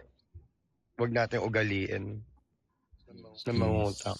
[0.98, 2.04] wag natin ugaliin
[3.46, 4.18] na mangutang.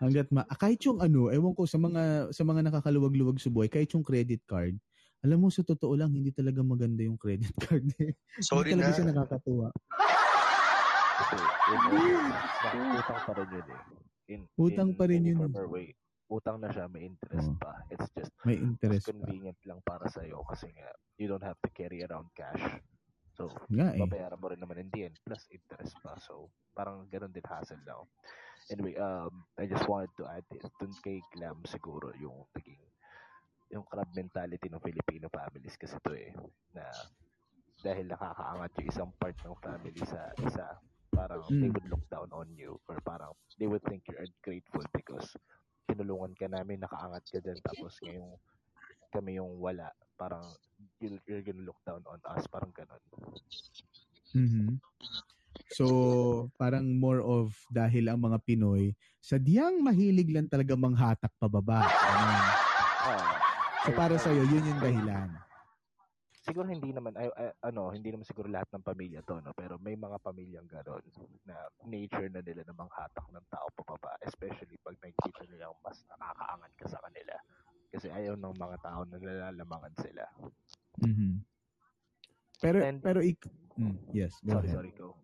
[0.00, 3.68] Hanggat ma ah, kahit yung ano, ewan ko sa mga sa mga nakakaluwag-luwag sa buhay,
[3.68, 4.74] kahit yung credit card,
[5.20, 7.84] alam mo sa totoo lang hindi talaga maganda yung credit card.
[8.00, 8.16] eh.
[8.40, 8.96] Sorry hindi talaga na.
[8.96, 9.68] siya nakakatuwa.
[11.20, 11.36] Kasi
[11.68, 11.80] in
[12.64, 13.82] na, utang pa rin yun eh.
[14.30, 15.38] In, Utang in pa rin yun.
[15.68, 15.92] way.
[16.30, 17.58] Utang na siya, may interest Oo.
[17.60, 17.74] pa.
[17.90, 19.10] It's just May interest mas pa.
[19.10, 20.88] convenient lang para sa'yo kasi nga,
[21.18, 22.62] you don't have to carry around cash.
[23.34, 24.00] So, Nga eh.
[24.06, 26.14] babayaran mo rin naman in the end, plus interest pa.
[26.22, 28.06] So, parang ganun din hassle now.
[28.70, 30.62] Anyway, um, I just wanted to add this.
[30.78, 32.78] Dun kay Glam siguro yung naging
[33.70, 36.34] yung crab mentality ng Filipino families kasi to eh
[36.74, 36.82] na
[37.80, 40.66] dahil nakakaangat yung isang part ng family sa isa
[41.20, 41.74] parang they Mm.
[41.76, 45.36] would look down on you or parang they would think you're ungrateful because
[45.84, 48.32] tinulungan ka namin nakaangat ka dyan tapos ngayong
[49.12, 50.56] kami yung wala parang
[50.96, 53.02] you're, gonna look down on us parang ganun
[54.32, 54.80] Mhm.
[55.70, 55.86] So,
[56.54, 61.82] parang more of dahil ang mga Pinoy, sadyang mahilig lang talaga manghatak pababa.
[63.02, 63.26] Ah,
[63.86, 65.49] So para sa yun yung dahilan.
[66.40, 69.76] Siguro hindi naman ay, ay- ano, hindi naman siguro lahat ng pamilya to, no, pero
[69.76, 71.04] may mga pamilyang gano'n
[71.44, 76.72] na nature na nila na manghatak ng tao pababa, especially pag nakikita nila mas nakakaangat
[76.76, 77.34] ka sa kanila.
[77.90, 80.24] Kasi ayaw ng mga tao na nalalamangan sila.
[81.00, 81.42] Mhm.
[82.60, 83.40] Pero And- pero ik
[83.80, 84.76] Mm, yes, go sorry, ahead.
[84.76, 85.16] sorry, go.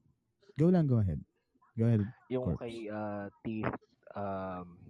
[0.56, 1.20] Go lang, go ahead.
[1.76, 2.08] Go ahead.
[2.32, 2.58] Yung Corp.
[2.58, 3.76] kay uh, Teeth,
[4.16, 4.80] um,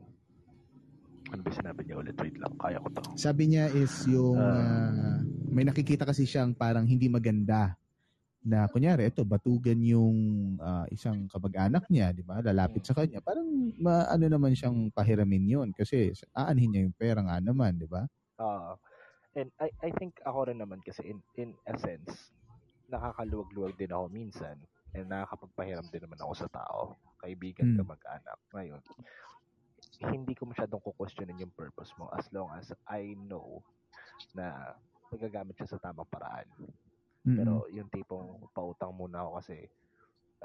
[1.26, 2.14] ano ba sinabi niya ulit?
[2.14, 3.02] Wait lang, kaya ko to.
[3.18, 4.94] Sabi niya is yung Ah.
[4.94, 5.20] ah,
[5.56, 7.76] may nakikita kasi siyang parang hindi maganda
[8.46, 10.16] na kunyari ito batugan yung
[10.62, 12.40] ah, isang kamag-anak niya, 'di ba?
[12.44, 13.20] Lalapit sa kanya.
[13.24, 13.46] Parang
[13.80, 18.06] maano naman siyang pahiramin 'yon kasi aanhin niya yung pera nga naman, 'di ba?
[18.38, 18.76] Ah,
[19.36, 22.32] and I I think ako rin naman kasi in in essence
[22.92, 24.56] nakakaluwag-luwag din ako minsan
[24.96, 27.78] and nakakapagpahiram din naman ako sa tao, kaibigan, Hmm.
[27.78, 28.38] kamag-anak.
[28.54, 28.82] Ngayon,
[30.12, 33.64] hindi ko masyadong kukwestiyonin yung purpose mo as long as I know
[34.36, 34.76] na
[35.12, 36.48] nagagamit siya sa tamang paraan.
[37.26, 37.36] Mm-mm.
[37.38, 39.58] Pero yung tipong pautang muna ako kasi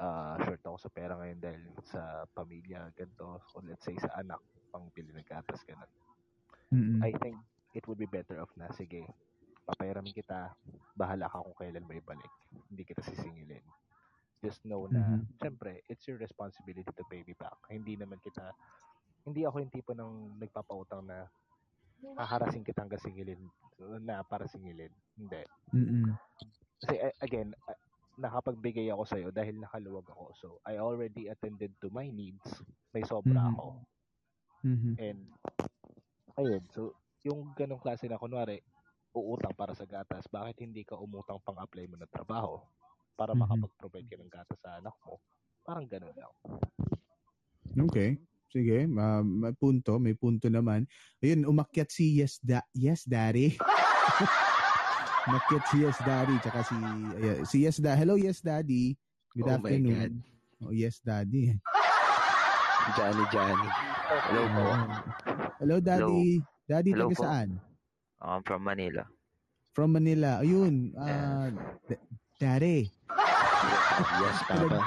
[0.00, 4.40] ah short ako sa pera ngayon dahil sa pamilya, ganito, o let's say sa anak,
[4.72, 5.90] pang bili ng gatas, ganun.
[6.72, 6.98] Mm-mm.
[7.04, 7.36] I think
[7.76, 9.04] it would be better off na, sige,
[9.68, 10.56] papayaramin kita,
[10.96, 12.32] bahala ka kung kailan mo ibalik.
[12.72, 13.62] Hindi kita sisingilin.
[14.42, 15.38] Just know na, Mhm.
[15.38, 17.54] syempre, it's your responsibility to pay me back.
[17.70, 18.50] Hindi naman kita,
[19.22, 21.30] hindi ako yung tipo ng nagpapautang na
[22.18, 23.40] haharasin kita hanggang singilin
[24.02, 24.90] na para singilin.
[25.16, 25.42] Hindi.
[25.74, 26.12] Mm-mm.
[26.82, 27.54] Kasi again,
[28.18, 30.26] nakapagbigay ako sa'yo dahil nakaluwag ako.
[30.36, 32.44] So, I already attended to my needs.
[32.92, 33.50] May sobra Mhm.
[33.56, 33.66] ako.
[34.62, 34.92] Mhm.
[35.00, 35.20] And,
[36.36, 36.62] ayun.
[36.76, 36.92] So,
[37.24, 38.60] yung ganong klase na kunwari,
[39.16, 42.60] uutang para sa gatas, bakit hindi ka umutang pang-apply mo ng trabaho
[43.16, 43.40] para Mhm.
[43.44, 45.20] makapag-provide ka ng gatas sa anak mo?
[45.64, 46.32] Parang ganon lang.
[47.88, 48.20] Okay.
[48.52, 50.84] Sige, may punto, may punto naman.
[51.24, 53.56] Ayun, umakyat si Yes da Yes Daddy.
[55.28, 56.76] umakyat si Yes Daddy tsaka si
[57.16, 57.96] ayan, si Yes Da.
[57.96, 58.92] Hello Yes Daddy.
[59.32, 60.20] Good Oh my afternoon.
[60.60, 61.56] Oh, Yes Daddy.
[62.92, 63.68] Johnny, Johnny.
[64.28, 64.60] Hello po.
[64.60, 64.76] Oo.
[65.64, 66.44] Hello Daddy.
[66.68, 67.22] Daddy Hello taga po.
[67.24, 67.48] saan?
[68.20, 69.02] I'm from Manila.
[69.72, 70.44] From Manila.
[70.44, 71.48] Ayun, ah
[71.88, 72.04] D-
[72.36, 72.92] Daddy.
[74.20, 74.78] Yes, Papa.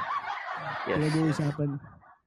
[0.86, 0.98] Yes.
[1.02, 1.70] Pinag-uusapan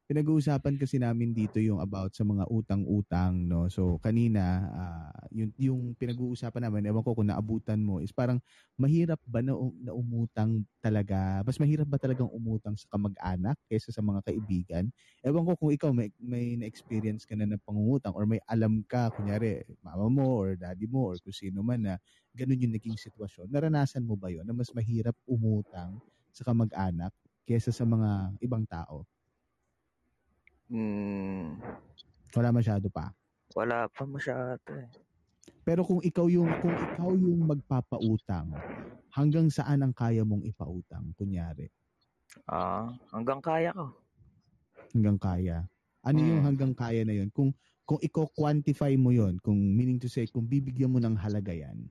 [0.08, 3.68] pinag-uusapan kasi namin dito yung about sa mga utang-utang no.
[3.68, 8.40] So kanina ah, yung yung pinag-uusapan namin, ewan ko kung naabutan mo is parang
[8.80, 9.52] mahirap ba na,
[9.84, 11.44] na umutang talaga?
[11.44, 14.88] Mas mahirap ba talagang umutang sa kamag-anak kaysa sa mga kaibigan?
[15.20, 19.12] Ewan ko kung ikaw may may na-experience ka na ng pangungutang or may alam ka
[19.12, 21.94] kunyari mama mo or daddy mo or kung sino man na
[22.32, 23.52] ganun yung naging sitwasyon.
[23.52, 26.00] Naranasan mo ba yon na mas mahirap umutang
[26.32, 27.12] sa kamag-anak
[27.44, 29.04] kaysa sa mga ibang tao?
[30.68, 31.56] Hmm,
[32.36, 33.16] Wala masyado pa.
[33.56, 34.88] wala pa masyado eh.
[35.64, 38.60] Pero kung ikaw yung kung ikaw yung magpapautang,
[39.16, 41.12] hanggang saan ang kaya mong ipautang?
[41.16, 41.72] Kunyari,
[42.44, 43.96] Ah, hanggang kaya ko.
[44.92, 45.64] hanggang kaya.
[46.04, 46.44] Ano yung Hmm.
[46.44, 47.28] hanggang kaya na yun?
[47.32, 47.52] Kung
[47.88, 51.88] kung i-quantify mo yon, kung meaning to say, kung bibigyan mo ng halaga yan,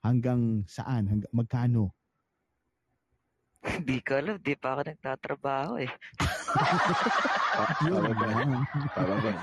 [0.00, 1.04] hanggang saan?
[1.08, 1.92] Hanggang, magkano?
[3.62, 5.90] Hindi ko alam, di pa ako nagtatrabaho eh.
[7.84, 8.02] Yun.
[8.90, 9.36] Papa Bon.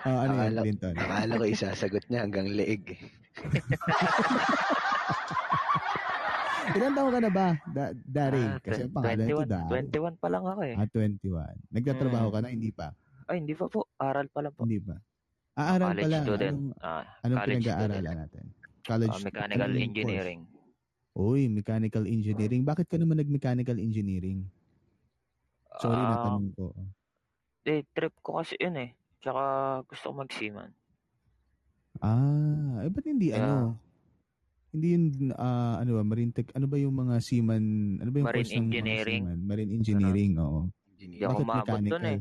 [0.00, 0.94] Ah, ano yan, Clinton?
[0.94, 2.82] akala ko isasagot niya hanggang leeg.
[2.88, 2.98] eh.
[6.70, 8.42] Ilan taon ka na ba, da, Dari?
[8.42, 9.88] Ah, Kasi ang pangalan ito, 21, Dari.
[9.88, 10.74] 21 pa lang ako eh.
[10.76, 11.56] Ah, 21.
[11.70, 12.30] Nagtatrabaho Mm.
[12.30, 12.48] ka na?
[12.50, 12.94] Hindi pa?
[13.26, 13.80] Ay, hindi pa po.
[13.96, 14.62] Aral pa lang po.
[14.62, 14.96] Hindi ba?
[15.54, 16.22] Aaral college pa lang.
[16.22, 16.54] student.
[16.54, 18.18] Anong, Ah, anong college pinag-aaralan student.
[18.18, 18.44] natin?
[18.80, 19.86] College Ah, mechanical anong course?
[19.86, 20.40] engineering.
[21.18, 22.62] Uy, mechanical engineering.
[22.62, 24.46] Bakit ka naman nag-mechanical engineering?
[25.76, 26.70] Sorry na Ah, tanong ko.
[27.64, 28.94] eh, trip ko kasi yun eh.
[29.18, 29.42] Tsaka
[29.84, 30.70] gusto ko mag-seaman.
[31.98, 33.74] Ah, eh ba't hindi Kaya- ano?
[34.68, 35.04] Hindi yun,
[35.34, 37.62] ah, ano ba, marine tech, ano ba yung mga seaman,
[37.98, 39.22] ano ba yung Marine course ng mga engineering.
[39.24, 39.38] seaman?
[39.42, 40.60] Marine engineering, oo.
[40.94, 41.82] Hindi ako Bakit umabot dun eh.
[41.82, 42.18] mechanical?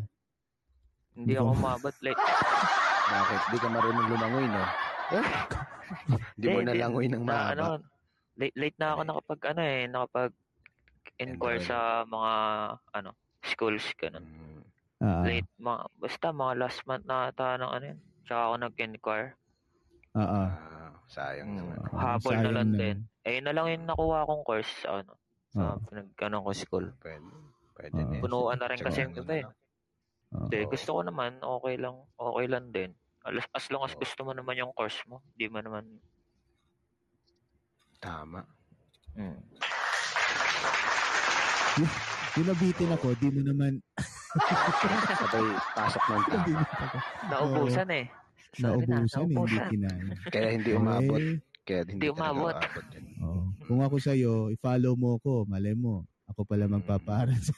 [1.13, 1.95] Hindi Hindi ako umabot.
[1.99, 2.17] Like,
[3.13, 3.41] Bakit?
[3.45, 4.63] Di ka marunong lumangoy, no?
[6.39, 7.63] Di mo Eh, na di- langoy ng na, ano.
[8.37, 10.33] Late, late na ako nakapag, ano eh, nakapag
[11.17, 12.33] inquire sa mga,
[12.93, 13.09] ano,
[13.41, 14.25] schools, ganun.
[15.01, 17.99] Ah, Late, mga, basta mga last month na ata ng ano yun.
[18.25, 19.29] Tsaka ako nag-inquire.
[20.17, 20.49] ah, ah.
[20.57, 21.77] Ah, sayang Mm, naman.
[21.93, 22.77] habol na sayang lang na.
[22.77, 22.97] din.
[23.27, 25.13] Eh, na lang yung nakuha kong course sa, ano,
[25.53, 25.77] sa Oo.
[25.89, 26.87] pinag-ano ko school.
[27.01, 27.29] Pwede.
[27.77, 28.09] Pwede Oo.
[28.09, 28.19] din.
[28.21, 29.45] Punuan na rin kasi yung ano iba na eh.
[29.47, 30.43] Oo.
[30.47, 32.91] Hindi, gusto ko naman, okay lang, okay lang din.
[33.27, 35.85] As, as long as gusto mo naman yung course mo, di mo naman,
[37.99, 38.41] Tama.
[39.15, 39.37] mm.
[41.77, 41.91] Yung,
[42.33, 43.77] yung nabitin ako, di mo naman,
[45.17, 46.59] Sabay pasok ng tama.
[47.29, 48.05] Naubusan eh.
[48.53, 49.45] Sorry na, naubusan, naubusan.
[49.45, 50.05] hindi kinain.
[50.33, 51.19] Kaya hindi umabot.
[51.21, 51.35] Okay.
[51.61, 52.55] Kaya hindi, Hindi umabot.
[52.57, 52.85] umabot.
[53.21, 53.41] Oo.
[53.67, 57.55] Kung ako sa'yo, i-follow mo ko, malay mo, ako pala magpaparan sa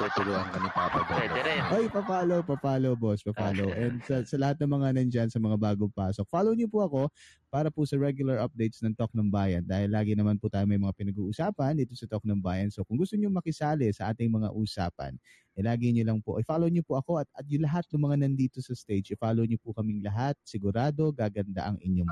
[0.00, 1.16] Tutulungan ka ni Papa Boy.
[1.20, 1.60] Pwede rin.
[1.68, 3.68] Ay, pa-follow, pa-follow, boss, pa-follow.
[3.76, 7.12] And sa, sa lahat ng mga nandyan, sa mga bagong pasok, follow niyo po ako
[7.52, 9.62] para po sa regular updates ng Talk ng Bayan.
[9.62, 12.72] Dahil lagi naman po tayo may mga pinag-uusapan dito sa Talk ng Bayan.
[12.72, 15.14] So kung gusto niyo makisali sa ating mga usapan,
[15.54, 18.16] eh, lagi niyo lang po, i-follow niyo po ako at, at yung lahat ng mga
[18.26, 20.34] nandito sa stage, i-follow niyo po kaming lahat.
[20.42, 22.10] Sigurado, gaganda ang inyong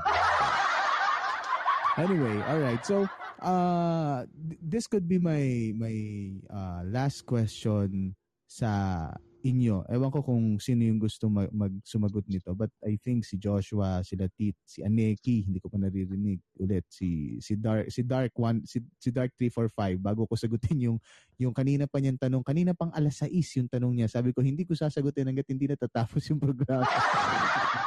[1.97, 2.81] Anyway, all right.
[2.81, 3.05] So,
[3.43, 5.95] uh th- this could be my my
[6.49, 8.17] uh, last question
[8.49, 9.09] sa
[9.43, 9.83] inyo.
[9.91, 13.99] Ewan ko kung sino yung gusto mag, mag sumagot nito, but I think si Joshua,
[14.01, 18.63] si Latit, si Aneki, hindi ko pa naririnig ulit si si Dark si Dark one
[18.63, 20.97] si, si Dark 345 bago ko sagutin yung
[21.35, 23.29] yung kanina pa niyang tanong, kanina pang alas 6
[23.59, 24.07] yung tanong niya.
[24.07, 26.87] Sabi ko hindi ko sasagutin hangga't hindi natatapos yung programa.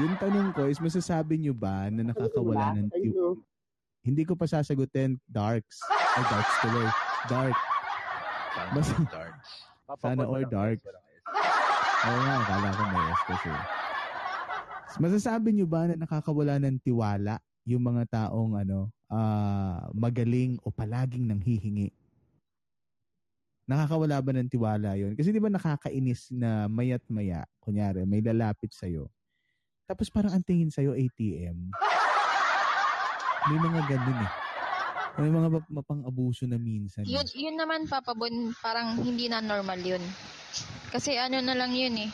[0.00, 3.40] yung tanong ko is masasabi niyo ba na nakakawala ng tiw-
[4.02, 5.20] hindi ko pa sasagutin.
[5.30, 5.78] Darks.
[5.90, 6.88] Ay darks tuloy.
[7.30, 7.58] Dark.
[8.72, 8.88] Mas,
[10.02, 10.80] sana or dark
[12.02, 13.50] oo nga akala ko may S kasi.
[15.00, 21.30] Masasabi niyo ba na nakakawala ng tiwala yung mga taong ano ah, magaling o palaging
[21.30, 21.94] nanghihingi?
[23.70, 28.74] Nakakawala ba ng tiwala yon kasi di ba nakakainis na mayat maya kunyari may lalapit
[28.74, 29.06] sa'yo
[29.84, 31.58] tapos parang ang tingin sa'yo ATM.
[33.42, 34.30] May mga ganun eh.
[35.12, 37.04] May mga map- mapang-abuso na minsan.
[37.04, 37.12] eh.
[37.12, 40.00] Yun, yun naman, Papa Bon, parang hindi na normal yun.
[40.88, 42.10] Kasi ano na lang yun eh.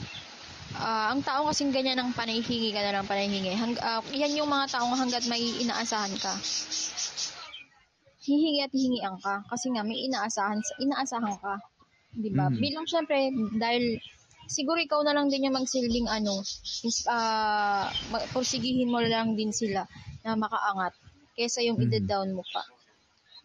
[0.74, 3.55] Ah, ang tao kasing ganyan ng panahihingi ka na lang panahihingi.
[3.55, 6.35] Hang, ah, yan yung mga taong hanggat may inaasahan ka.
[8.20, 9.40] Hihingi at hihingian ka.
[9.49, 11.55] Kasi nga may inaasahan, inaasahan ka.
[12.12, 12.49] Di ba?
[12.49, 12.59] Mhm.
[12.59, 13.97] Bilang syempre, dahil
[14.49, 16.41] siguro ikaw na lang din yung magsilbing ano,
[16.83, 19.85] is, ma- porsigihin mo lang din sila
[20.25, 20.97] na makaangat
[21.37, 21.85] kesa yung Mhm.
[21.87, 22.65] ida-down mo pa.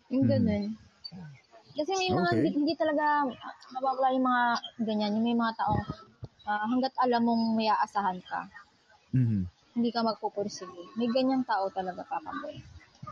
[0.09, 0.73] Yung ganun.
[1.73, 2.37] Kasi may mga Okay.
[2.37, 3.05] hindi, hindi talaga
[3.73, 4.43] mawawala yung mga
[4.85, 5.13] ganyan.
[5.17, 5.83] Yung may mga taong
[6.43, 8.51] ah, hanggat alam mong may aasahan ka,
[9.15, 9.47] Mhm.
[9.79, 10.75] hindi ka magpupursige.
[10.99, 12.59] May ganyang tao talaga, Papa Boy.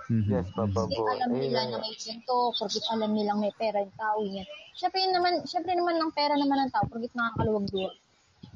[0.10, 0.32] Mhm.
[0.32, 1.12] Yes, Papa Kasi Boy.
[1.20, 4.48] alam nila na may ganito, porkit alam nilang may pera yung tao yan.
[4.74, 7.94] Siyempre yun naman, siyempre naman ng pera naman ng tao, porkit nakakaluwag-duwag.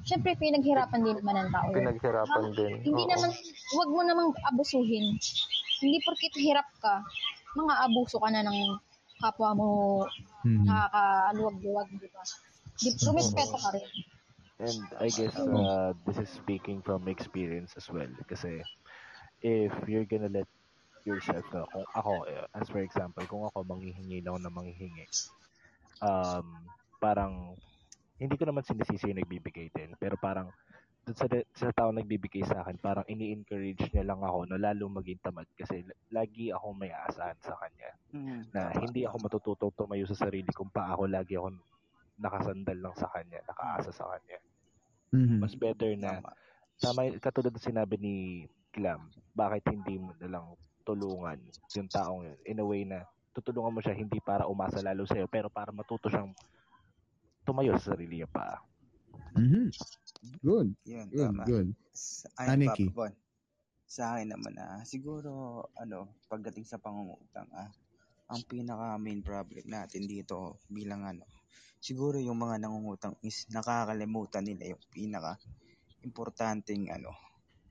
[0.06, 1.70] Siyempre, pinaghirapan din naman ng tao.
[1.74, 2.74] Pinaghirapan din.
[2.86, 3.10] Hindi Oo.
[3.10, 3.30] naman,
[3.78, 5.18] wag mo namang abusuhin.
[5.82, 7.02] Hindi porkit hirap ka,
[7.58, 8.60] mga abuso ka na ng
[9.22, 9.68] kapwa mo
[10.46, 10.66] Mhm.
[10.66, 12.24] nakakaluwag-duwag, di ba?
[12.82, 13.90] Di, rumispeto ka rin.
[14.56, 18.08] And I guess uh, this is speaking from experience as well.
[18.30, 18.64] Kasi
[19.44, 20.48] if you're gonna let
[21.06, 25.06] yourself, uh, kung ako, uh, as for example, kung ako manghihingi lang na manghihingi,
[26.02, 26.66] um,
[26.98, 27.54] parang,
[28.18, 30.50] hindi ko naman sinisisi yung nagbibigay din, pero parang,
[31.06, 35.22] dun sa, sa tao nagbibigay sa akin, parang ini-encourage niya lang ako na lalong maging
[35.22, 40.16] tamad kasi lagi ako may aasahan sa kanya Mm, na hindi ako matututong tumayo sa
[40.16, 41.52] sarili kong paa ako lagi ako
[42.16, 44.40] nakasandal lang sa kanya, nakaasa sa kanya.
[45.12, 45.38] Mhm.
[45.44, 46.24] Mas better na
[46.80, 48.16] tama katulad ng sinabi ni
[48.72, 50.46] Glam, bakit hindi mo na lang
[50.86, 51.40] tulungan
[51.76, 53.04] yung taong yun in a way na
[53.36, 56.32] tutulungan mo siya hindi para umasa lalo sa'yo pero para matuto siyang
[57.46, 58.58] tumayo sa sarili niya pa.
[59.36, 59.70] Mhm.
[60.42, 60.70] Good.
[60.86, 61.46] Yun, Good, tama.
[61.46, 61.68] good.
[61.94, 62.88] S- Ay, Aniki.
[62.90, 63.14] Papa Bon.
[63.86, 67.70] Sa akin naman ah, siguro ano, pagdating sa pangungutang ah,
[68.32, 71.26] ang pinaka main problem natin dito bilang ano,
[71.82, 75.38] siguro yung mga nangungutang is nakakalimutan nila yung pinaka
[76.02, 77.14] importanteng ano,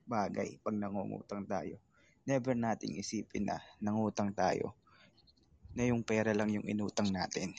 [0.07, 1.83] bagay pag nangungutang tayo.
[2.25, 4.73] Never nating isipin na nangutang tayo
[5.77, 7.53] na yung pera lang yung inutang natin.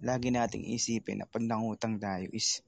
[0.00, 2.64] Lagi nating isipin na pag nangutang tayo is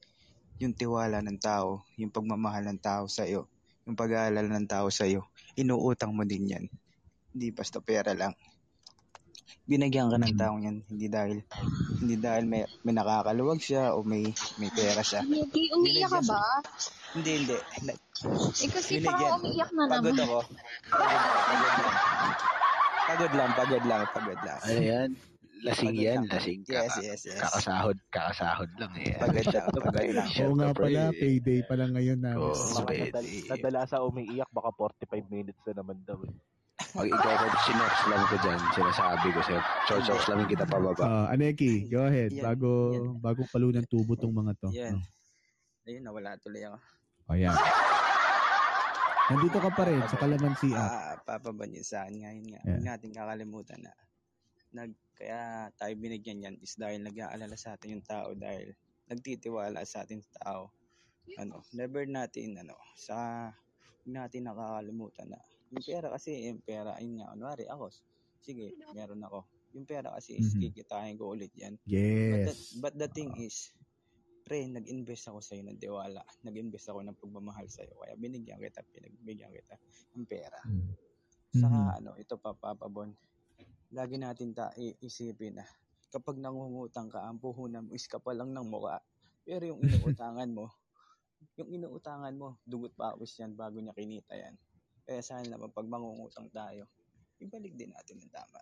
[0.60, 3.46] yung tiwala ng tao, yung pagmamahal ng tao sa iyo,
[3.86, 5.24] yung pag-aalala ng tao sa iyo,
[5.56, 6.64] inuutang mo din yan.
[7.32, 8.34] Hindi basta pera lang.
[9.64, 11.44] Binagyan ka ng taong yan, hindi dahil
[11.98, 15.20] hindi dahil may, may nakakaluwag siya o may may pera siya.
[15.20, 16.40] Hindi, umiiyak ka ba?
[17.12, 17.56] Hindi, hindi.
[18.58, 19.12] Eh kasi Binigyan.
[19.28, 20.24] parang umiiyak na Pagod naman.
[20.26, 20.38] ako.
[23.08, 24.58] Pagod lang, pagod lang, pagod lang.
[24.62, 25.08] Ano yan?
[25.58, 26.30] Lasing Pagod yan, lang.
[26.30, 26.60] lasing.
[26.62, 27.40] Yes, Kaka- yes, yes.
[27.40, 29.12] Kakasahod, kakasahod lang eh.
[29.16, 30.28] Pagod lang, pagod lang.
[30.38, 32.30] Oo nga pala, payday pa lang ngayon na.
[32.36, 33.08] Oo, Mga pwede.
[33.10, 36.20] nadal- nadalasa umiiyak baka 45 minutes na naman daw.
[36.22, 36.32] eh.
[36.78, 39.60] Pag ikaw na sinopslam ko dyan, sinasabi ko sa'yo,
[39.90, 41.02] chochoslamin kita pababa.
[41.02, 42.30] Uh, Aneki, go ahead.
[42.30, 42.70] Yan, Bago,
[43.18, 44.70] bagong kalu ng tubo tong mga to.
[44.70, 45.02] Yan.
[45.90, 46.78] Ayun, nawala tuloy ako.
[47.28, 47.56] Oh, ayan.
[49.28, 50.88] Nandito ka pa rin sa Kalamansi app.
[50.88, 52.62] Ah, papaban yun sa akin ngayon nga.
[52.64, 52.80] Yeah.
[52.80, 53.92] Natin kakalimutan na
[54.72, 58.72] nag, kaya tayo binigyan yan is dahil nag-aalala sa atin yung tao dahil
[59.10, 60.72] nagtitiwala sa atin sa tao.
[61.36, 63.50] ano, never natin, ano, sa,
[64.08, 65.40] natin nakakalimutan na,
[65.72, 67.92] yung pera kasi, yung pera, ayun nga, kunwari ako,
[68.40, 69.44] sige, meron ako.
[69.76, 70.72] Yung pera kasi is Mhm.
[70.72, 71.76] kikitain ko ulit yan.
[72.28, 72.46] But, Yes.
[72.48, 73.72] the, but the thing is,
[74.48, 76.24] pre, nag-invest ako sa'yo ng tiwala.
[76.40, 77.92] Nag-invest ako ng pagmamahal sa'yo.
[78.00, 79.76] Kaya binigyan kita, pinagbigyan kita
[80.16, 80.56] ng pera.
[81.52, 83.12] Saka, ano, ito pa, Papa Bon,
[83.92, 85.64] lagi natin ta i- isipin na
[86.08, 89.00] kapag nangungutang ka, ang puhunan mo is kapal lang ng mukha.
[89.44, 90.72] Pero yung inuutangan mo,
[91.60, 94.56] yung inuutangan mo, dugot pawis yan bago niya kinita yan.
[95.08, 96.84] Kaya sana naman pag mangungutang tayo,
[97.40, 98.60] ibalik din natin ng tama.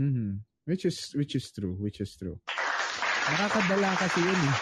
[0.00, 0.40] Mhm.
[0.64, 2.40] Which is which is true, which is true.
[3.28, 4.54] Nakakadala kasi yun eh.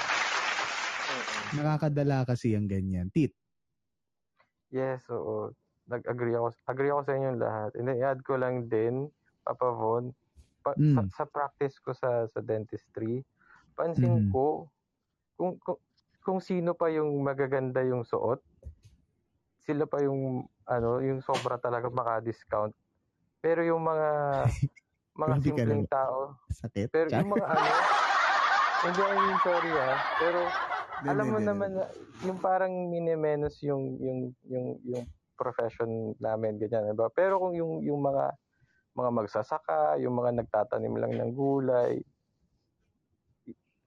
[1.54, 3.06] Nakakadala kasi ang ganyan.
[3.08, 3.30] Tit.
[4.68, 5.54] Yes, oo.
[5.86, 6.50] Nag-agree ako.
[6.66, 7.70] Agree ako sa inyong lahat.
[7.78, 9.06] And i-add ko lang din,
[9.46, 10.10] Papa Von,
[10.58, 11.08] pa- sa, Mm.
[11.14, 13.22] sa practice ko sa sa dentistry,
[13.78, 14.34] pansin Mhm.
[14.34, 14.66] ko
[15.38, 15.78] kung, kung
[16.18, 18.40] kung sino pa yung magaganda yung suot,
[19.64, 22.72] sila pa yung ano, yung sobra talaga maka-discount.
[23.40, 24.08] Pero yung mga
[25.22, 26.88] mga simpleng tao, Sakit.
[26.92, 27.72] pero yung mga ano,
[28.84, 30.40] hindi I mean, sorry ah, pero
[31.04, 31.84] Hindi, alam mo hindi, naman na
[32.24, 35.04] yung parang minimenos yung yung yung yung
[35.36, 37.10] profession namin ganyan, 'di ba?
[37.10, 38.32] Pero kung yung yung mga
[38.94, 41.98] mga magsasaka, yung mga nagtatanim lang ng gulay,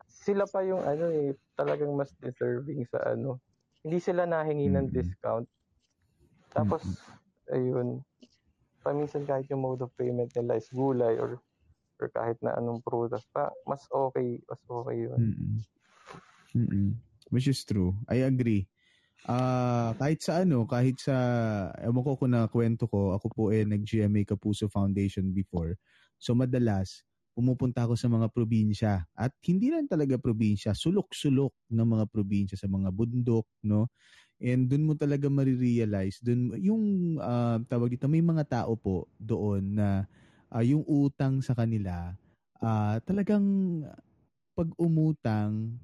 [0.07, 3.39] sila pa yung ano eh, talagang mas deserving sa ano.
[3.87, 5.47] Hindi sila nahingi ng discount.
[6.57, 6.81] Tapos,
[7.53, 8.01] ayun,
[8.81, 11.37] paminsan kahit yung mode of payment nila is gulay or
[11.97, 15.17] or kahit na anong prutas, pa, mas okay, mas okay yun.
[15.17, 15.57] Mm-mm.
[16.53, 16.89] Mm-mm.
[17.33, 17.97] Which is true.
[18.07, 18.69] I agree.
[19.27, 21.15] Ah, kahit sa ano, kahit sa
[21.83, 25.75] ewan ko kung na kwento ko, ako po eh nag-GMA Kapuso Foundation before.
[26.15, 27.03] So madalas
[27.37, 32.65] pumupunta ako sa mga probinsya at hindi lang talaga probinsya, sulok-sulok ng mga probinsya sa
[32.65, 33.93] mga bundok, no?
[34.37, 36.83] And doon mo talaga marirealize, doon yung
[37.17, 40.05] ah, tawag dito, may mga tao po doon na
[40.53, 42.13] ah, yung utang sa kanila
[42.61, 43.45] ah, talagang
[44.57, 45.77] pag umutang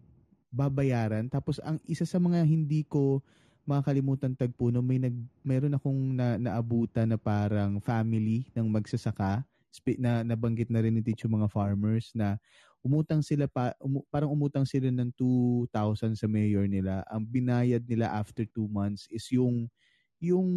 [0.53, 1.25] babayaran.
[1.29, 3.21] Tapos ang isa sa mga hindi ko
[3.63, 9.45] makakalimutan tagpo no may nag meron akong na, naabutan na parang family ng magsasaka.
[9.73, 12.37] Spe- na nabanggit na rin ni yung mga farmers na
[12.83, 17.07] umutang sila pa umu- parang umutang sila ng 2,000 sa mayor nila.
[17.07, 19.71] Ang binayad nila after 2 months is yung
[20.19, 20.51] yung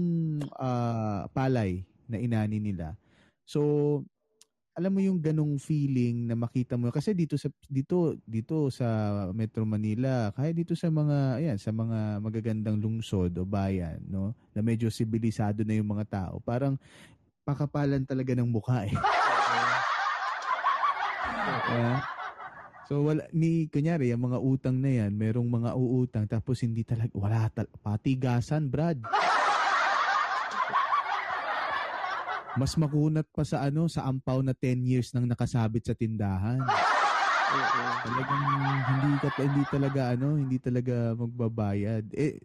[0.58, 2.98] ah, palay na inani nila.
[3.46, 4.02] So
[4.76, 8.84] alam mo yung ganong feeling na makita mo kasi dito sa dito dito sa
[9.32, 14.60] Metro Manila kaya dito sa mga ayan sa mga magagandang lungsod o bayan no na
[14.60, 16.76] medyo sibilisado na yung mga tao parang
[17.48, 18.92] pakapalan talaga ng mukha eh
[22.86, 27.10] so wala ni kunyari yung mga utang na yan merong mga uutang tapos hindi talaga
[27.14, 29.02] wala tal- patigasan brad
[32.56, 36.56] mas makunat pa sa ano sa ampaw na 10 years nang nakasabit sa tindahan.
[38.00, 38.42] Talagang
[38.88, 42.16] hindi ka hindi talaga ano, hindi talaga magbabayad.
[42.16, 42.40] Eh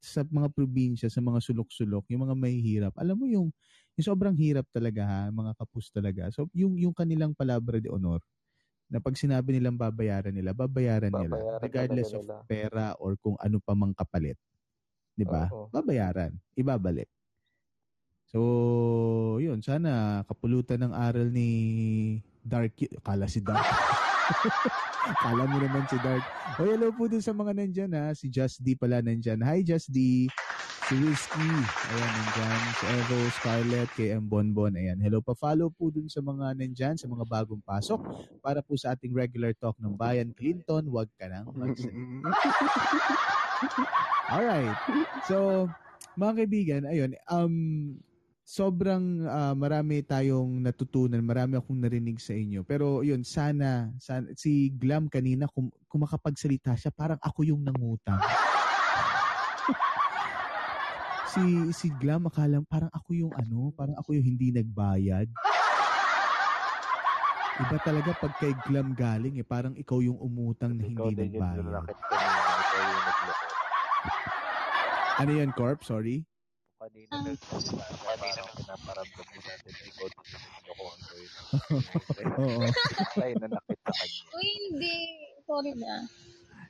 [0.00, 3.52] sa mga probinsya, sa mga sulok-sulok, yung mga mahihirap, alam mo yung
[4.00, 6.32] yung sobrang hirap talaga ha, mga kapus talaga.
[6.32, 8.24] So yung yung kanilang palabra de honor
[8.90, 12.36] na pag sinabi nilang babayaran nila, babayaran, nila Babayaran regardless talaga of nila.
[12.50, 14.34] pera or kung ano pa mang kapalit.
[15.14, 15.46] 'Di ba?
[15.70, 17.06] Babayaran, ibabalik.
[18.30, 18.38] So,
[19.42, 21.50] yun, sana kapulutan ng aral ni
[22.46, 22.78] Dark.
[23.02, 23.62] Kala si Dark.
[25.26, 26.22] Kala mo naman si Dark.
[26.54, 28.14] O, hello po dun sa mga nandyan ha.
[28.14, 29.42] Si Just D pala nandyan.
[29.42, 30.30] Hi, Just D.
[30.90, 31.54] Si Whiskey.
[31.86, 32.60] Ayan, nandyan.
[32.74, 34.74] Si Evo, Scarlett, KM Bonbon.
[34.74, 34.98] Ayan.
[34.98, 35.38] Hello pa.
[35.38, 38.02] Follow po dun sa mga nandyan, sa mga bagong pasok.
[38.42, 40.34] Para po sa ating regular talk ng bayan.
[40.34, 42.26] Clinton, wag ka nang magsalita.
[44.34, 44.74] Alright.
[45.30, 45.70] So,
[46.18, 47.54] mga kaibigan, ayun, um,
[48.42, 52.66] sobrang ah, marami tayong natutunan, marami akong narinig sa inyo.
[52.66, 58.18] Pero yun, sana, sana si Glam kanina, kum, kung makapagsalita siya, parang ako yung nangutang.
[61.30, 65.30] Si si Glam akala parang ako yung ano, parang ako yung hindi nagbayad.
[67.60, 71.86] Iba talaga pag kay Glam galing eh, parang ikaw yung umutang na hindi nagbayad.
[75.20, 75.84] Ano yan, Corp?
[75.84, 76.24] Sorry?
[76.80, 80.24] Kanina nagsalita siya, parang pinaparamdam mo natin na ikaw din
[80.64, 81.32] yung ko yun.
[82.40, 82.64] Oo.
[83.20, 84.20] Tayo na nakit sa kanya.
[84.32, 84.96] Uy, hindi.
[85.44, 85.94] Sorry na.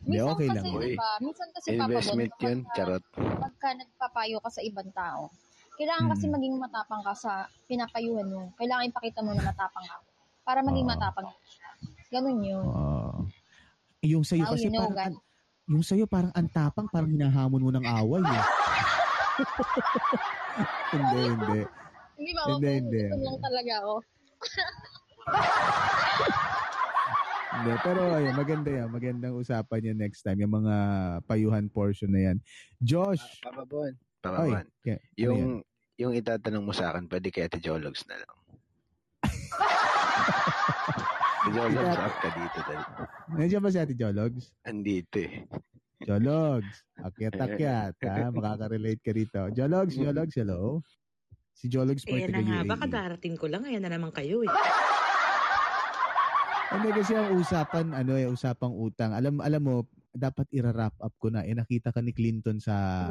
[0.01, 0.65] Hindi, okay kasi, lang.
[0.81, 1.11] di ba?
[1.21, 3.03] Minsan kasi Investment yun, kapag, charot.
[3.37, 5.29] pagka nagpapayo ka sa ibang tao,
[5.77, 6.33] kailangan kasi Mm.
[6.37, 7.33] maging matapang ka sa
[7.65, 8.53] pinapayuhan mo.
[8.57, 9.97] Kailangan ipakita mo na matapang ka.
[10.41, 10.93] Para maging Oo.
[10.93, 11.35] matapang ka.
[12.11, 12.65] Ganun yun.
[12.67, 13.21] Ah.
[14.01, 15.13] yung sa'yo Now kasi you know, parang, God.
[15.69, 18.45] yung sa'yo parang antapang, parang hinahamon mo ng away eh.
[20.97, 21.61] hindi, hindi.
[22.17, 22.43] Hindi ba?
[22.49, 23.03] Hindi, hindi.
[23.13, 23.95] Gutom lang talaga ako.
[27.51, 28.89] Hindi, pero ayun, maganda yan.
[28.89, 30.39] Magandang usapan yan next time.
[30.39, 30.75] Yung mga
[31.25, 32.39] payuhan portion na yan.
[32.79, 33.23] Josh!
[33.41, 33.91] Papabon.
[33.91, 34.67] Oy, Papabon.
[34.81, 35.19] kaya- ano yan?
[35.19, 35.41] Yung,
[35.99, 38.35] yung itatanong mo sa akin, pwede kaya Ate Jologs na lang.
[41.41, 42.59] Ate Jologs, Ate- up ka dito.
[43.33, 44.45] Nandiyan ba si Ate Jologs?
[44.63, 45.45] Andito eh.
[46.01, 48.31] Jologs, akyat-akyat, ha?
[48.31, 49.41] Makaka-relate ka rito.
[49.51, 50.81] Jologs, Jologs, hello?
[51.53, 52.71] Si Jologs po taga na nga, UAE.
[52.71, 54.49] baka darating ko lang, ayan na naman kayo eh.
[56.71, 59.11] Hindi kasi ang usapan, ano eh, usapang utang.
[59.11, 61.43] Alam, alam mo, dapat ira-wrap up ko na.
[61.43, 63.07] Eh, nakita ka ni Clinton sa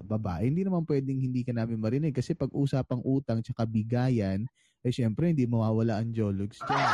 [0.00, 0.48] babae.
[0.48, 2.16] Hindi naman pwedeng hindi ka namin marinig.
[2.16, 4.48] Kasi pag usapang utang tsaka bigayan,
[4.80, 6.88] eh syempre hindi mawawala ang Jologs dyan.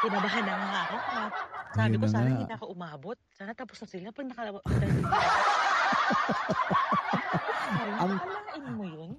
[0.00, 0.96] Kinabahan na nga ako.
[1.70, 3.16] Sabi Ayun ko, na sana hindi na ako umabot.
[3.32, 4.62] Sana tapos na sila pag nakalabas.
[8.00, 8.12] Ang,
[8.76, 9.10] mo yun?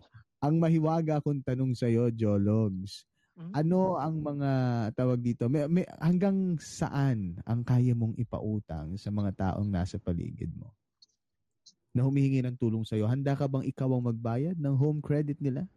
[0.42, 3.56] ang mahiwaga kong tanong sa'yo, Jologs, Hmm?
[3.56, 4.52] ano ang mga
[4.92, 5.48] tawag dito?
[5.48, 10.76] May, may, hanggang saan ang kaya mong ipautang sa mga taong nasa paligid mo?
[11.96, 13.08] Na humihingi ng tulong sa'yo.
[13.08, 15.64] Handa ka bang ikaw ang magbayad ng home credit nila?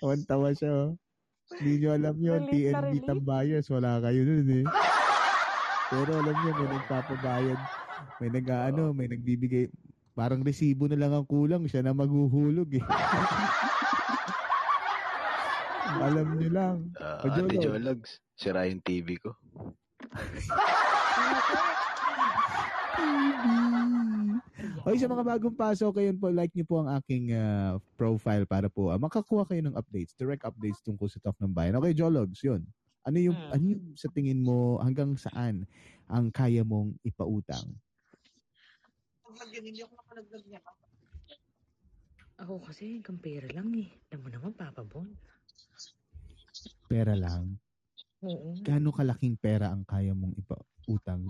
[0.00, 0.72] Tawan-tawa siya.
[0.72, 0.96] oh.
[1.60, 2.42] Hindi nyo alam yun.
[2.46, 3.64] Relate TNB tambayas.
[3.68, 4.64] Wala kayo nun eh.
[5.90, 7.58] Pero alam nyo, may nagpapabayad.
[8.22, 9.66] May nag ano, may nagbibigay.
[10.12, 11.66] Parang resibo na lang ang kulang.
[11.66, 12.84] Siya na maghuhulog eh.
[16.00, 16.76] alam nyo lang.
[16.96, 17.76] O, Ate Jolo.
[17.76, 19.36] Jologs, sira yung TV ko.
[24.80, 28.68] Okay, sa mga bagong pasok, kayo po, like nyo po ang aking ah, profile para
[28.72, 31.76] po ah, makakuha kayo ng updates, direct updates tungkol sa Talk ng Bayan.
[31.80, 32.64] Okay, Jologs, yun.
[33.04, 33.52] Ano yung, Hmm.
[33.56, 35.64] ano yung sa tingin mo hanggang saan
[36.08, 37.76] ang kaya mong ipautang?
[42.40, 43.88] Ako kasi, hanggang pera lang eh.
[44.10, 45.06] Alam mo naman, Papa Bon.
[46.88, 47.60] Pera lang.
[48.24, 48.56] Oo.
[48.64, 51.28] Gaano kalaking pera ang kaya mong ipautang?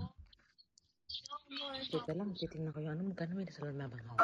[1.91, 4.23] Teka lang, titignan ko yung ano, magkano may nasa lamabang ako.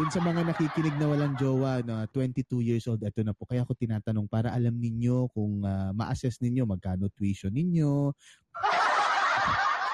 [0.00, 3.44] Doon sa mga nakikinig na walang jowa na 22 years old, ito na po.
[3.44, 8.16] Kaya ako tinatanong para alam ninyo kung ah, ma-assess ninyo magkano tuition ninyo.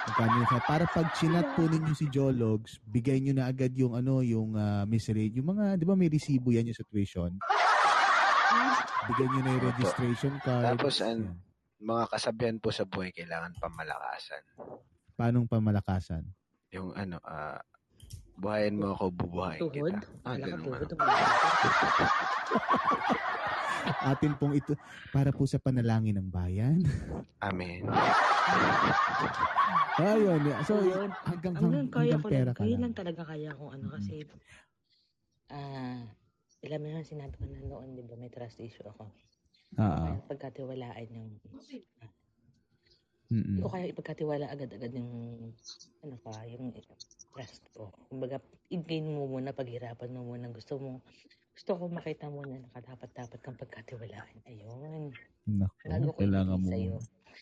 [0.00, 4.24] Magkano yung, para pag chinat po ninyo si Jologs, bigay nyo na agad yung ano,
[4.24, 5.36] yung uh, misrate.
[5.36, 7.36] Yung mga, di ba may resibo yan yung sa tuition?
[9.12, 10.64] Bigay nyo na yung registration card.
[10.72, 11.36] Tapos, an,
[11.80, 14.42] mga kasabihan po sa buhay, kailangan pamalakasan.
[15.16, 16.24] Paanong pamalakasan?
[16.72, 17.60] Yung ano, ah,
[18.40, 19.92] buhayin mo ako, bubuhayin Tuhod?
[20.00, 20.08] kita.
[20.24, 20.88] Ah, ganun tuhod.
[20.96, 21.04] ano.
[24.02, 24.74] Atin pong ito,
[25.10, 26.80] para po sa panalangin ng bayan.
[27.40, 27.88] Amen.
[30.00, 30.40] Ayun.
[30.64, 31.10] So, Ayun.
[31.28, 32.54] hanggang, Hanggang kaya hanggang ko pera lang.
[32.56, 32.80] ka Kaya lang.
[32.80, 34.24] lang talaga kaya kung ano kasi,
[35.52, 36.00] ah,
[36.64, 39.04] ilan mo naman sinabi ko na noon, di ba, may trust issue ako.
[39.76, 40.04] Oo.
[40.04, 41.28] Kaya pagkatiwalaan yung,
[43.30, 43.46] Mm-mm.
[43.46, 45.10] hindi ko kaya ipagkatiwala agad-agad yung,
[46.02, 46.72] ano ka, yung
[47.36, 47.92] trust ko.
[48.08, 48.40] Kumbaga,
[48.72, 51.00] i-gain mo muna, paghirapan mo muna, gusto mo,
[51.52, 54.36] gusto ko makita muna na dapat-dapat kang pagkatiwalaan.
[54.44, 55.12] Ayun.
[55.46, 56.68] Naku, Bago ko kailangan mo.
[56.68, 56.96] sa'yo.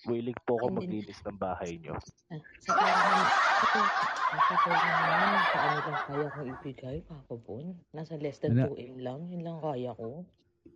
[0.05, 1.95] Willing po ako maglinis ng bahay nyo.
[2.31, 3.81] Ah, sa ito,
[4.39, 4.55] sa
[5.59, 7.67] ano lang kaya kong ibigay, Papa Bon?
[7.91, 8.71] Nasa less than Ano?
[8.71, 10.23] 2M lang, yun lang kaya ko.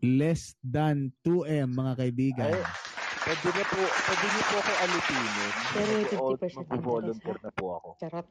[0.01, 2.51] Less than 2M, mga kaibigan.
[2.51, 2.65] Ay,
[3.23, 5.51] pwede na po, pwede niyo po ako alipinin.
[5.71, 7.89] Pero may Mag- 50% Mag-volunteer interest, na po ako.
[7.99, 8.29] Charot.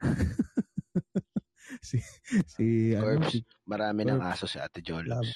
[1.84, 1.98] si,
[2.46, 4.32] si, ano, Corpse, si, marami ng Corpse.
[4.34, 5.30] aso sa Ate Jologs.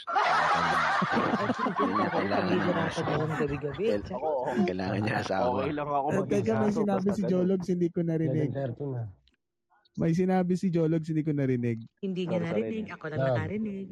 [1.79, 3.03] Niya kailangan ng paghihirapan aso.
[3.05, 3.85] ng gabi-gabi.
[4.09, 4.29] Ako,
[4.65, 5.47] Kailangan niya asawa.
[5.55, 7.23] okay lang ako Eh, maging teka, may sinabi si.
[7.25, 8.51] Jologs, hindi ko narinig.
[8.51, 9.03] na.
[9.95, 11.79] May sinabi si Jologs, hindi ko narinig.
[12.01, 13.89] Hindi niya narinig, ako lang nakarinig.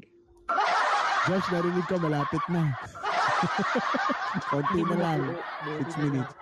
[1.27, 2.62] Josh, narinig ko, malapit na.
[4.49, 5.20] Konti na lang.
[5.83, 6.33] 6 minutes.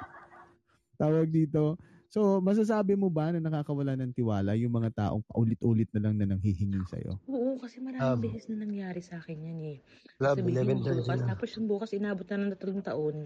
[0.95, 1.75] Tawag dito.
[2.15, 6.31] So, masasabi mo ba na nakakawala ng tiwala yung mga taong paulit-ulit na lang na
[6.31, 7.19] nanghihingi sa'yo?
[7.27, 9.77] Oo, kasi maraming Um, beses na nangyari sa akin yan eh.
[10.23, 11.27] Love, Sabihin 11.30 mo bukas, na.
[11.35, 13.17] tapos yung bukas inabot na ng tatlong taon.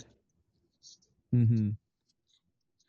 [1.36, 1.76] Mhm.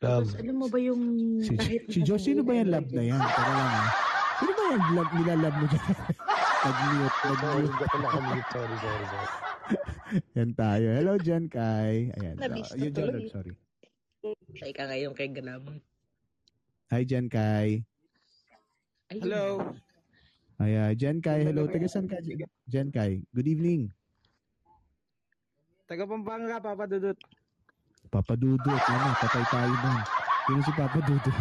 [0.00, 0.24] Love.
[0.24, 1.02] Tapos alam mo ba yung
[1.44, 3.20] Si, kahit si Josh, sino ba yung love na yan?
[3.20, 3.84] Teka lang ha.
[4.40, 5.84] Sino ba yung love, nilalove mo dyan?
[6.64, 8.48] nag-mute, nag-mute.
[8.48, 9.28] Sorry, sorry, sorry.
[10.40, 10.86] Yan tayo.
[10.96, 12.08] Hello, Jen Kai.
[12.16, 12.40] Ayan.
[12.40, 13.12] Nabis So, na yung tuloy.
[13.20, 13.52] Jologs, sorry.
[14.56, 15.64] Teka ngayon kay Gram.
[16.90, 17.86] Hi, Jen Kai.
[19.14, 19.62] Hello.
[20.58, 21.70] Ay, ah, Jen Kai, hello.
[21.70, 22.18] Taga saan ka,
[22.66, 23.22] Jen- Kai?
[23.30, 23.94] Good evening.
[25.86, 27.14] Taga Pampanga, Papa Dudut.
[28.10, 29.98] Papa Dudut, na, patay tayo nun.
[30.50, 31.36] Sino si Papa Dudut?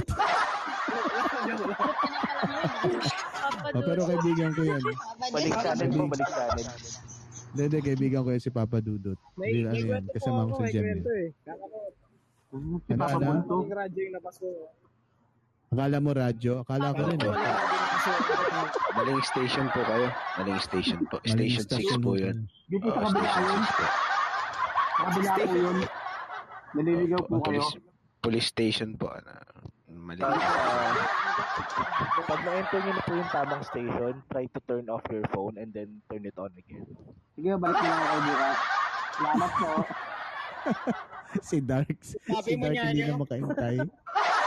[3.74, 4.82] Ah, pero kaibigan ko yan.
[5.34, 6.66] Balik sa atin po, balik sa atin.
[7.50, 9.18] Hindi, hindi, kaibigan ko yan si Papa Dudut.
[9.34, 11.18] May, ano may yan, kwento po kasama ko ako, sa may gym kwento yun.
[11.18, 11.30] eh.
[11.42, 11.80] Kaka ko.
[12.86, 13.34] Si Ano, Papa ano?
[13.50, 14.46] Yung radyo yung napaso.
[15.70, 16.66] Akala mo radyo?
[16.66, 17.34] Akala ko rin eh.
[18.98, 20.10] Maling station po kayo.
[20.42, 21.22] Maling station po.
[21.22, 22.50] Station 6 station po yun.
[22.66, 23.62] Dito sa Oo, kabila yun.
[23.62, 23.86] 6 po.
[23.86, 25.78] Sa kabila po yun.
[26.74, 27.62] Naliligaw po kayo.
[27.62, 27.72] Police,
[28.26, 29.14] police station po.
[29.14, 29.30] Ano,
[29.94, 30.26] mali.
[30.26, 30.42] Pag,
[32.34, 35.70] ah, na-enter nyo na po yung tamang station, try to turn off your phone and
[35.70, 36.90] then turn it on again.
[37.38, 38.58] Sige, balik na lang ako bukas.
[39.14, 39.72] Salamat po.
[41.54, 42.18] si Darks.
[42.26, 43.78] Sabi si mo Dark niya, hindi na makaintay.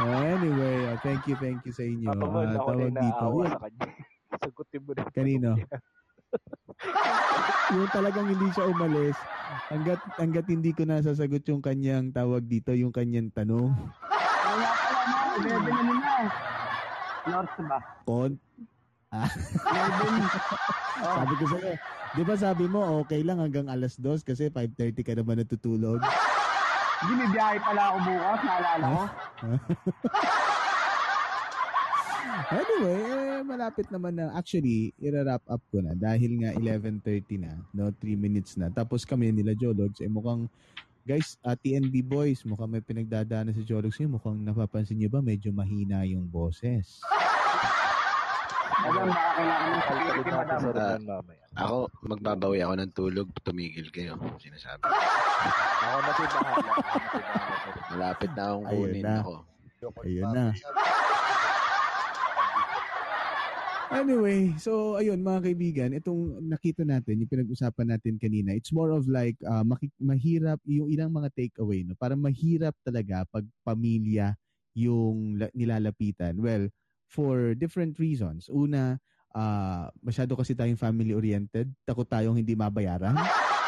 [0.00, 2.08] Anyway, uh, thank you, thank you sa inyo.
[2.10, 3.20] Papa Von, Ah, ako na tawag dito.
[3.20, 3.82] naawa Yun, sa kanya.
[4.40, 5.02] Sagutin mo na.
[5.10, 5.50] Kanino?
[7.70, 9.16] yung talagang hindi siya umalis.
[9.68, 13.70] Hanggat, hanggat hindi ko nasasagot yung kanyang tawag dito, yung kanyang tanong.
[13.70, 15.42] Wala pala mo.
[15.42, 16.10] 11 na nila.
[17.26, 17.78] North ba?
[18.04, 18.32] Kon?
[19.10, 19.26] Ah.
[19.26, 20.22] 11.
[21.18, 21.70] sabi ko sa'yo,
[22.10, 25.98] di ba sabi mo, okay lang hanggang alas 2 kasi 5.30 ka naman natutulog.
[27.00, 28.38] Hindi, may biyahe pala ako bukas.
[28.44, 29.02] Naalala ko.
[32.60, 34.36] anyway, eh, malapit naman na.
[34.36, 37.88] Actually, ira-wrap up ko na dahil nga 11.30 na, no?
[37.88, 38.68] 3 minutes na.
[38.68, 40.44] Tapos kami nila Jologs, eh mukhang,
[41.08, 44.20] guys, uh, TNB boys, mukhang may pinagdadaanan sa Jologs ngayon.
[44.20, 47.00] Mukhang napapansin nyo ba, medyo mahina yung boses.
[48.80, 50.60] Madam, baka kailangan ng security, madam.
[51.50, 51.76] Ah, ako,
[52.06, 54.16] magbabawi ako ng tulog, tumigil kayo.
[54.38, 54.80] Sinasabi.
[54.86, 56.54] Ako na bahala.
[56.62, 57.34] Bahala.
[57.90, 59.14] Malapit na akong Ayun kunin na.
[59.20, 59.34] ako.
[60.00, 60.44] Ayun na.
[63.90, 69.10] Anyway, so ayun mga kaibigan, itong nakita natin, yung pinag-usapan natin kanina, it's more of
[69.10, 71.98] like uh, maki- mahirap yung ilang mga takeaway, no?
[71.98, 74.38] Para mahirap talaga pag pamilya
[74.78, 76.38] yung la- nilalapitan.
[76.38, 76.70] Well,
[77.10, 78.46] for different reasons.
[78.46, 78.94] Una,
[79.34, 81.66] uh, masyado kasi tayong family-oriented.
[81.82, 83.18] Takot tayong hindi mabayaran.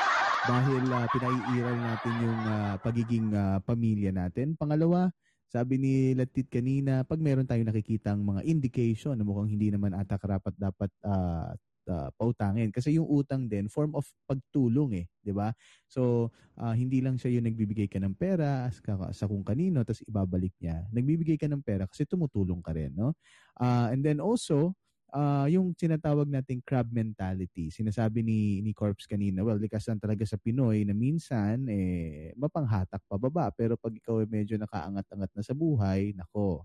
[0.50, 4.54] Dahil uh, pinaiiral natin yung uh, pagiging uh, pamilya natin.
[4.54, 5.10] Pangalawa,
[5.52, 10.16] sabi ni Latit kanina, pag meron tayong nakikitang mga indication na mukhang hindi naman ata
[10.16, 11.52] karapat dapat ah,
[11.90, 12.70] ah, pautangin.
[12.74, 15.06] Kasi yung utang din, form of pagtulong eh.
[15.22, 15.50] 'di ba
[15.90, 20.02] So, ah, hindi lang siya yung nagbibigay ka ng pera ka- sa kung kanino, tapos
[20.06, 20.86] ibabalik niya.
[20.92, 22.92] Nagbibigay ka ng pera kasi tumutulong ka rin.
[22.96, 23.12] No?
[23.58, 24.72] Ah, and then also,
[25.12, 27.68] ah, yung tinatawag nating crab mentality.
[27.68, 33.04] Sinasabi ni ni Corps kanina, well, likas lang talaga sa Pinoy na minsan eh mapanghatak
[33.08, 36.64] pababa, pero pag ikaw ay medyo nakaangat-angat na sa buhay, nako.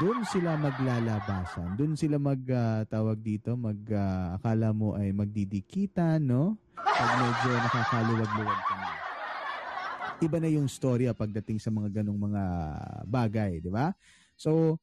[0.00, 1.76] Doon sila maglalabasan.
[1.76, 6.56] Doon sila mag ah, tawag dito, mag ah, akala mo ay magdidikitan, no?
[6.80, 8.88] Pag medyo nakakaluwag-luwag ka na.
[10.24, 12.44] Iba na yung storya pagdating sa mga ganong mga
[13.04, 13.92] bagay, di ba?
[14.32, 14.80] So,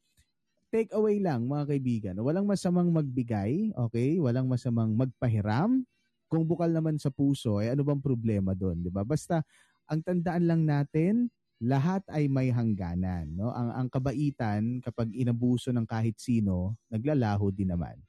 [0.70, 2.16] take away lang mga kaibigan.
[2.22, 4.22] Walang masamang magbigay, okay?
[4.22, 5.82] Walang masamang magpahiram.
[6.30, 9.02] Kung bukal naman sa puso, eh ano bang problema doon, 'di ba?
[9.02, 9.42] Basta
[9.90, 13.52] ang tandaan lang natin, lahat ay may hangganan, no?
[13.52, 18.00] Ang ang kabaitan kapag inabuso ng kahit sino, naglalaho din naman.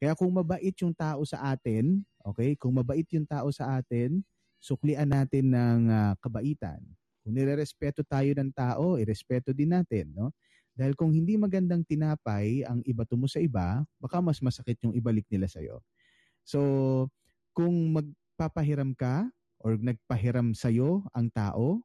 [0.00, 2.56] Kaya kung mabait yung tao sa atin, okay?
[2.56, 4.24] Kung mabait yung tao sa atin,
[4.56, 6.80] suklian natin ng ah, kabaitan.
[7.20, 10.32] Kung nirerespeto tayo ng tao, irespeto din natin, no?
[10.74, 15.22] Dahil kung hindi magandang tinapay ang ibato mo sa iba, baka mas masakit yung ibalik
[15.30, 15.78] nila sa'yo.
[16.42, 16.60] So,
[17.54, 19.30] kung magpapahiram ka
[19.62, 21.78] or nagpahiram sa'yo ang tao,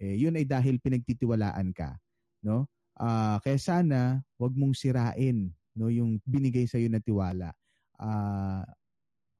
[0.00, 2.00] eh, yun ay dahil pinagtitiwalaan ka.
[2.40, 2.64] No?
[2.96, 7.52] Ah, kaya sana, wag mong sirain no, yung binigay sa'yo na tiwala.
[8.00, 8.64] Ah,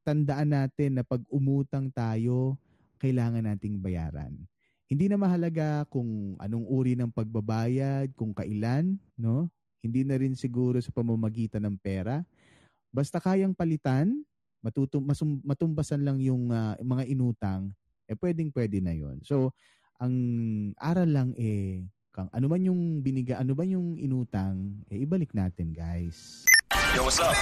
[0.05, 2.61] tandaan natin na pag umutang tayo,
[3.01, 4.37] kailangan nating bayaran.
[4.91, 9.47] Hindi na mahalaga kung anong uri ng pagbabayad, kung kailan, no?
[9.81, 12.21] Hindi na rin siguro sa pamamagitan ng pera.
[12.91, 14.13] Basta kayang palitan,
[14.61, 17.73] matutum, masum, matumbasan lang yung ah, mga inutang,
[18.11, 19.23] eh pwedeng pwede na yon.
[19.23, 19.55] So,
[20.01, 20.17] ang
[20.81, 25.77] aral lang eh, kang ano man yung biniga, ano ba yung inutang, eh ibalik natin,
[25.77, 26.49] guys.
[26.97, 27.37] Yo, what's up?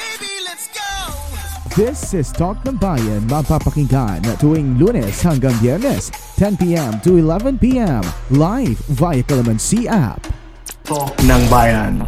[1.78, 8.02] This is Talk ng Bayan, mapapakinggan tuwing lunes hanggang biyernes, 10pm to 11pm,
[8.34, 10.18] live via Calamansi app.
[10.82, 12.02] Talk ng Bayan.